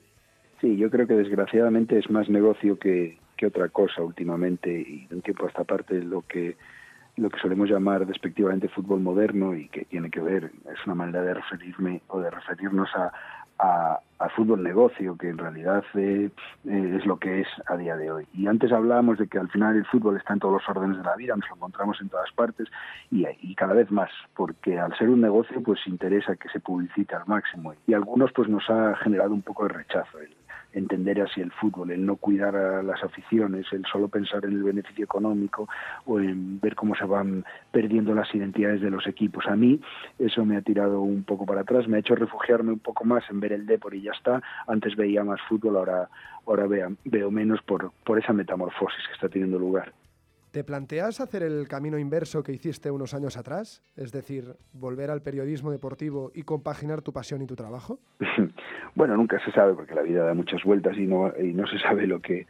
Sí, 0.61 0.77
yo 0.77 0.91
creo 0.91 1.07
que 1.07 1.15
desgraciadamente 1.15 1.99
es 1.99 2.09
más 2.11 2.29
negocio 2.29 2.79
que, 2.79 3.19
que 3.37 3.47
otra 3.47 3.69
cosa 3.69 4.03
últimamente 4.03 4.71
y 4.71 5.07
de 5.07 5.17
un 5.17 5.23
tiempo 5.23 5.45
a 5.45 5.49
esta 5.49 5.65
parte 5.65 6.03
lo 6.03 6.23
que 6.23 6.57
lo 7.17 7.31
que 7.31 7.41
solemos 7.41 7.71
llamar 7.71 8.07
despectivamente 8.07 8.69
fútbol 8.69 9.01
moderno 9.01 9.55
y 9.55 9.69
que 9.69 9.87
tiene 9.87 10.11
que 10.11 10.21
ver, 10.21 10.53
es 10.71 10.85
una 10.85 10.95
manera 10.95 11.23
de 11.23 11.33
referirme 11.33 12.03
o 12.09 12.21
de 12.21 12.31
referirnos 12.31 12.91
a, 12.95 13.11
a, 13.59 14.01
al 14.19 14.31
fútbol 14.31 14.63
negocio, 14.63 15.17
que 15.17 15.29
en 15.29 15.39
realidad 15.39 15.85
eh, 15.95 16.31
eh, 16.65 16.97
es 16.99 17.07
lo 17.07 17.19
que 17.19 17.43
es 17.43 17.49
a 17.67 17.77
día 17.77 17.97
de 17.97 18.11
hoy. 18.11 18.27
Y 18.35 18.47
antes 18.47 18.73
hablábamos 18.73 19.19
de 19.19 19.29
que 19.29 19.39
al 19.39 19.51
final 19.51 19.77
el 19.77 19.87
fútbol 19.87 20.17
está 20.17 20.33
en 20.33 20.41
todos 20.41 20.55
los 20.55 20.69
órdenes 20.69 20.99
de 20.99 21.05
la 21.05 21.17
vida, 21.17 21.37
nos 21.37 21.49
lo 21.51 21.57
encontramos 21.57 22.01
en 22.01 22.09
todas 22.09 22.31
partes 22.33 22.69
y, 23.11 23.55
cada 23.55 23.75
vez 23.75 23.91
más, 23.91 24.11
porque 24.35 24.79
al 24.79 24.97
ser 24.97 25.09
un 25.09 25.21
negocio 25.21 25.63
pues 25.63 25.81
interesa 25.87 26.37
que 26.37 26.49
se 26.49 26.61
publicite 26.61 27.15
al 27.15 27.27
máximo 27.27 27.75
y 27.87 27.95
a 27.95 27.97
algunos 27.97 28.33
pues 28.33 28.49
nos 28.49 28.69
ha 28.69 28.97
generado 28.97 29.33
un 29.33 29.43
poco 29.43 29.65
de 29.65 29.71
rechazo 29.71 30.19
el, 30.21 30.31
entender 30.77 31.21
así 31.23 31.41
el 31.41 31.51
fútbol, 31.53 31.91
el 31.91 32.05
no 32.05 32.17
cuidar 32.17 32.55
a 32.55 32.83
las 32.83 33.03
aficiones, 33.03 33.67
el 33.73 33.85
solo 33.91 34.09
pensar 34.09 34.45
en 34.45 34.53
el 34.53 34.63
beneficio 34.63 35.05
económico 35.05 35.69
o 36.05 36.21
en 36.21 36.61
ver 36.61 36.75
cómo 36.75 36.95
se 36.95 37.05
van 37.05 37.45
perdiendo 37.73 38.15
las 38.15 38.33
identidades 38.35 38.83
de 38.83 38.91
los 38.91 39.07
equipos. 39.07 39.47
A 39.47 39.57
mí 39.57 39.81
eso 40.19 40.45
me 40.45 40.57
ha 40.57 40.63
tirado 40.63 41.01
un 41.01 41.25
poco 41.25 41.47
para 41.47 41.63
atrás, 41.63 41.89
me 41.89 41.97
ha 41.97 42.01
hecho 42.01 42.15
refugiarme 42.15 42.73
un 42.73 42.79
poco 42.79 43.05
más 43.05 43.25
en 43.31 43.41
ver 43.41 43.53
el 43.53 43.67
Depor 43.67 43.95
y 43.95 44.03
ya 44.03 44.13
está. 44.13 44.43
Antes 44.67 44.97
veía 44.97 45.25
más 45.25 45.41
fútbol, 45.49 45.77
ahora, 45.77 46.09
ahora 46.47 46.67
veo, 46.67 46.95
veo 47.05 47.31
menos 47.31 47.63
por, 47.63 47.93
por 48.05 48.19
esa 48.19 48.33
metamorfosis 48.33 49.07
que 49.09 49.15
está 49.15 49.29
teniendo 49.29 49.59
lugar. 49.59 49.93
¿Te 50.51 50.65
planteas 50.65 51.21
hacer 51.21 51.43
el 51.43 51.69
camino 51.69 51.99
inverso 51.99 52.43
que 52.43 52.53
hiciste 52.53 52.91
unos 52.91 53.13
años 53.13 53.37
atrás? 53.37 53.83
Es 53.95 54.11
decir, 54.11 54.57
volver 54.73 55.11
al 55.11 55.21
periodismo 55.21 55.71
deportivo 55.71 56.31
y 56.35 56.45
compaginar 56.45 57.03
tu 57.03 57.13
pasión 57.13 57.43
y 57.43 57.47
tu 57.47 57.57
trabajo? 57.57 57.99
bueno, 58.95 59.17
nunca 59.17 59.39
se 59.45 59.53
sabe 59.53 59.75
porque 59.75 59.95
la 59.95 60.03
vida 60.03 60.25
da 60.25 60.35
muchas 60.35 60.63
vueltas 60.65 60.97
y 60.97 61.07
no, 61.07 61.33
y 61.39 61.53
no 61.53 61.67
se 61.67 61.79
sabe 61.79 62.07
lo 62.07 62.21
que 62.21 62.47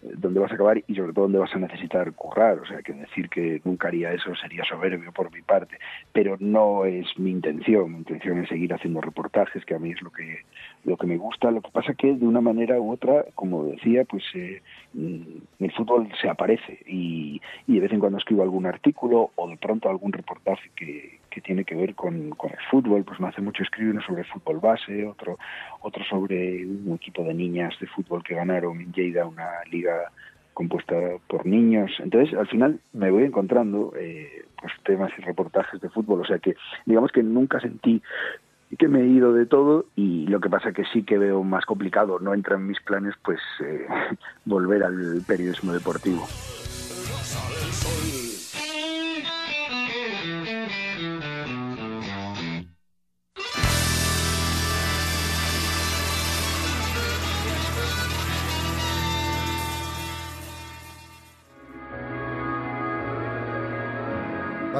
dónde 0.00 0.38
vas 0.40 0.50
a 0.52 0.54
acabar 0.54 0.82
y 0.86 0.94
sobre 0.94 1.12
todo 1.12 1.24
dónde 1.24 1.38
vas 1.38 1.54
a 1.54 1.58
necesitar 1.58 2.12
currar. 2.12 2.58
O 2.58 2.66
sea, 2.66 2.82
que 2.82 2.92
decir 2.92 3.28
que 3.28 3.60
nunca 3.64 3.88
haría 3.88 4.12
eso 4.12 4.34
sería 4.36 4.64
soberbio 4.64 5.12
por 5.12 5.32
mi 5.32 5.42
parte, 5.42 5.78
pero 6.12 6.36
no 6.40 6.84
es 6.84 7.06
mi 7.18 7.30
intención. 7.30 7.92
Mi 7.92 7.98
intención 7.98 8.38
es 8.38 8.48
seguir 8.48 8.72
haciendo 8.72 9.00
reportajes, 9.00 9.64
que 9.64 9.74
a 9.74 9.78
mí 9.78 9.90
es 9.90 10.02
lo 10.02 10.10
que 10.10 10.42
lo 10.84 10.96
que 10.96 11.06
me 11.06 11.16
gusta. 11.16 11.50
Lo 11.50 11.60
que 11.60 11.70
pasa 11.70 11.94
que 11.94 12.14
de 12.14 12.26
una 12.26 12.40
manera 12.40 12.80
u 12.80 12.92
otra, 12.92 13.24
como 13.34 13.64
decía, 13.64 14.04
pues 14.04 14.24
eh, 14.34 14.62
mm, 14.94 15.64
el 15.64 15.72
fútbol 15.72 16.08
se 16.20 16.28
aparece 16.28 16.80
y, 16.86 17.40
y 17.66 17.74
de 17.74 17.80
vez 17.80 17.92
en 17.92 18.00
cuando 18.00 18.18
escribo 18.18 18.42
algún 18.42 18.66
artículo 18.66 19.30
o 19.34 19.48
de 19.48 19.56
pronto 19.56 19.88
algún 19.88 20.12
reportaje 20.12 20.70
que, 20.76 21.17
que 21.30 21.40
tiene 21.40 21.64
que 21.64 21.74
ver 21.74 21.94
con, 21.94 22.30
con, 22.30 22.50
el 22.50 22.58
fútbol, 22.70 23.04
pues 23.04 23.20
me 23.20 23.28
hace 23.28 23.40
mucho 23.40 23.62
escribir 23.62 23.92
uno 23.92 24.02
sobre 24.02 24.24
fútbol 24.24 24.60
base, 24.60 25.06
otro, 25.06 25.38
otro 25.80 26.04
sobre 26.04 26.64
un 26.66 26.94
equipo 26.94 27.22
de 27.22 27.34
niñas 27.34 27.74
de 27.80 27.86
fútbol 27.86 28.22
que 28.22 28.34
ganaron 28.34 28.80
en 28.80 28.92
Lleida 28.92 29.26
una 29.26 29.48
liga 29.70 30.10
compuesta 30.54 30.96
por 31.28 31.46
niños. 31.46 31.92
Entonces, 32.00 32.36
al 32.36 32.48
final 32.48 32.80
me 32.92 33.10
voy 33.10 33.24
encontrando 33.24 33.92
eh, 33.96 34.44
pues, 34.60 34.72
temas 34.84 35.12
y 35.16 35.22
reportajes 35.22 35.80
de 35.80 35.88
fútbol, 35.88 36.22
o 36.22 36.24
sea 36.24 36.38
que 36.38 36.56
digamos 36.84 37.12
que 37.12 37.22
nunca 37.22 37.60
sentí 37.60 38.02
que 38.76 38.88
me 38.88 39.00
he 39.00 39.06
ido 39.06 39.32
de 39.32 39.46
todo 39.46 39.86
y 39.96 40.26
lo 40.26 40.40
que 40.40 40.50
pasa 40.50 40.72
que 40.72 40.84
sí 40.92 41.02
que 41.02 41.16
veo 41.16 41.42
más 41.42 41.64
complicado, 41.64 42.18
no 42.18 42.34
entra 42.34 42.56
en 42.56 42.66
mis 42.66 42.80
planes 42.80 43.14
pues 43.24 43.40
eh, 43.64 43.86
volver 44.44 44.82
al 44.82 45.22
periodismo 45.26 45.72
deportivo. 45.72 46.26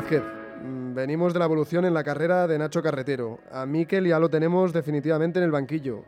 Vázquez, 0.09 0.23
mm, 0.63 0.95
venimos 0.95 1.35
de 1.35 1.39
la 1.39 1.45
evolución 1.45 1.85
en 1.85 1.93
la 1.93 2.03
carrera 2.03 2.47
de 2.47 2.59
Nacho 2.59 2.83
Carretero. 2.83 3.41
A 3.53 3.67
Miquel 3.67 4.07
ya 4.07 4.19
lo 4.19 4.31
tenemos 4.31 4.73
definitivamente 4.73 5.39
en 5.39 5.45
el 5.45 5.51
banquillo. 5.51 6.03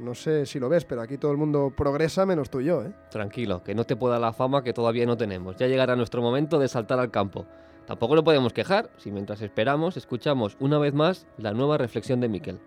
No 0.00 0.16
sé 0.16 0.46
si 0.46 0.58
lo 0.58 0.68
ves, 0.68 0.84
pero 0.84 1.00
aquí 1.00 1.16
todo 1.16 1.30
el 1.30 1.36
mundo 1.36 1.72
progresa 1.76 2.26
menos 2.26 2.50
tú 2.50 2.58
y 2.58 2.64
yo, 2.64 2.82
¿eh? 2.82 2.92
Tranquilo, 3.08 3.62
que 3.62 3.76
no 3.76 3.84
te 3.84 3.94
pueda 3.94 4.18
la 4.18 4.32
fama 4.32 4.64
que 4.64 4.72
todavía 4.72 5.06
no 5.06 5.16
tenemos. 5.16 5.54
Ya 5.58 5.68
llegará 5.68 5.94
nuestro 5.94 6.22
momento 6.22 6.58
de 6.58 6.66
saltar 6.66 6.98
al 6.98 7.12
campo. 7.12 7.46
Tampoco 7.86 8.16
lo 8.16 8.24
podemos 8.24 8.52
quejar 8.52 8.90
si 8.96 9.12
mientras 9.12 9.40
esperamos 9.40 9.96
escuchamos 9.96 10.56
una 10.58 10.78
vez 10.78 10.92
más 10.92 11.28
la 11.38 11.52
nueva 11.52 11.78
reflexión 11.78 12.18
de 12.18 12.28
Miquel. 12.28 12.58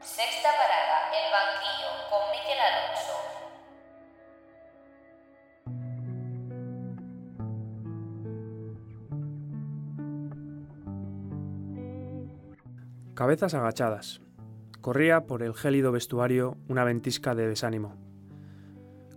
Sexta 0.00 0.57
Cabezas 13.18 13.52
agachadas. 13.54 14.20
Corría 14.80 15.26
por 15.26 15.42
el 15.42 15.52
gélido 15.52 15.90
vestuario 15.90 16.56
una 16.68 16.84
ventisca 16.84 17.34
de 17.34 17.48
desánimo. 17.48 17.96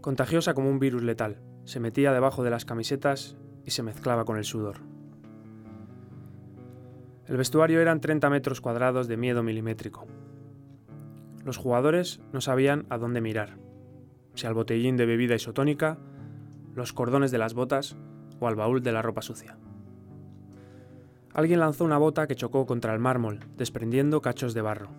Contagiosa 0.01 0.55
como 0.55 0.71
un 0.71 0.79
virus 0.79 1.03
letal, 1.03 1.39
se 1.65 1.79
metía 1.79 2.11
debajo 2.11 2.43
de 2.43 2.49
las 2.49 2.65
camisetas 2.65 3.37
y 3.63 3.69
se 3.69 3.83
mezclaba 3.83 4.25
con 4.25 4.39
el 4.39 4.43
sudor. 4.43 4.77
El 7.27 7.37
vestuario 7.37 7.79
eran 7.79 8.01
30 8.01 8.27
metros 8.31 8.59
cuadrados 8.59 9.07
de 9.07 9.17
miedo 9.17 9.43
milimétrico. 9.43 10.07
Los 11.45 11.57
jugadores 11.57 12.21
no 12.33 12.41
sabían 12.41 12.87
a 12.89 12.97
dónde 12.97 13.21
mirar, 13.21 13.59
si 14.33 14.47
al 14.47 14.55
botellín 14.55 14.97
de 14.97 15.05
bebida 15.05 15.35
isotónica, 15.35 15.99
los 16.73 16.91
cordones 16.91 17.29
de 17.29 17.37
las 17.37 17.53
botas 17.53 17.95
o 18.39 18.47
al 18.47 18.55
baúl 18.55 18.81
de 18.81 18.93
la 18.93 19.03
ropa 19.03 19.21
sucia. 19.21 19.59
Alguien 21.33 21.59
lanzó 21.59 21.85
una 21.85 21.97
bota 21.97 22.27
que 22.27 22.35
chocó 22.35 22.65
contra 22.65 22.93
el 22.93 22.99
mármol, 22.99 23.39
desprendiendo 23.57 24.21
cachos 24.21 24.53
de 24.53 24.61
barro. 24.61 24.89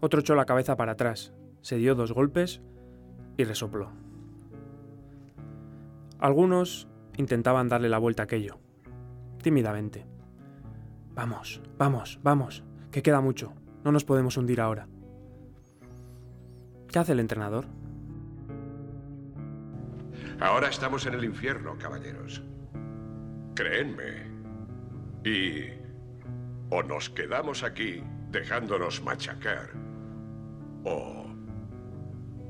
Otro 0.00 0.20
echó 0.20 0.34
la 0.34 0.46
cabeza 0.46 0.76
para 0.76 0.92
atrás, 0.92 1.32
se 1.60 1.76
dio 1.76 1.94
dos 1.94 2.12
golpes 2.12 2.62
y 3.36 3.44
resopló. 3.44 3.90
Algunos 6.18 6.88
intentaban 7.16 7.68
darle 7.68 7.88
la 7.88 7.98
vuelta 7.98 8.22
a 8.22 8.24
aquello, 8.24 8.58
tímidamente. 9.42 10.06
Vamos, 11.14 11.60
vamos, 11.76 12.18
vamos, 12.22 12.64
que 12.90 13.02
queda 13.02 13.20
mucho, 13.20 13.52
no 13.84 13.92
nos 13.92 14.04
podemos 14.04 14.36
hundir 14.36 14.60
ahora. 14.60 14.88
¿Qué 16.88 16.98
hace 16.98 17.12
el 17.12 17.20
entrenador? 17.20 17.66
Ahora 20.40 20.68
estamos 20.68 21.04
en 21.04 21.14
el 21.14 21.24
infierno, 21.24 21.76
caballeros. 21.78 22.42
Créenme. 23.54 24.29
Y 25.24 25.70
o 26.70 26.82
nos 26.82 27.10
quedamos 27.10 27.62
aquí 27.62 28.02
dejándonos 28.30 29.02
machacar, 29.02 29.70
o 30.84 31.26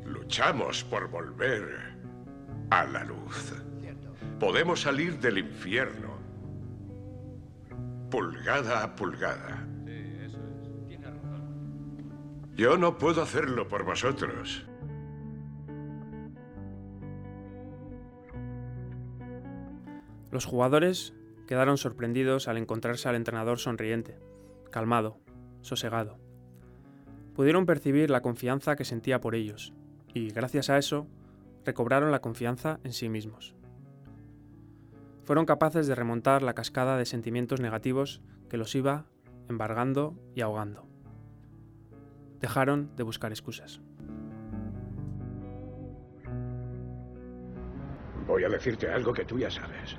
luchamos 0.04 0.84
por 0.84 1.08
volver 1.08 1.96
a 2.70 2.84
la 2.84 3.04
luz. 3.04 3.54
Podemos 4.38 4.82
salir 4.82 5.18
del 5.18 5.38
infierno, 5.38 6.18
pulgada 8.10 8.84
a 8.84 8.94
pulgada. 8.94 9.66
Yo 12.56 12.76
no 12.76 12.98
puedo 12.98 13.22
hacerlo 13.22 13.68
por 13.68 13.84
vosotros. 13.84 14.66
Los 20.30 20.44
jugadores 20.44 21.14
quedaron 21.50 21.78
sorprendidos 21.78 22.46
al 22.46 22.58
encontrarse 22.58 23.08
al 23.08 23.16
entrenador 23.16 23.58
sonriente, 23.58 24.16
calmado, 24.70 25.18
sosegado. 25.62 26.16
Pudieron 27.34 27.66
percibir 27.66 28.08
la 28.08 28.22
confianza 28.22 28.76
que 28.76 28.84
sentía 28.84 29.20
por 29.20 29.34
ellos, 29.34 29.72
y 30.14 30.28
gracias 30.28 30.70
a 30.70 30.78
eso, 30.78 31.08
recobraron 31.64 32.12
la 32.12 32.20
confianza 32.20 32.78
en 32.84 32.92
sí 32.92 33.08
mismos. 33.08 33.56
Fueron 35.24 35.44
capaces 35.44 35.88
de 35.88 35.96
remontar 35.96 36.42
la 36.42 36.54
cascada 36.54 36.96
de 36.96 37.04
sentimientos 37.04 37.60
negativos 37.60 38.22
que 38.48 38.56
los 38.56 38.72
iba 38.76 39.06
embargando 39.48 40.14
y 40.36 40.42
ahogando. 40.42 40.86
Dejaron 42.38 42.94
de 42.94 43.02
buscar 43.02 43.32
excusas. 43.32 43.80
Voy 48.28 48.44
a 48.44 48.48
decirte 48.48 48.88
algo 48.88 49.12
que 49.12 49.24
tú 49.24 49.36
ya 49.36 49.50
sabes. 49.50 49.98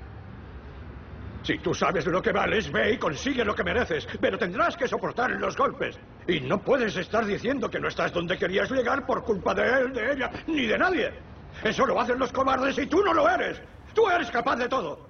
Si 1.43 1.57
tú 1.57 1.73
sabes 1.73 2.05
lo 2.05 2.21
que 2.21 2.31
vales, 2.31 2.71
ve 2.71 2.93
y 2.93 2.97
consigue 2.97 3.43
lo 3.43 3.55
que 3.55 3.63
mereces, 3.63 4.07
pero 4.19 4.37
tendrás 4.37 4.77
que 4.77 4.87
soportar 4.87 5.31
los 5.31 5.57
golpes. 5.57 5.97
Y 6.27 6.39
no 6.41 6.59
puedes 6.61 6.95
estar 6.95 7.25
diciendo 7.25 7.69
que 7.69 7.79
no 7.79 7.87
estás 7.87 8.13
donde 8.13 8.37
querías 8.37 8.69
llegar 8.69 9.05
por 9.05 9.23
culpa 9.23 9.53
de 9.55 9.63
él, 9.63 9.93
de 9.93 10.13
ella, 10.13 10.31
ni 10.47 10.67
de 10.67 10.77
nadie. 10.77 11.11
Eso 11.63 11.85
lo 11.85 11.99
hacen 11.99 12.19
los 12.19 12.31
cobardes 12.31 12.77
y 12.77 12.85
tú 12.85 13.03
no 13.03 13.13
lo 13.13 13.27
eres. 13.27 13.59
Tú 13.93 14.07
eres 14.07 14.29
capaz 14.29 14.55
de 14.57 14.69
todo. 14.69 15.09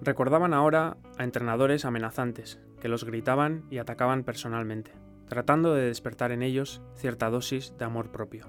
Recordaban 0.00 0.52
ahora 0.52 0.96
a 1.16 1.24
entrenadores 1.24 1.84
amenazantes 1.84 2.58
que 2.80 2.88
los 2.88 3.04
gritaban 3.04 3.64
y 3.70 3.78
atacaban 3.78 4.24
personalmente, 4.24 4.92
tratando 5.28 5.74
de 5.74 5.84
despertar 5.84 6.32
en 6.32 6.42
ellos 6.42 6.82
cierta 6.96 7.30
dosis 7.30 7.76
de 7.78 7.84
amor 7.84 8.10
propio. 8.10 8.48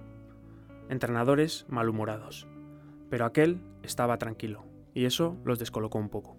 Entrenadores 0.90 1.68
malhumorados. 1.70 2.48
Pero 3.14 3.26
aquel 3.26 3.62
estaba 3.84 4.18
tranquilo, 4.18 4.66
y 4.96 5.06
eso 5.06 5.38
los 5.46 5.60
descolocó 5.60 6.00
un 6.00 6.10
poco. 6.10 6.36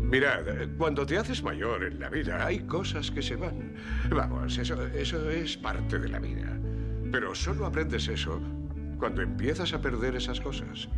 Mirad, 0.00 0.46
cuando 0.78 1.04
te 1.04 1.18
haces 1.18 1.42
mayor 1.42 1.84
en 1.84 2.00
la 2.00 2.08
vida 2.08 2.46
hay 2.46 2.60
cosas 2.60 3.10
que 3.10 3.20
se 3.20 3.36
van. 3.36 3.74
Vamos, 4.08 4.56
eso, 4.56 4.82
eso 4.86 5.28
es 5.28 5.58
parte 5.58 5.98
de 5.98 6.08
la 6.08 6.20
vida. 6.20 6.58
Pero 7.12 7.34
solo 7.34 7.66
aprendes 7.66 8.08
eso 8.08 8.40
cuando 8.98 9.20
empiezas 9.20 9.74
a 9.74 9.82
perder 9.82 10.16
esas 10.16 10.40
cosas. 10.40 10.88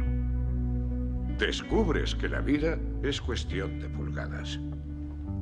Descubres 1.37 2.15
que 2.15 2.29
la 2.29 2.43
vida 2.43 2.79
es 3.03 3.21
cuestión 3.21 3.81
de 3.81 3.89
pulgadas. 3.89 4.61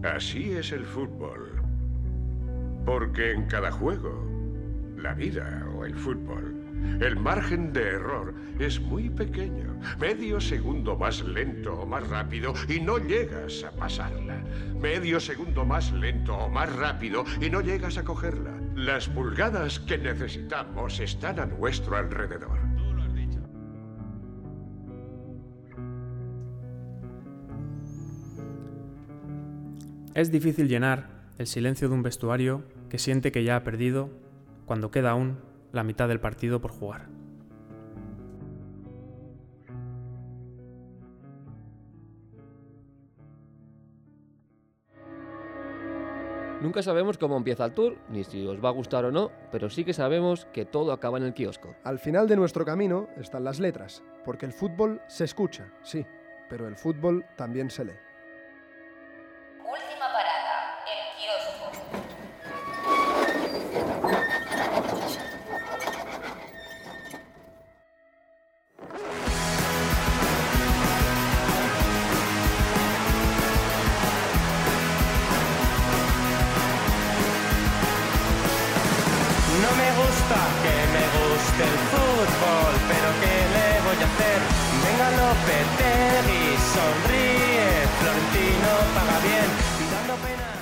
Así 0.05 0.53
es 0.53 0.73
el 0.73 0.87
fútbol. 0.87 1.61
Porque 2.87 3.33
en 3.33 3.45
cada 3.45 3.71
juego, 3.71 4.40
la 5.03 5.15
vida 5.15 5.67
o 5.75 5.85
el 5.85 5.95
fútbol, 5.95 6.61
el 7.01 7.17
margen 7.17 7.73
de 7.73 7.83
error 7.83 8.35
es 8.59 8.81
muy 8.81 9.09
pequeño. 9.09 9.79
Medio 9.99 10.41
segundo 10.41 10.97
más 10.97 11.23
lento 11.23 11.75
o 11.75 11.87
más 11.87 12.09
rápido 12.09 12.55
y 12.69 12.81
no 12.81 12.99
llegas 12.99 13.65
a 13.65 13.71
pasarla. 13.71 14.43
Medio 14.81 15.21
segundo 15.21 15.65
más 15.65 15.93
lento 15.93 16.37
o 16.37 16.49
más 16.49 16.75
rápido 16.75 17.25
y 17.41 17.51
no 17.51 17.61
llegas 17.61 17.99
a 17.99 18.05
cogerla. 18.05 18.53
Las 18.75 19.09
pulgadas 19.09 19.81
que 19.81 19.99
necesitamos 19.99 21.01
están 21.01 21.41
a 21.41 21.47
nuestro 21.47 21.97
alrededor. 21.97 22.59
Es 30.15 30.31
difícil 30.31 30.69
llenar 30.69 31.09
el 31.39 31.47
silencio 31.47 31.89
de 31.89 31.95
un 31.95 32.03
vestuario 32.03 32.65
que 32.89 32.99
siente 32.99 33.33
que 33.33 33.45
ya 33.45 33.57
ha 33.57 33.65
perdido 33.65 34.11
cuando 34.71 34.93
queda 34.93 35.11
aún 35.11 35.43
la 35.73 35.83
mitad 35.83 36.07
del 36.07 36.21
partido 36.21 36.61
por 36.61 36.71
jugar. 36.71 37.09
Nunca 46.61 46.83
sabemos 46.83 47.19
cómo 47.19 47.37
empieza 47.37 47.65
el 47.65 47.75
tour, 47.75 47.97
ni 48.11 48.23
si 48.23 48.47
os 48.47 48.65
va 48.65 48.69
a 48.69 48.73
gustar 48.73 49.05
o 49.05 49.11
no, 49.11 49.33
pero 49.51 49.69
sí 49.71 49.85
que 49.85 49.93
sabemos 49.93 50.45
que 50.53 50.65
todo 50.65 50.93
acaba 50.93 51.19
en 51.19 51.25
el 51.25 51.35
kiosco. 51.35 51.75
Al 51.83 51.99
final 51.99 52.29
de 52.29 52.37
nuestro 52.37 52.65
camino 52.65 53.09
están 53.17 53.43
las 53.43 53.59
letras, 53.59 54.05
porque 54.25 54.47
el 54.47 54.53
fútbol 54.53 55.03
se 55.09 55.25
escucha, 55.25 55.75
sí, 55.83 56.07
pero 56.49 56.69
el 56.69 56.77
fútbol 56.77 57.25
también 57.37 57.71
se 57.71 57.87
lee. 57.87 57.99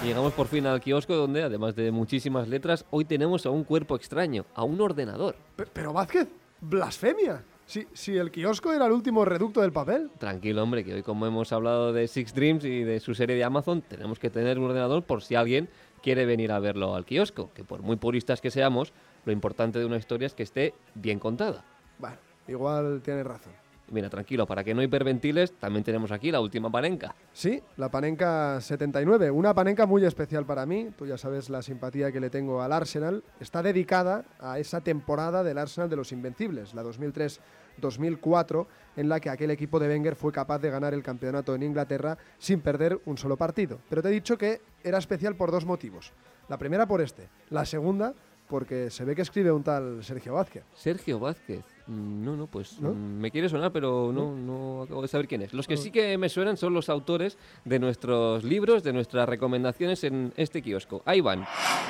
Llegamos 0.09 0.33
por 0.33 0.47
fin 0.47 0.67
al 0.67 0.81
kiosco 0.81 1.15
donde, 1.15 1.43
además 1.43 1.77
de 1.77 1.91
muchísimas 1.93 2.49
letras, 2.49 2.87
hoy 2.91 3.05
tenemos 3.05 3.45
a 3.45 3.51
un 3.51 3.63
cuerpo 3.63 3.95
extraño, 3.95 4.47
a 4.55 4.65
un 4.65 4.81
ordenador. 4.81 5.37
Pe- 5.55 5.67
Pero 5.71 5.93
Vázquez, 5.93 6.27
blasfemia. 6.63 7.45
Si, 7.67 7.87
si 7.93 8.17
el 8.17 8.31
kiosco 8.31 8.73
era 8.73 8.87
el 8.87 8.93
último 8.93 9.27
reducto 9.27 9.61
del 9.61 9.71
papel. 9.71 10.11
Tranquilo, 10.19 10.63
hombre, 10.63 10.83
que 10.83 10.95
hoy 10.95 11.03
como 11.03 11.27
hemos 11.27 11.53
hablado 11.53 11.93
de 11.93 12.09
Six 12.09 12.33
Dreams 12.35 12.65
y 12.65 12.85
de 12.85 13.01
su 13.01 13.15
serie 13.15 13.37
de 13.37 13.45
Amazon, 13.45 13.83
tenemos 13.83 14.19
que 14.19 14.31
tener 14.31 14.59
un 14.59 14.65
ordenador 14.65 15.03
por 15.03 15.23
si 15.23 15.35
alguien 15.35 15.69
quiere 16.03 16.25
venir 16.25 16.53
a 16.53 16.59
verlo 16.59 16.95
al 16.95 17.05
kiosco, 17.05 17.51
que 17.53 17.63
por 17.65 17.83
muy 17.83 17.97
puristas 17.97 18.41
que 18.41 18.51
seamos, 18.51 18.95
lo 19.27 19.33
importante 19.33 19.79
de 19.79 19.85
una 19.85 19.99
historia 19.99 20.25
es 20.27 20.35
que 20.35 20.43
esté 20.45 20.73
bien 20.95 21.19
contada. 21.19 21.65
Bueno, 21.99 22.17
igual 22.49 23.03
tienes 23.05 23.27
razón. 23.27 23.53
Mira, 23.91 24.11
tranquilo, 24.11 24.47
para 24.47 24.63
que 24.63 24.75
no 24.75 24.83
hiperventiles, 24.83 25.53
también 25.53 25.83
tenemos 25.83 26.13
aquí 26.13 26.31
la 26.31 26.41
última 26.41 26.71
panenca. 26.71 27.15
Sí, 27.33 27.63
la 27.77 27.91
Panenka 27.91 28.61
79, 28.61 29.31
una 29.31 29.55
Panenka 29.55 29.87
muy 29.87 30.05
especial 30.05 30.45
para 30.45 30.67
mí, 30.67 30.91
tú 30.97 31.07
ya 31.07 31.17
sabes 31.17 31.49
la 31.49 31.63
simpatía 31.63 32.13
que 32.13 32.21
le 32.21 32.29
tengo 32.29 32.61
al 32.61 32.73
Arsenal, 32.73 33.25
está 33.41 33.63
dedicada 33.63 34.25
a 34.39 34.59
esa 34.59 34.83
temporada 34.83 35.43
del 35.43 35.57
Arsenal 35.57 35.89
de 35.89 35.97
los 35.97 36.13
Invencibles, 36.13 36.75
la 36.75 36.83
2003-2004, 36.83 38.67
en 38.97 39.09
la 39.09 39.21
que 39.21 39.31
aquel 39.31 39.51
equipo 39.51 39.79
de 39.79 39.89
Wenger 39.89 40.17
fue 40.17 40.33
capaz 40.33 40.59
de 40.59 40.71
ganar 40.71 40.93
el 40.93 41.03
campeonato 41.03 41.55
en 41.55 41.63
Inglaterra 41.63 42.19
sin 42.39 42.61
perder 42.61 43.01
un 43.07 43.17
solo 43.17 43.37
partido. 43.37 43.79
Pero 43.89 44.03
te 44.03 44.09
he 44.09 44.13
dicho 44.13 44.37
que 44.37 44.61
era 44.85 44.99
especial 44.99 45.37
por 45.37 45.51
dos 45.51 45.65
motivos. 45.65 46.13
La 46.49 46.59
primera 46.59 46.87
por 46.87 47.01
este, 47.01 47.29
la 47.51 47.65
segunda 47.65 48.15
porque 48.49 48.91
se 48.91 49.05
ve 49.05 49.15
que 49.15 49.23
escribe 49.23 49.53
un 49.53 49.63
tal 49.63 50.03
Sergio 50.03 50.35
Vázquez. 50.35 50.65
Sergio 50.75 51.19
Vázquez. 51.19 51.65
Mm, 51.89 52.25
No, 52.25 52.37
no, 52.37 52.47
pues 52.47 52.81
¿No? 52.81 52.93
mm, 52.93 53.19
me 53.19 53.31
quiere 53.31 53.49
sonar, 53.49 53.73
pero 53.73 54.13
no, 54.13 54.35
no 54.35 54.83
acabo 54.83 55.03
de 55.03 55.09
saber 55.09 55.27
quién 55.27 55.43
es. 55.43 55.53
Los 55.55 55.67
que 55.67 55.77
sí 55.77 55.91
que 55.91 56.17
me 56.19 56.29
suenan 56.29 56.57
son 56.57 56.75
los 56.75 56.89
autores 56.89 57.39
de 57.65 57.79
nuestros 57.79 58.45
libros, 58.45 58.83
de 58.83 58.93
nuestras 58.93 59.29
recomendaciones 59.29 60.05
en 60.05 60.33
este 60.37 60.63
kiosco. 60.63 61.03
Ahí 61.05 61.21
van. 61.21 61.45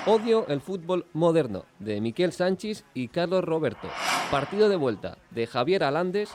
Odio 0.06 0.46
el 0.48 0.60
fútbol 0.60 1.04
moderno, 1.12 1.64
de 1.80 2.00
Miquel 2.00 2.32
Sánchez 2.32 2.84
y 2.94 3.08
Carlos 3.08 3.44
Roberto. 3.44 3.88
Partido 4.30 4.68
de 4.68 4.76
vuelta, 4.76 5.18
de 5.30 5.46
Javier 5.46 5.84
Alandes. 5.84 6.30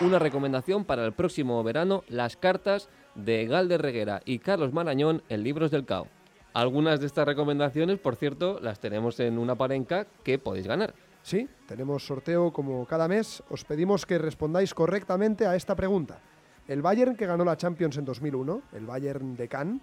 Y 0.00 0.04
una 0.04 0.18
recomendación 0.18 0.84
para 0.84 1.04
el 1.04 1.12
próximo 1.12 1.62
verano, 1.62 2.04
las 2.08 2.36
cartas 2.36 2.88
de 3.14 3.46
Galder 3.46 3.82
Reguera 3.82 4.22
y 4.24 4.38
Carlos 4.38 4.72
Marañón 4.72 5.22
en 5.28 5.42
Libros 5.42 5.70
del 5.70 5.84
Cao. 5.84 6.06
Algunas 6.54 7.00
de 7.00 7.06
estas 7.06 7.26
recomendaciones, 7.26 7.98
por 7.98 8.16
cierto, 8.16 8.58
las 8.60 8.78
tenemos 8.78 9.18
en 9.20 9.38
una 9.38 9.54
parenca 9.54 10.06
que 10.22 10.38
podéis 10.38 10.66
ganar. 10.66 10.94
Sí, 11.22 11.48
tenemos 11.66 12.04
sorteo 12.04 12.52
como 12.52 12.84
cada 12.86 13.06
mes. 13.08 13.42
Os 13.48 13.64
pedimos 13.64 14.04
que 14.04 14.18
respondáis 14.18 14.74
correctamente 14.74 15.46
a 15.46 15.54
esta 15.54 15.76
pregunta. 15.76 16.20
El 16.66 16.82
Bayern 16.82 17.16
que 17.16 17.26
ganó 17.26 17.44
la 17.44 17.56
Champions 17.56 17.96
en 17.96 18.04
2001, 18.04 18.62
el 18.72 18.86
Bayern 18.86 19.36
de 19.36 19.48
Cannes, 19.48 19.80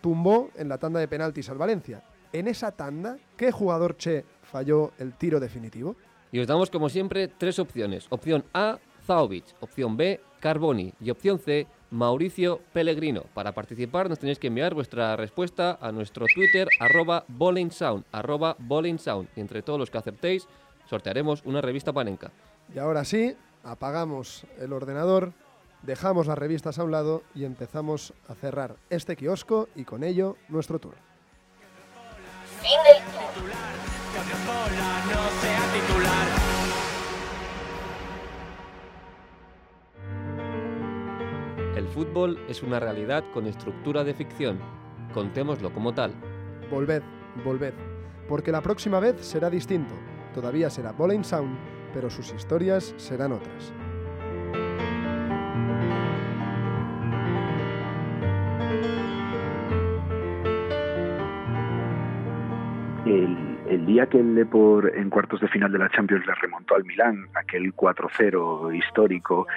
tumbó 0.00 0.50
en 0.56 0.68
la 0.68 0.78
tanda 0.78 1.00
de 1.00 1.08
penaltis 1.08 1.48
al 1.48 1.58
Valencia. 1.58 2.02
En 2.32 2.48
esa 2.48 2.72
tanda, 2.72 3.18
¿qué 3.36 3.50
jugador 3.50 3.96
Che 3.96 4.24
falló 4.42 4.92
el 4.98 5.14
tiro 5.14 5.40
definitivo? 5.40 5.96
Y 6.32 6.38
os 6.38 6.46
damos, 6.46 6.70
como 6.70 6.88
siempre, 6.88 7.26
tres 7.28 7.58
opciones. 7.58 8.06
Opción 8.10 8.44
A, 8.54 8.78
Zaovic. 9.04 9.44
Opción 9.60 9.96
B, 9.96 10.20
Carboni. 10.38 10.94
Y 11.00 11.10
opción 11.10 11.40
C, 11.40 11.66
Mauricio 11.90 12.60
Pellegrino. 12.72 13.24
Para 13.34 13.52
participar 13.52 14.08
nos 14.08 14.20
tenéis 14.20 14.38
que 14.38 14.46
enviar 14.46 14.74
vuestra 14.74 15.16
respuesta 15.16 15.78
a 15.80 15.90
nuestro 15.90 16.26
Twitter, 16.32 16.68
arroba 16.78 17.24
bowlingsound. 17.28 18.04
Y 19.34 19.40
entre 19.40 19.62
todos 19.62 19.78
los 19.78 19.90
que 19.90 19.98
acertéis, 19.98 20.46
sortearemos 20.90 21.42
una 21.44 21.60
revista 21.60 21.92
panenca. 21.92 22.32
Y 22.74 22.80
ahora 22.80 23.04
sí, 23.04 23.36
apagamos 23.62 24.44
el 24.58 24.72
ordenador, 24.72 25.32
dejamos 25.82 26.26
las 26.26 26.36
revistas 26.36 26.80
a 26.80 26.84
un 26.84 26.90
lado 26.90 27.22
y 27.32 27.44
empezamos 27.44 28.12
a 28.26 28.34
cerrar 28.34 28.74
este 28.90 29.14
kiosco 29.14 29.68
y 29.76 29.84
con 29.84 30.02
ello 30.02 30.36
nuestro 30.48 30.80
tour. 30.80 30.96
Fin 32.60 32.78
del 32.84 33.04
tour. 33.14 33.50
Que 34.12 34.18
Odriozola 34.18 35.04
no 35.06 35.22
sea 35.40 35.62
titular. 35.72 36.28
El 41.76 41.86
fútbol 41.86 42.44
es 42.48 42.64
una 42.64 42.80
realidad 42.80 43.22
con 43.32 43.46
estructura 43.46 44.02
de 44.02 44.12
ficción. 44.12 44.58
Contémoslo 45.14 45.72
como 45.72 45.94
tal. 45.94 46.12
Volved, 46.68 47.02
volved, 47.44 47.74
porque 48.28 48.50
la 48.50 48.60
próxima 48.60 48.98
vez 48.98 49.24
será 49.24 49.48
distinto. 49.48 49.94
Todavía 50.34 50.70
será 50.70 50.92
Bowling 50.92 51.24
Sound, 51.24 51.56
pero 51.92 52.08
sus 52.08 52.32
historias 52.32 52.94
serán 52.96 53.32
otras. 53.32 53.72
El, 63.06 63.58
el 63.68 63.86
día 63.86 64.06
que 64.06 64.18
el 64.18 64.36
Depor 64.36 64.92
en 64.96 65.10
cuartos 65.10 65.40
de 65.40 65.48
final 65.48 65.72
de 65.72 65.78
la 65.78 65.88
Champions 65.90 66.24
le 66.26 66.34
remontó 66.34 66.76
al 66.76 66.84
Milán, 66.84 67.26
aquel 67.34 67.74
4-0 67.74 68.76
histórico, 68.76 69.48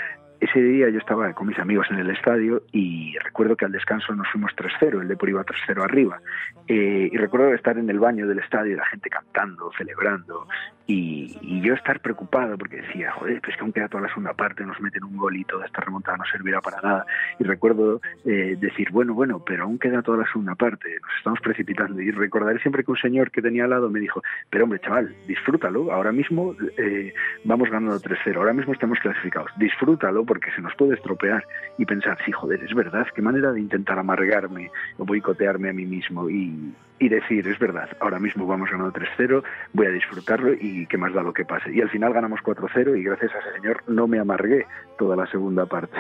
ese 0.44 0.62
día 0.62 0.90
yo 0.90 1.00
estaba 1.00 1.32
con 1.34 1.48
mis 1.48 1.58
amigos 1.58 1.88
en 1.90 2.00
el 2.00 2.10
estadio 2.10 2.64
y 2.74 3.18
recuerdo 3.24 3.56
que 3.56 3.64
al 3.64 3.72
descanso 3.72 4.14
nos 4.14 4.28
fuimos 4.30 4.52
3-0, 4.56 5.02
el 5.02 5.08
Depor 5.08 5.30
iba 5.30 5.46
3-0 5.46 5.82
arriba. 5.82 6.20
Eh, 6.68 7.10
y 7.12 7.18
recuerdo 7.18 7.54
estar 7.54 7.78
en 7.78 7.90
el 7.90 8.00
baño 8.00 8.28
del 8.28 8.40
estadio 8.40 8.76
la 8.76 8.86
gente 8.86 9.10
cantando, 9.10 9.72
celebrando, 9.78 10.48
y, 10.86 11.38
y 11.42 11.62
yo 11.62 11.74
estar 11.74 12.02
preocupado 12.02 12.58
porque 12.58 12.78
decía, 12.78 13.12
joder, 13.14 13.40
pues 13.42 13.56
que 13.56 13.62
aún 13.62 13.72
queda 13.72 13.88
toda 13.88 14.04
la 14.04 14.10
segunda 14.10 14.34
parte, 14.34 14.66
nos 14.66 14.80
meten 14.82 15.04
un 15.06 15.16
gol 15.16 15.36
y 15.38 15.46
toda 15.46 15.66
esta 15.66 15.82
remontada 15.82 16.18
no 16.18 16.26
servirá 16.26 16.60
para 16.60 16.82
nada. 16.82 17.06
Y 17.40 17.44
recuerdo 17.46 18.02
eh, 18.26 18.58
decir, 18.60 18.90
bueno, 18.92 19.14
bueno, 19.14 19.42
pero 19.46 19.64
aún 19.64 19.80
queda 19.80 20.02
toda 20.02 20.18
la 20.20 20.28
segunda 20.28 20.56
parte, 20.56 20.90
nos 21.02 21.18
estamos 21.18 21.40
precipitando. 21.40 22.02
Y 22.02 22.12
recordaré 22.12 22.60
siempre 22.60 22.84
que 22.84 22.92
un 22.92 22.98
señor 22.98 23.32
que 23.32 23.42
tenía 23.42 23.64
al 23.64 23.70
lado 23.70 23.90
me 23.90 24.00
dijo, 24.00 24.22
pero 24.50 24.66
hombre, 24.66 24.80
chaval, 24.80 25.16
disfrútalo, 25.26 25.92
ahora 25.92 26.12
mismo 26.12 26.54
eh, 26.78 27.14
vamos 27.46 27.70
ganando 27.70 27.98
3-0, 28.00 28.36
ahora 28.36 28.54
mismo 28.54 28.74
estamos 28.74 29.00
clasificados, 29.00 29.52
disfrútalo 29.58 30.26
porque 30.34 30.52
se 30.52 30.62
nos 30.62 30.74
puede 30.74 30.96
estropear 30.96 31.46
y 31.78 31.86
pensar, 31.86 32.18
sí, 32.26 32.32
joder, 32.32 32.64
es 32.64 32.74
verdad, 32.74 33.06
qué 33.14 33.22
manera 33.22 33.52
de 33.52 33.60
intentar 33.60 34.00
amargarme 34.00 34.72
o 34.98 35.06
boicotearme 35.06 35.70
a 35.70 35.74
mí 35.74 35.86
mismo 35.86 36.28
y, 36.28 36.74
decir, 37.00 37.48
es 37.48 37.60
verdad, 37.60 37.88
ahora 38.00 38.18
mismo 38.18 38.48
vamos 38.48 38.72
ganando 38.72 38.92
3-0, 38.92 39.44
voy 39.74 39.86
a 39.86 39.92
disfrutarlo 39.92 40.54
y 40.60 40.88
qué 40.88 40.98
más 40.98 41.14
da 41.14 41.22
lo 41.22 41.34
que 41.34 41.46
pase. 41.46 41.72
Y 41.72 41.82
al 41.82 41.90
final 41.92 42.14
ganamos 42.14 42.40
4-0 42.40 42.98
y 42.98 43.04
gracias 43.04 43.32
a 43.36 43.40
ese 43.42 43.54
señor 43.58 43.84
no 43.88 44.08
me 44.08 44.18
amargué 44.18 44.66
toda 44.98 45.16
la 45.16 45.28
segunda 45.28 45.68
parte. 45.68 46.00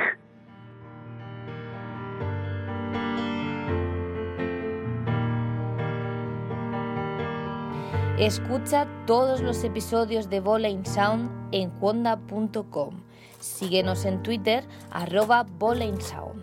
Escucha 8.17 8.88
todos 9.05 9.41
los 9.41 9.63
episodios 9.63 10.27
de 10.27 10.39
Bola 10.39 10.69
Sound 10.86 11.29
en 11.51 11.69
cuonda.com. 11.69 13.03
Síguenos 13.43 14.05
en 14.05 14.23
Twitter, 14.23 14.63
arroba 14.89 15.43
Bowling 15.43 15.99
Sound. 15.99 16.41